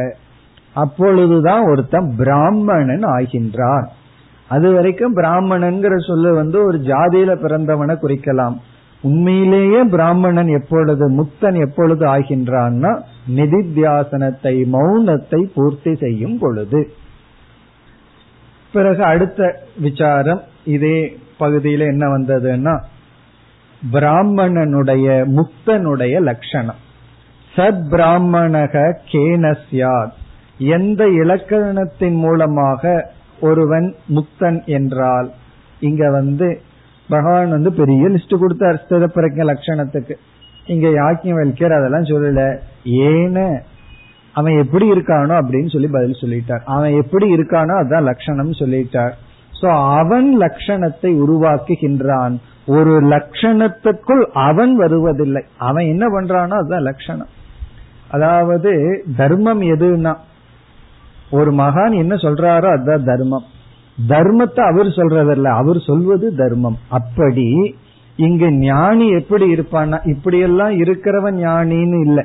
அப்பொழுதுதான் 0.73 1.63
ஒருத்தன் 1.69 2.09
பிராமணன் 2.17 3.05
ஆகின்றான். 3.05 3.87
அது 4.47 4.67
வரைக்கும் 4.73 5.15
பிராமணன்கிற 5.15 5.93
சொல்லு 6.07 6.29
வந்து 6.33 6.57
ஒரு 6.65 6.77
ஜாதியில 6.77 7.31
பிறந்தவனை 7.35 7.95
குறிக்கலாம். 8.01 8.55
உண்மையிலேயே 9.03 9.79
பிராமணன் 9.83 10.47
எப்பொழுது 10.47 11.05
முத்தன் 11.09 11.57
எப்பொழுது 11.65 12.05
ஆகின்றான்னா 12.05 12.91
நிதித்தியாசனத்தை 13.35 14.55
மௌனத்தை 14.73 15.41
பூர்த்தி 15.55 15.93
செய்யும் 15.95 16.37
பொழுது. 16.39 16.81
பிறகு 18.73 19.03
அடுத்த 19.03 19.41
விசாரம் 19.79 20.41
இதே 20.65 20.99
பகுதியில 21.43 21.87
என்ன 21.93 22.05
வந்ததுன்னா 22.07 22.75
பிராமணனுடைய 23.93 25.05
முக்தனுடைய 25.37 26.15
லட்சணம். 26.21 26.81
சத் 27.55 27.83
பிராமணக 27.91 28.93
கேனஸ்யாத் 29.11 30.17
எந்த 30.57 31.05
இலக்கணத்தின் 31.05 32.17
மூலமாக 32.23 33.11
ஒருவன் 33.39 33.95
முக்தன் 34.15 34.65
என்றால் 34.65 35.29
இங்க 35.79 36.11
வந்து 36.11 36.61
பகவான் 37.09 37.49
வந்து 37.49 37.71
பெரிய 37.73 38.07
லிஸ்ட் 38.07 38.39
கொடுத்தார் 38.39 38.83
ஸ்திரப்பிரக்க 38.83 39.47
லட்சணத்துக்கு. 39.51 40.15
இங்க 40.65 40.87
யாக்கியம் 40.87 41.39
வைக்கிற 41.41 41.71
அதெல்லாம் 41.77 42.09
சொல்லல. 42.11 42.41
ஏன 42.83 43.37
அவன் 44.33 44.57
எப்படி 44.57 44.91
இருக்கானோ 44.91 45.33
அப்படின்னு 45.41 45.71
சொல்லி 45.71 45.87
பதில் 45.87 46.21
சொல்லிட்டார். 46.21 46.63
அவன் 46.65 46.93
எப்படி 46.93 47.35
இருக்கானோ 47.35 47.73
அதான் 47.81 48.07
லட்சணம் 48.09 48.51
சொல்லிட்டார். 48.51 49.13
சோ 49.61 49.69
அவன் 49.97 50.39
லட்சணத்தை 50.39 51.11
உருவாக்குகின்றான். 51.23 52.35
ஒரு 52.65 53.01
லட்சணத்துக்குள் 53.01 54.23
அவன் 54.23 54.75
வருவதில்லை. 54.75 55.43
அவன் 55.57 55.85
என்ன 55.85 56.07
பண்றானோ 56.07 56.49
அதுதான் 56.49 56.81
லட்சணம் 56.81 57.31
அதாவது 58.09 59.03
தர்மம் 59.17 59.61
எதுன்னா? 59.61 60.13
ஒரு 61.29 61.51
மகான் 61.53 61.93
என்ன 61.95 62.15
சொல்றாரோ 62.15 62.67
அதுதான் 62.71 63.03
தர்மம். 63.03 63.43
தர்மத்தை 64.07 64.59
அவர் 64.59 64.87
சொல்றதில்ல. 64.87 65.43
அவர் 65.43 65.79
சொல்வது 65.79 66.35
தர்மம். 66.35 66.77
அப்படி 66.89 67.75
இங்கு 68.15 68.51
ஞானி 68.51 69.09
எப்படி 69.09 69.53
இருப்பான்னா? 69.53 70.07
இப்படியெல்லாம் 70.07 70.71
இருக்கிறவன் 70.71 71.37
ஞானின்னு 71.45 71.99
இல்லை. 72.01 72.23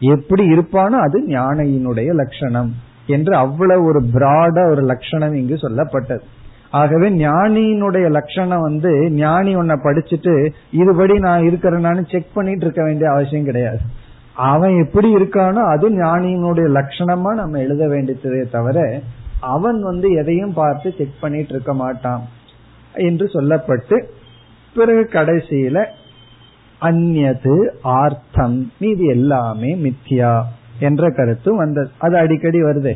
எப்படி 0.00 0.48
இருப்பானோ 0.48 0.98
அது 0.98 1.26
ஞானியினுடைய 1.26 2.14
லட்சணம் 2.14 2.72
என்று 3.06 3.36
அவ்வளவு 3.36 3.84
ஒரு 3.84 4.04
பிராட 4.12 4.70
ஒரு 4.70 4.82
லட்சணம் 4.82 5.34
இங்கு 5.34 5.54
சொல்லப்பட்டது. 5.54 6.24
ஆகவே 6.80 7.08
ஞானியினுடைய 7.18 8.06
லட்சணம் 8.16 8.60
வந்து 8.60 8.92
ஞானி 9.10 9.52
உன்னை 9.54 9.76
படிச்சுட்டு 9.84 10.34
இதுபடி 10.72 11.14
நான் 11.18 11.46
இருக்கிறேன்னு 11.48 12.04
செக் 12.12 12.34
பண்ணிட்டு 12.34 12.64
இருக்க 12.64 12.82
வேண்டிய 12.82 13.10
அவசியம் 13.10 13.44
கிடையாது. 13.44 13.80
அவன் 14.50 14.74
எப்படி 14.84 15.08
இருக்கானோ 15.16 15.62
அது 15.72 15.86
ஞானியினுடைய 15.90 16.68
லட்சணமா 16.78 17.32
நம்ம 17.40 17.58
எழுத 17.58 17.88
வேண்டியதே 17.88 18.40
தவிர 18.50 18.78
அவன் 19.40 19.78
வந்து 19.82 20.08
எதையும் 20.12 20.52
பார்த்து 20.52 20.94
செக் 20.98 21.20
பண்ணிட்டு 21.20 21.52
இருக்க 21.54 21.72
மாட்டான் 21.74 22.22
என்று 23.08 23.26
சொல்லப்பட்டு 23.34 23.96
பிறகு 24.74 25.02
கடைசியில 25.12 25.78
அந்நது 26.80 27.56
ஆர்த்தம் 27.82 28.58
இது 28.90 29.04
எல்லாமே 29.06 29.70
மித்யா 29.84 30.32
என்ற 30.78 31.10
கருத்து 31.10 31.50
வந்தது. 31.56 31.90
அது 31.98 32.14
அடிக்கடி 32.16 32.60
வருது. 32.62 32.92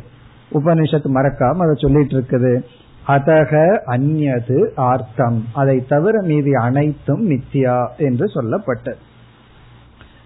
உபனிஷத்து 0.52 1.08
மறக்காம 1.16 1.64
அதை 1.64 1.74
சொல்லிட்டு 1.76 2.14
இருக்குது. 2.16 2.52
அதக 3.08 3.52
அந்நது 3.86 4.58
ஆர்த்தம். 4.74 5.44
அதை 5.52 5.76
தவிர 5.88 6.22
மீதி 6.22 6.52
அனைத்தும் 6.52 7.30
மித்யா 7.30 7.88
என்று 7.98 8.26
சொல்லப்பட்டது. 8.34 9.00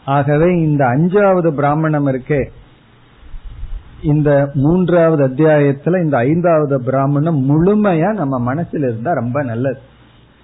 ஆகவே 0.04 0.48
இந்த 0.60 0.84
அஞ்சாவது 0.84 1.50
பிராமணம் 1.50 2.06
இருக்கே. 2.06 2.42
இந்த 4.02 4.50
மூன்றாவது 4.54 5.28
அத்தியாயத்துல 5.28 6.02
இந்த 6.02 6.16
ஐந்தாவது 6.16 6.82
பிராமணம் 6.82 7.40
முழுமையா 7.50 8.12
நம்ம 8.12 8.54
மனசுல 8.54 8.86
இருந்தா 8.88 9.12
ரொம்ப 9.12 9.42
நல்லது. 9.42 9.80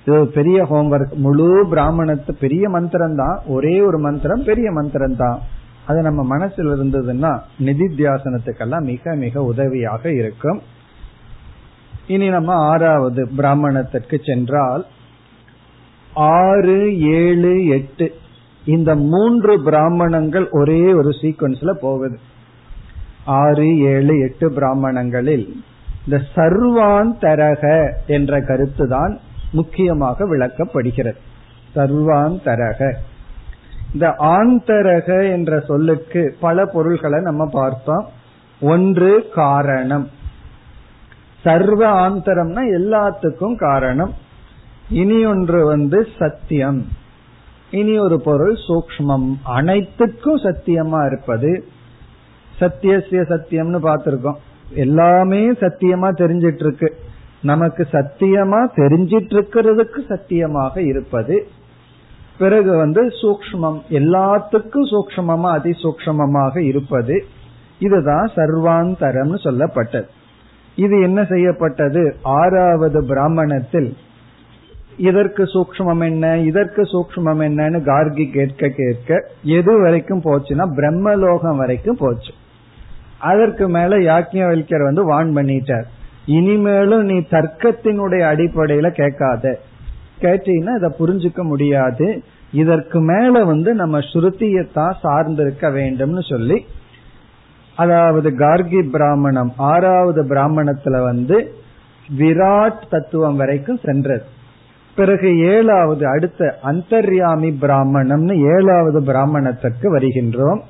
இது 0.07 0.26
பெரிய 0.26 0.59
ஹோம்ஒர்க் 0.62 1.14
முழு 1.14 1.66
பிராமணத்து 1.66 2.32
பெரிய 2.41 2.68
மந்திரம் 2.68 3.16
தான் 3.16 3.41
ஒரே 3.47 3.80
ஒரு 3.80 3.99
மந்திரம் 3.99 4.43
பெரிய 4.45 4.70
மந்திரம் 4.70 5.16
தான் 5.16 5.39
அது 5.86 6.03
நம்ம 6.03 6.36
மனசுல 6.36 6.74
இருந்ததுன்னா 6.76 7.32
நிதித்தியாசனத்துக்கெல்லாம் 7.64 8.82
மிக 8.82 9.14
மிக 9.14 9.43
உதவியாக 9.43 10.12
இருக்கும். 10.12 10.61
இனி 12.09 12.28
நம்ம 12.28 12.54
ஆறாவது 12.54 13.28
பிராமணத்திற்கு 13.36 14.20
சென்றால் 14.24 14.86
ஆறு 16.14 17.00
ஏழு 17.00 17.66
எட்டு 17.66 18.14
இந்த 18.64 18.94
மூன்று 18.94 19.62
பிராமணங்கள் 19.62 20.50
ஒரே 20.50 20.92
ஒரு 20.92 21.09
சீக்வன்ஸ்ல 21.22 21.70
போகுது. 21.70 22.18
ஆறு 23.24 23.78
ஏழு 23.78 24.18
எட்டு 24.18 24.52
பிராமணங்களில் 24.52 25.62
இந்த 26.04 26.22
சர்வாந்தரக 26.36 27.92
என்ற 28.06 28.40
கருத்து 28.40 28.88
தான் 28.88 29.18
முக்கியமாக 29.52 30.36
விளக்கப்படுகிறது. 30.36 31.16
சர்வாந்தரக. 31.74 32.94
இந்த 33.92 34.14
ஆந்தரக 34.18 35.30
என்ற 35.30 35.61
சொல்லுக்கு 35.61 36.36
பல 36.40 36.66
பொருள்களை 36.66 37.20
நம்ம 37.20 37.46
பார்த்தோம். 37.46 38.09
ஒன்று 38.61 39.28
காரணம். 39.34 40.09
சர்வ 41.43 42.09
ஆந்தரம்னா 42.09 42.62
எல்லாத்துக்கும் 42.78 43.57
காரணம். 43.57 44.14
இனி 44.91 45.24
ஒன்று 45.24 45.66
வந்து 45.66 46.07
சத்தியம். 46.18 46.86
இனி 47.70 47.99
ஒரு 47.99 48.20
பொருள் 48.20 48.57
சூக்மம் 48.68 49.34
அனைத்துக்கும் 49.45 50.36
சத்தியமா 50.36 51.07
இருப்பது. 51.07 51.64
சத்தியசிய 52.61 53.22
சத்தியம்னு 53.22 53.78
பார்த்திருக்கோம். 53.82 54.39
எல்லாமே 54.74 55.51
சத்தியமா 55.51 56.09
தெரிஞ்சிட்டு 56.11 56.61
இருக்கு 56.61 56.97
நமக்கு 57.43 57.86
சத்தியமா 57.93 58.68
தெரிஞ்சிட்டு 58.76 59.34
இருக்கிறதுக்கு 59.34 60.07
சத்தியமாக 60.09 60.82
இருப்பது. 60.82 61.49
பிறகு 62.39 62.76
வந்து 62.76 63.07
சூக்மம் 63.07 63.80
எல்லாத்துக்கும் 63.89 64.89
சூக்மமா 64.91 65.49
அதிசூக்மமாக 65.59 66.59
இருப்பது. 66.59 67.26
இதுதான் 67.78 68.30
சர்வாந்தரம்னு 68.36 69.39
சொல்லப்பட்டது. 69.45 70.09
இது 70.84 70.96
என்ன 71.02 71.20
செய்யப்பட்டது? 71.24 72.02
ஆறாவது 72.22 72.98
பிராமணத்தில் 73.04 73.96
இதற்கு 74.96 75.42
சூக்மம் 75.44 76.02
என்ன? 76.04 76.38
இதற்கு 76.38 76.82
சூக்மம் 76.82 77.42
என்னன்னு 77.46 77.80
கார்கி 77.90 78.26
கேட்க 78.32 78.68
கேட்க 78.68 79.28
எது 79.42 79.80
வரைக்கும் 79.80 80.22
போச்சுன்னா 80.24 80.64
பிரம்மலோகம் 80.76 81.56
வரைக்கும் 81.56 81.96
போச்சு. 81.96 82.32
அதற்கு 83.18 83.68
மேல 83.68 83.96
யாக்கியவல்யர் 83.96 84.82
வந்து 84.82 85.04
வான் 85.04 85.36
பண்ணிட்டார். 85.36 85.86
இனிமேலும் 86.26 87.04
நீ 87.04 87.18
தர்க்கத்தினுடைய 87.30 88.22
அடிப்படையில 88.32 88.88
கேட்காத. 88.90 89.58
கேட்டீங்கன்னா 90.20 90.74
இதை 90.76 90.90
புரிஞ்சுக்க 90.98 91.42
முடியாது. 91.42 92.08
இதற்கு 92.52 92.98
மேல 93.00 93.44
வந்து 93.44 93.74
நம்ம 93.74 93.98
ஸ்ருதியத்தான் 93.98 94.94
சார்ந்திருக்க 95.02 95.66
வேண்டும்னு 95.78 96.22
சொல்லி 96.28 96.58
அதாவது 97.78 98.28
கார்கி 98.38 98.80
பிராமணம் 98.90 99.52
ஆறாவது 99.56 100.20
பிராமணத்துல 100.22 100.96
வந்து 101.02 101.36
விராட் 102.18 102.84
தத்துவம் 102.90 103.36
வரைக்கும் 103.36 103.80
சென்றது. 103.84 104.24
பிறகு 104.96 105.28
ஏழாவது 105.38 106.04
அடுத்த 106.06 106.58
அந்தர்யாமி 106.62 107.50
பிராமணம்னு 107.62 108.34
ஏழாவது 108.54 109.00
பிராமணத்திற்கு 109.02 109.86
வருகின்றோம். 109.96 110.60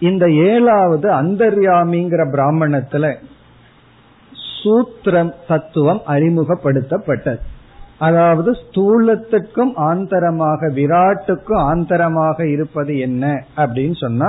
இந்த 0.00 0.24
ஏழாவது 0.30 1.08
அந்தர்யாமிங்கிற 1.12 2.24
பிராமணத்துல 2.34 3.04
சூத்திரம் 4.58 5.32
தத்துவம் 5.48 6.02
அறிமுகப்படுத்தப்பட்டது. 6.06 7.40
அதாவது 7.98 8.50
ஸ்தூலத்துக்கும் 8.62 9.72
ஆந்தரமாக 9.90 10.60
விராட்டுக்கும் 10.74 11.62
ஆந்தரமாக 11.70 12.48
இருப்பது 12.48 12.92
என்ன 12.98 13.24
அப்படின்னு 13.56 13.96
சொன்னா 13.96 14.28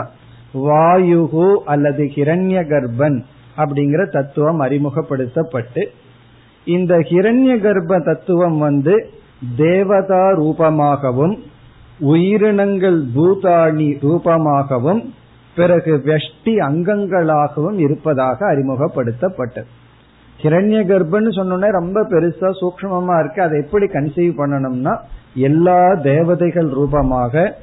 வாயுகு 0.54 1.56
அல்லது 1.64 2.04
ஹிரண்ய 2.04 2.60
கர்ப்பன் 2.68 3.24
அப்படிங்கிற 3.58 4.10
தத்துவம் 4.10 4.60
அறிமுகப்படுத்தப்பட்டு 4.60 5.89
இந்த 6.66 6.97
ஹிரண்ய 6.97 7.60
கர்ப்ப 7.62 8.00
தத்துவம் 8.00 8.58
வந்து 8.58 9.10
தேவதா 9.56 10.26
ரூபமாகவும் 10.32 11.38
உயிரினங்கள் 12.00 13.06
பூதாணி 13.16 13.89
ரூபமாகவும் 14.02 15.02
பிறகு 15.56 16.02
வெஷ்டி 16.06 16.54
அங்கங்களாகவும் 16.70 17.78
இருப்பதாக 17.78 18.56
அறிமுகப்படுத்தப்பட்டது. 18.56 19.70
கிரண்ய 20.41 20.80
கர்ப்பன்னு 20.91 21.32
சொன்னோன்னே 21.38 21.70
ரொம்ப 21.70 22.02
பெருசா 22.02 22.50
சூக்மமா 22.62 23.20
இருக்கு. 23.20 23.41
அதை 23.41 23.60
எப்படி 23.60 23.86
கன்சீவ் 23.86 24.34
பண்ணணும்னா 24.38 24.97
எல்லா 25.34 25.93
தேவதைகள் 25.93 26.70
ரூபமாக 26.70 27.56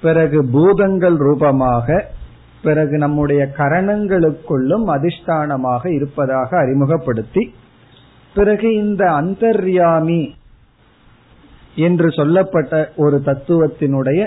பிறகு 0.00 0.48
பூதங்கள் 0.52 1.16
ரூபமாக 1.16 2.16
பிறகு 2.62 2.98
நம்முடைய 2.98 3.42
கரணங்களுக்குள்ளும் 3.58 4.86
அதிஷ்டானமாக 4.94 5.82
இருப்பதாக 5.86 6.50
அறிமுகப்படுத்தி 6.58 7.42
பிறகு 8.34 8.68
இந்த 8.74 9.02
அந்தர்யாமி 9.20 10.22
என்று 11.86 12.08
சொல்லப்பட்ட 12.10 12.74
ஒரு 12.96 13.16
தத்துவத்தினுடைய 13.26 14.20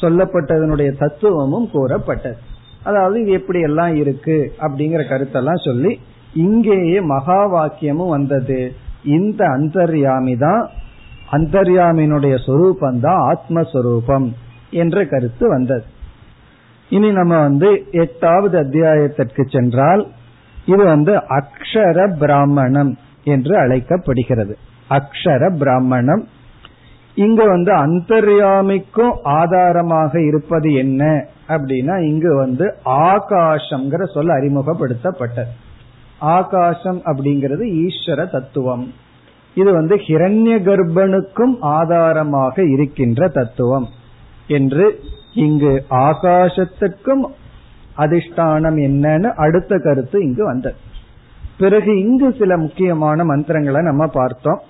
சொல்லப்பட்டதனுடைய 0.00 0.90
தத்துவமும் 1.02 1.66
கூறப்பட்டது. 1.70 2.38
அதாவது 2.82 3.16
இது 3.22 3.32
எப்படி 3.32 3.60
எல்லாம் 3.60 3.94
இருக்கு 3.94 4.38
அப்படிங்கிற 4.64 5.02
கருத்தெல்லாம் 5.08 5.64
சொல்லி 5.64 5.92
இங்கேயே 6.44 6.98
மகா 7.14 7.40
வாக்கியமும் 7.54 8.14
வந்தது. 8.16 8.60
இந்த 9.16 9.40
அந்தர்யாமி 9.58 10.34
தான் 10.36 10.62
அந்தர்யாமியினுடைய 11.32 12.34
சொரூபம் 12.46 13.00
தான் 13.00 13.20
ஆத்மஸ்வரூபம் 13.32 14.26
என்ற 14.82 15.04
கருத்து 15.04 15.44
வந்தது. 15.48 15.86
இனி 16.94 17.08
நம்ம 17.10 17.34
வந்து 17.38 17.68
எட்டாவது 18.04 18.56
அத்தியாயத்திற்கு 18.58 19.42
சென்றால் 19.54 20.02
இது 20.66 20.82
வந்து 20.84 21.12
அக்ஷர 21.38 21.98
பிராமணம் 22.18 22.92
என்று 23.24 23.54
அழைக்கப்படுகிறது. 23.58 24.54
அக்ஷர 24.90 25.42
பிராமணம். 25.58 26.22
இங்க 27.14 27.40
வந்து 27.44 27.72
அந்தர்யாமிக்கும் 27.76 29.14
ஆதாரமாக 29.22 30.12
இருப்பது 30.22 30.68
என்ன 30.74 31.02
அப்படின்னா 31.48 31.96
இங்கு 32.10 32.30
வந்து 32.36 32.66
ஆகாசம்ங்கிற 33.06 34.02
சொல் 34.14 34.34
அறிமுகப்படுத்தப்பட்டது. 34.38 35.52
ஆகாசம் 36.36 37.00
அப்படிங்கிறது 37.04 37.64
ஈஸ்வர 37.84 38.20
தத்துவம். 38.30 38.84
இது 39.56 39.70
வந்து 39.72 39.94
ஹிரண்ய 40.06 40.54
கர்ப்பனுக்கும் 40.68 41.54
ஆதாரமாக 41.78 42.54
இருக்கின்ற 42.74 43.28
தத்துவம் 43.38 43.88
என்று 44.58 44.86
இங்கு 45.34 45.84
ஆகாசத்துக்கும் 45.90 47.24
அதிஷ்டானம் 47.98 48.78
என்னன்னு 48.78 49.32
அடுத்த 49.34 49.78
கருத்து 49.78 50.22
இங்கு 50.22 50.44
வந்தது. 50.44 50.76
பிறகு 51.58 52.00
இங்கு 52.00 52.34
சில 52.38 52.56
முக்கியமான 52.56 53.24
மந்திரங்களை 53.24 53.82
நம்ம 53.82 54.06
பார்த்தோம். 54.06 54.60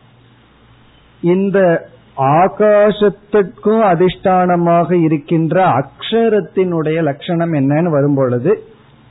இந்த 1.20 1.88
ஆகாசத்துக்கும் 2.16 3.82
அதிஷ்டானமாக 3.92 4.92
இருக்கின்ற 4.92 5.66
அக்ஷரத்தினுடைய 5.66 7.02
லட்சணம் 7.02 7.52
என்னன்னு 7.52 7.90
வரும்பொழுது 7.90 8.64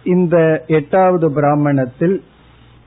இந்த 0.03 0.63
எட்டாவது 0.67 1.33
பிராமணத்தில் 1.33 2.23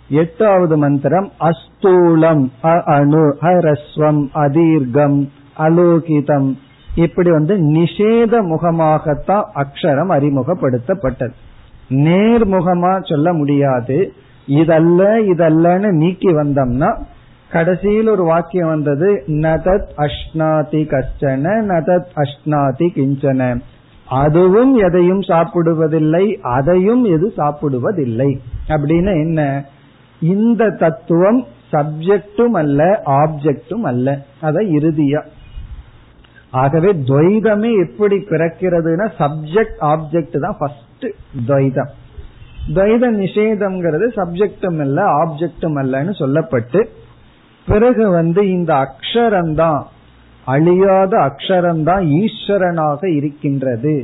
எட்டாவது 0.09 0.77
மந்திரம் 0.77 1.33
அஸ்தூலம் 1.41 2.49
அணு 2.85 3.37
ஹரஸ்வம் 3.41 4.27
அதீர்கம் 4.35 5.29
அலோகிதம் 5.59 6.59
இப்படி 6.95 7.31
வந்து 7.31 7.55
நிஷேத 7.55 8.43
முகமாகத்தான் 8.43 9.43
அக்ஷரம் 9.55 10.11
அறிமுகப்படுத்தப்பட்டது. 10.11 11.33
நேர்முகமா 11.89 13.11
சொல்ல 13.11 13.33
முடியாது. 13.33 14.13
இதல்ல 14.49 15.03
இதல்லன்னு 15.33 15.91
நீக்கி 15.91 16.33
வந்தோம்னா 16.33 17.03
கடைசியில் 17.51 18.09
ஒரு 18.09 18.23
வாக்கியம் 18.23 18.69
வந்தது 18.69 19.25
நதத் 19.27 19.87
அஷ்னாதி 19.97 20.87
கஷ்டன 20.87 21.63
நதத் 21.63 22.07
அஷ்னாதி 22.17 22.89
கிஞ்சன. 22.95 23.61
அதுவும் 24.09 24.75
எதையும் 24.75 25.21
சாப்பிடுவதில்லை 25.21 26.35
அதையும் 26.35 27.05
எது 27.05 27.33
சாப்பிடுவதில்லை. 27.37 28.39
அப்படின்னு 28.69 29.21
என்ன? 29.21 29.65
இந்த 30.21 30.71
தத்துவம் 30.71 31.45
சப்ஜெக்டும் 31.73 32.53
அல்ல 32.53 33.03
ஆப்ஜெக்டும் 33.07 33.83
அல்ல. 33.83 34.19
அதை 34.41 34.77
இறுதியா 34.77 35.25
ஆகவே 36.63 36.91
துவைதமே 37.09 37.71
எப்படி 37.85 38.17
பிறக்கிறதுனா 38.31 39.07
சப்ஜெக்ட் 39.21 39.79
ஆப்ஜெக்ட் 39.93 40.37
தான் 40.45 40.59
ஃபர்ஸ்ட் 40.59 41.07
துவைதம். 41.49 41.93
துவைத 42.77 43.05
நிஷேதம்ங்கிறது 43.23 44.07
சப்ஜெக்டும் 44.19 44.79
அல்ல 44.85 45.01
ஆப்ஜெக்டும் 45.23 45.79
அல்லன்னு 45.83 46.13
சொல்லப்பட்டு 46.21 46.83
பிறகு 47.67 48.05
வந்து 48.19 48.41
இந்த 48.57 48.73
அக்ஷரம்தான் 48.87 49.83
அழியாத 50.47 51.13
அக்ஷரம்தான் 51.29 52.05
ஈஸ்வரனாக 52.21 53.03
இருக்கின்றது. 53.19 53.95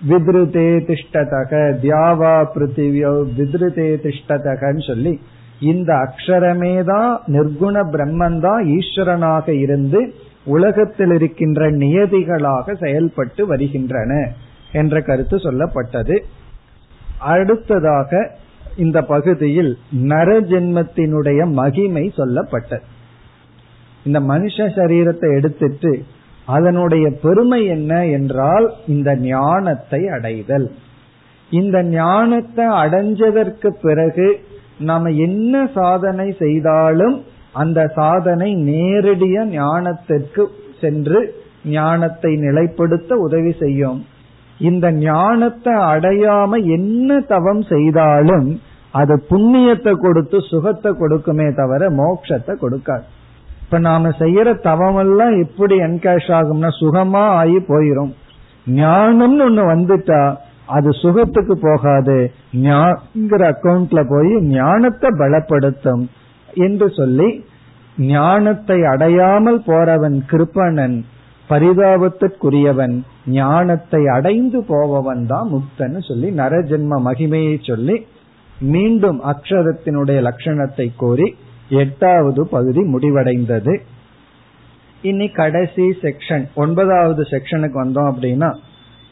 வித்ருதே 0.00 0.68
திஷ்டதக 0.88 1.52
தியாவா 1.82 2.34
பிருத்திவியோ 2.54 3.12
வித்ருதே 3.38 3.88
திஷ்டதகன்னு 4.04 4.84
சொல்லி 4.90 5.12
இந்த 5.72 5.90
அக்ஷரமே 6.06 6.74
தான் 6.90 7.12
நிர்குண 7.34 7.76
பிரம்மன் 7.94 8.38
தான் 8.46 8.62
ஈஸ்வரனாக 8.76 9.46
இருந்து 9.64 10.00
உலகத்தில் 10.44 11.10
இருக்கின்ற 11.10 11.70
நியதிகளாக 11.70 12.74
செயல்பட்டு 12.74 13.46
வருகின்றன 13.46 14.32
என்ற 14.72 15.00
கருத்து 15.00 15.36
சொல்லப்பட்டது. 15.36 16.22
அடுத்ததாக 17.18 18.36
இந்த 18.76 19.02
பகுதியில் 19.02 19.78
நரஜென்மத்தினுடைய 19.92 21.50
மகிமை 21.52 22.12
சொல்லப்பட்டது. 22.16 22.82
இந்த 24.04 24.20
மனுஷ 24.20 24.56
சரீரத்தை 24.56 25.36
எடுத்துட்டு 25.36 26.02
அதனுடைய 26.44 27.10
பெருமை 27.10 27.66
என்ன 27.66 28.06
என்றால் 28.06 28.74
இந்த 28.86 29.16
ஞானத்தை 29.16 30.08
அடைதல். 30.08 30.70
இந்த 31.50 31.82
ஞானத்தை 31.82 32.66
அடைஞ்சதற்கு 32.66 33.68
பிறகு 33.82 34.40
நாம 34.78 35.10
என்ன 35.10 35.68
சாதனை 35.74 36.36
செய்தாலும் 36.38 37.24
அந்த 37.54 37.80
சாதனை 37.96 38.50
நேரடிய 38.70 39.38
ஞானத்திற்கு 39.54 40.44
சென்று 40.80 41.20
ஞானத்தை 41.64 42.32
நிலைப்படுத்த 42.36 43.10
உதவி 43.26 43.52
செய்யும். 43.62 43.98
இந்த 44.60 44.86
ஞானத்தை 44.92 45.74
அடையாம 45.92 46.50
என்ன 46.76 47.18
தவம் 47.32 47.62
செய்தாலும் 47.72 48.48
அது 48.92 49.14
புண்ணியத்தை 49.30 49.92
கொடுத்து 49.96 50.38
சுகத்தை 50.50 50.90
கொடுக்குமே 50.92 51.46
தவிர 51.54 51.90
மோட்சத்தை 52.00 52.54
கொடுக்காது. 52.60 53.04
இப்ப 53.62 53.78
நாம 53.78 54.10
செய்யற 54.18 54.48
தவம் 54.60 54.98
எல்லாம் 55.04 55.34
எப்படி 55.36 55.76
என்கேஷ் 55.78 56.30
ஆகும்னா 56.38 56.70
சுகமா 56.80 57.24
ஆகி 57.40 57.58
போயிரும். 57.68 58.12
ஞானம்னு 58.80 59.44
ஒண்ணு 59.46 59.62
வந்துட்டா 59.72 60.20
அது 60.66 60.90
சுகத்துக்கு 61.02 61.54
போகாது. 61.68 62.18
ஞாங்கிற 62.66 63.42
அக்கவுண்ட்ல 63.52 64.02
போய் 64.12 64.32
ஞானத்தை 64.50 65.10
பலப்படுத்தும். 65.18 66.04
என்று 66.56 66.86
சொல்லி 66.90 67.28
ஞானத்தை 67.96 68.78
அடையாமல் 68.82 69.60
போறவன் 69.66 70.16
கிருப்பணன் 70.30 70.96
பரிதாபத்திற்குரியவன் 71.50 72.94
ஞானத்தை 73.26 74.00
அடைந்து 74.06 74.64
போபவன் 74.64 75.26
தான் 75.26 75.48
முக்தன் 75.50 75.98
சொல்லி 76.00 76.28
நரஜென்ம 76.32 76.98
மகிமையை 77.04 77.56
சொல்லி 77.62 77.96
மீண்டும் 78.70 79.18
அக்ஷரத்தினுடைய 79.24 80.18
லட்சணத்தை 80.20 80.86
கோரி 80.96 81.28
எட்டாவது 81.78 82.46
பகுதி 82.46 82.82
முடிவடைந்தது. 82.84 83.74
இனி 85.02 85.26
கடைசி 85.30 85.86
செக்ஷன் 86.02 86.44
ஒன்பதாவது 86.54 87.22
செக்ஷனுக்கு 87.22 87.78
வந்தோம் 87.82 88.10
அப்படின்னா 88.12 88.50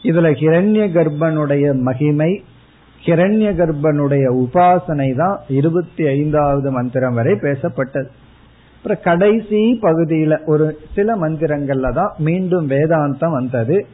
இதுல 0.04 0.28
ஹிரண்ய 0.32 0.84
கர்ப்பனுடைய 0.88 1.64
மகிமை 1.82 2.30
ஹிரண்ய 3.04 3.48
கர்ப்பனுடைய 3.60 4.24
உபாசனை 4.42 5.16
தான் 5.16 5.38
இருபத்தி 5.48 6.06
ஐந்தாவது 6.06 6.70
மந்திரம் 6.70 7.14
வரை 7.14 7.32
பேசப்பட்டது. 7.32 8.10
அப்புறம் 8.76 9.02
கடைசி 9.04 9.78
பகுதியில 9.82 10.38
ஒரு 10.46 10.78
சில 10.94 11.16
மந்திரங்கள்ல 11.16 11.92
தான் 11.92 12.12
மீண்டும் 12.18 12.68
வேதாந்தம் 12.68 13.30
வந்தது. 13.30 13.86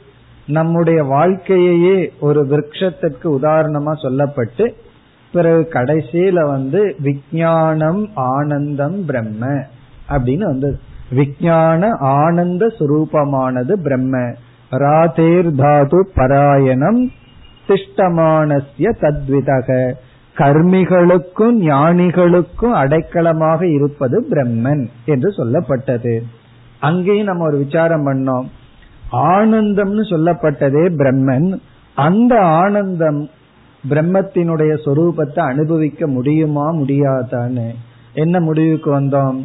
நம்முடைய 0.46 1.04
வாழ்க்கையே 1.04 2.12
ஒரு 2.20 2.46
விரக்ஷத்திற்கு 2.50 3.28
உதாரணமா 3.38 3.92
சொல்லப்பட்டு 4.02 4.66
பிறகு 5.32 5.68
கடைசியில 5.72 6.46
வந்து 6.46 6.94
விஜயானம் 7.02 8.02
ஆனந்தம் 8.14 9.04
பிரம்ம 9.04 9.46
அப்படின்னு 10.08 10.44
வந்தது. 10.44 10.78
விஜயான 11.10 11.90
ஆனந்த 11.98 12.66
சுரூபமானது 12.78 13.72
பிரம்ம. 13.72 14.34
ராதேர் 14.70 15.50
தாது 15.54 16.10
பராயணம் 16.14 17.12
திஷ்டமானசிய 17.68 18.92
தத்விதக. 19.00 19.92
கர்மிகளுக்கும் 20.36 21.56
ஞானிகளுக்கும் 21.60 22.74
அடைக்கலமாக 22.74 23.62
இருப்பது 23.62 24.26
பிரம்மன் 24.30 24.88
என்று 25.04 25.30
சொல்லப்பட்டது. 25.30 26.20
அங்கேயும் 26.78 27.26
நம்ம 27.26 27.46
ஒரு 27.46 27.56
விசாரம் 27.56 28.06
பண்ணோம். 28.06 28.46
ஆனந்தம்னு 29.12 30.02
சொல்லப்பட்டதே 30.10 30.88
பிரம்மன். 30.88 31.60
அந்த 31.94 32.40
ஆனந்தம் 32.40 33.30
பிரம்மத்தினுடைய 33.90 34.78
சொரூபத்தை 34.84 35.38
அனுபவிக்க 35.38 36.06
முடியுமா 36.06 36.74
முடியாதான்னு. 36.74 37.74
என்ன 38.12 38.40
முடிவுக்கு 38.40 39.00
வந்தோம்? 39.00 39.44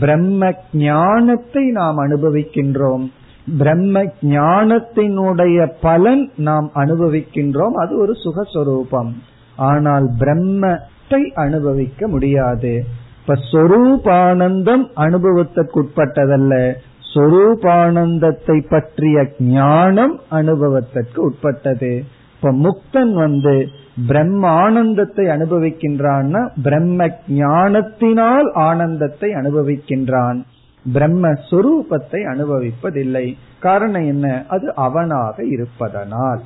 பிரம்ம 0.00 0.54
ஞானத்தை 0.72 1.70
நாம் 1.70 1.98
அனுபவிக்கின்றோம். 1.98 3.10
பிரம்ம 3.58 4.02
ஞானத்தினுடைய 4.20 5.72
பலன் 5.80 6.30
நாம் 6.36 6.70
அனுபவிக்கின்றோம். 6.74 7.72
அது 7.72 7.98
ஒரு 7.98 8.16
சுகஸ்வரூபம். 8.24 9.12
ஆனால் 9.56 10.10
பிரம்மத்தை 10.18 11.32
அனுபவிக்க 11.34 12.08
முடியாது. 12.08 12.84
இப்ப 13.20 13.34
சொரூபானந்தம் 13.52 14.84
அனுபவத்திற்குட்பட்டதல்ல 14.96 16.74
சொரூபானந்தத்தை 17.14 18.68
பற்றிய 18.68 19.32
ஞானம் 19.38 20.20
அனுபவத்திற்கு 20.28 21.22
உட்பட்டது 21.22 22.04
இப்ப 22.34 22.52
முக்தன் 22.52 23.12
வந்து 23.12 23.68
பிரம்ம 24.06 24.48
ஆனந்தத்தை 24.48 25.26
அனுபவிக்கின்றான்னா 25.26 26.48
பிரம்ம 26.62 27.10
ஞானத்தினால் 27.28 28.52
ஆனந்தத்தை 28.52 29.30
அனுபவிக்கின்றான். 29.30 30.42
பிரம்மஸ்வரூபத்தை 30.85 32.19
அனுபவிப்பதில்லை 32.31 33.25
காரணம் 33.59 34.07
என்ன 34.07 34.27
அது 34.47 34.67
அவனாக 34.79 35.45
இருப்பதனால் 35.45 36.41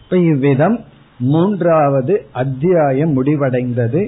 இப்ப 0.00 0.18
இவ்விதம் 0.26 0.76
மூன்றாவது 1.26 2.14
அத்தியாயம் 2.34 3.14
முடிவடைந்தது 3.16 4.02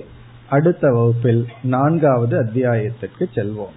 அடுத்த 0.50 0.92
வகுப்பில் 0.92 1.42
நான்காவது 1.68 2.34
அத்தியாயத்திற்கு 2.38 3.24
செல்வோம் 3.34 3.74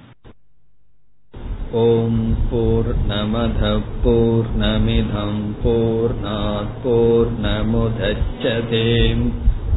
ॐ 1.71 2.13
पूर्णमधः 2.49 3.73
पूर्णमिधम् 3.99 5.41
पूर्णात् 5.59 6.71
पूर्णमुदच्छते 6.83 8.79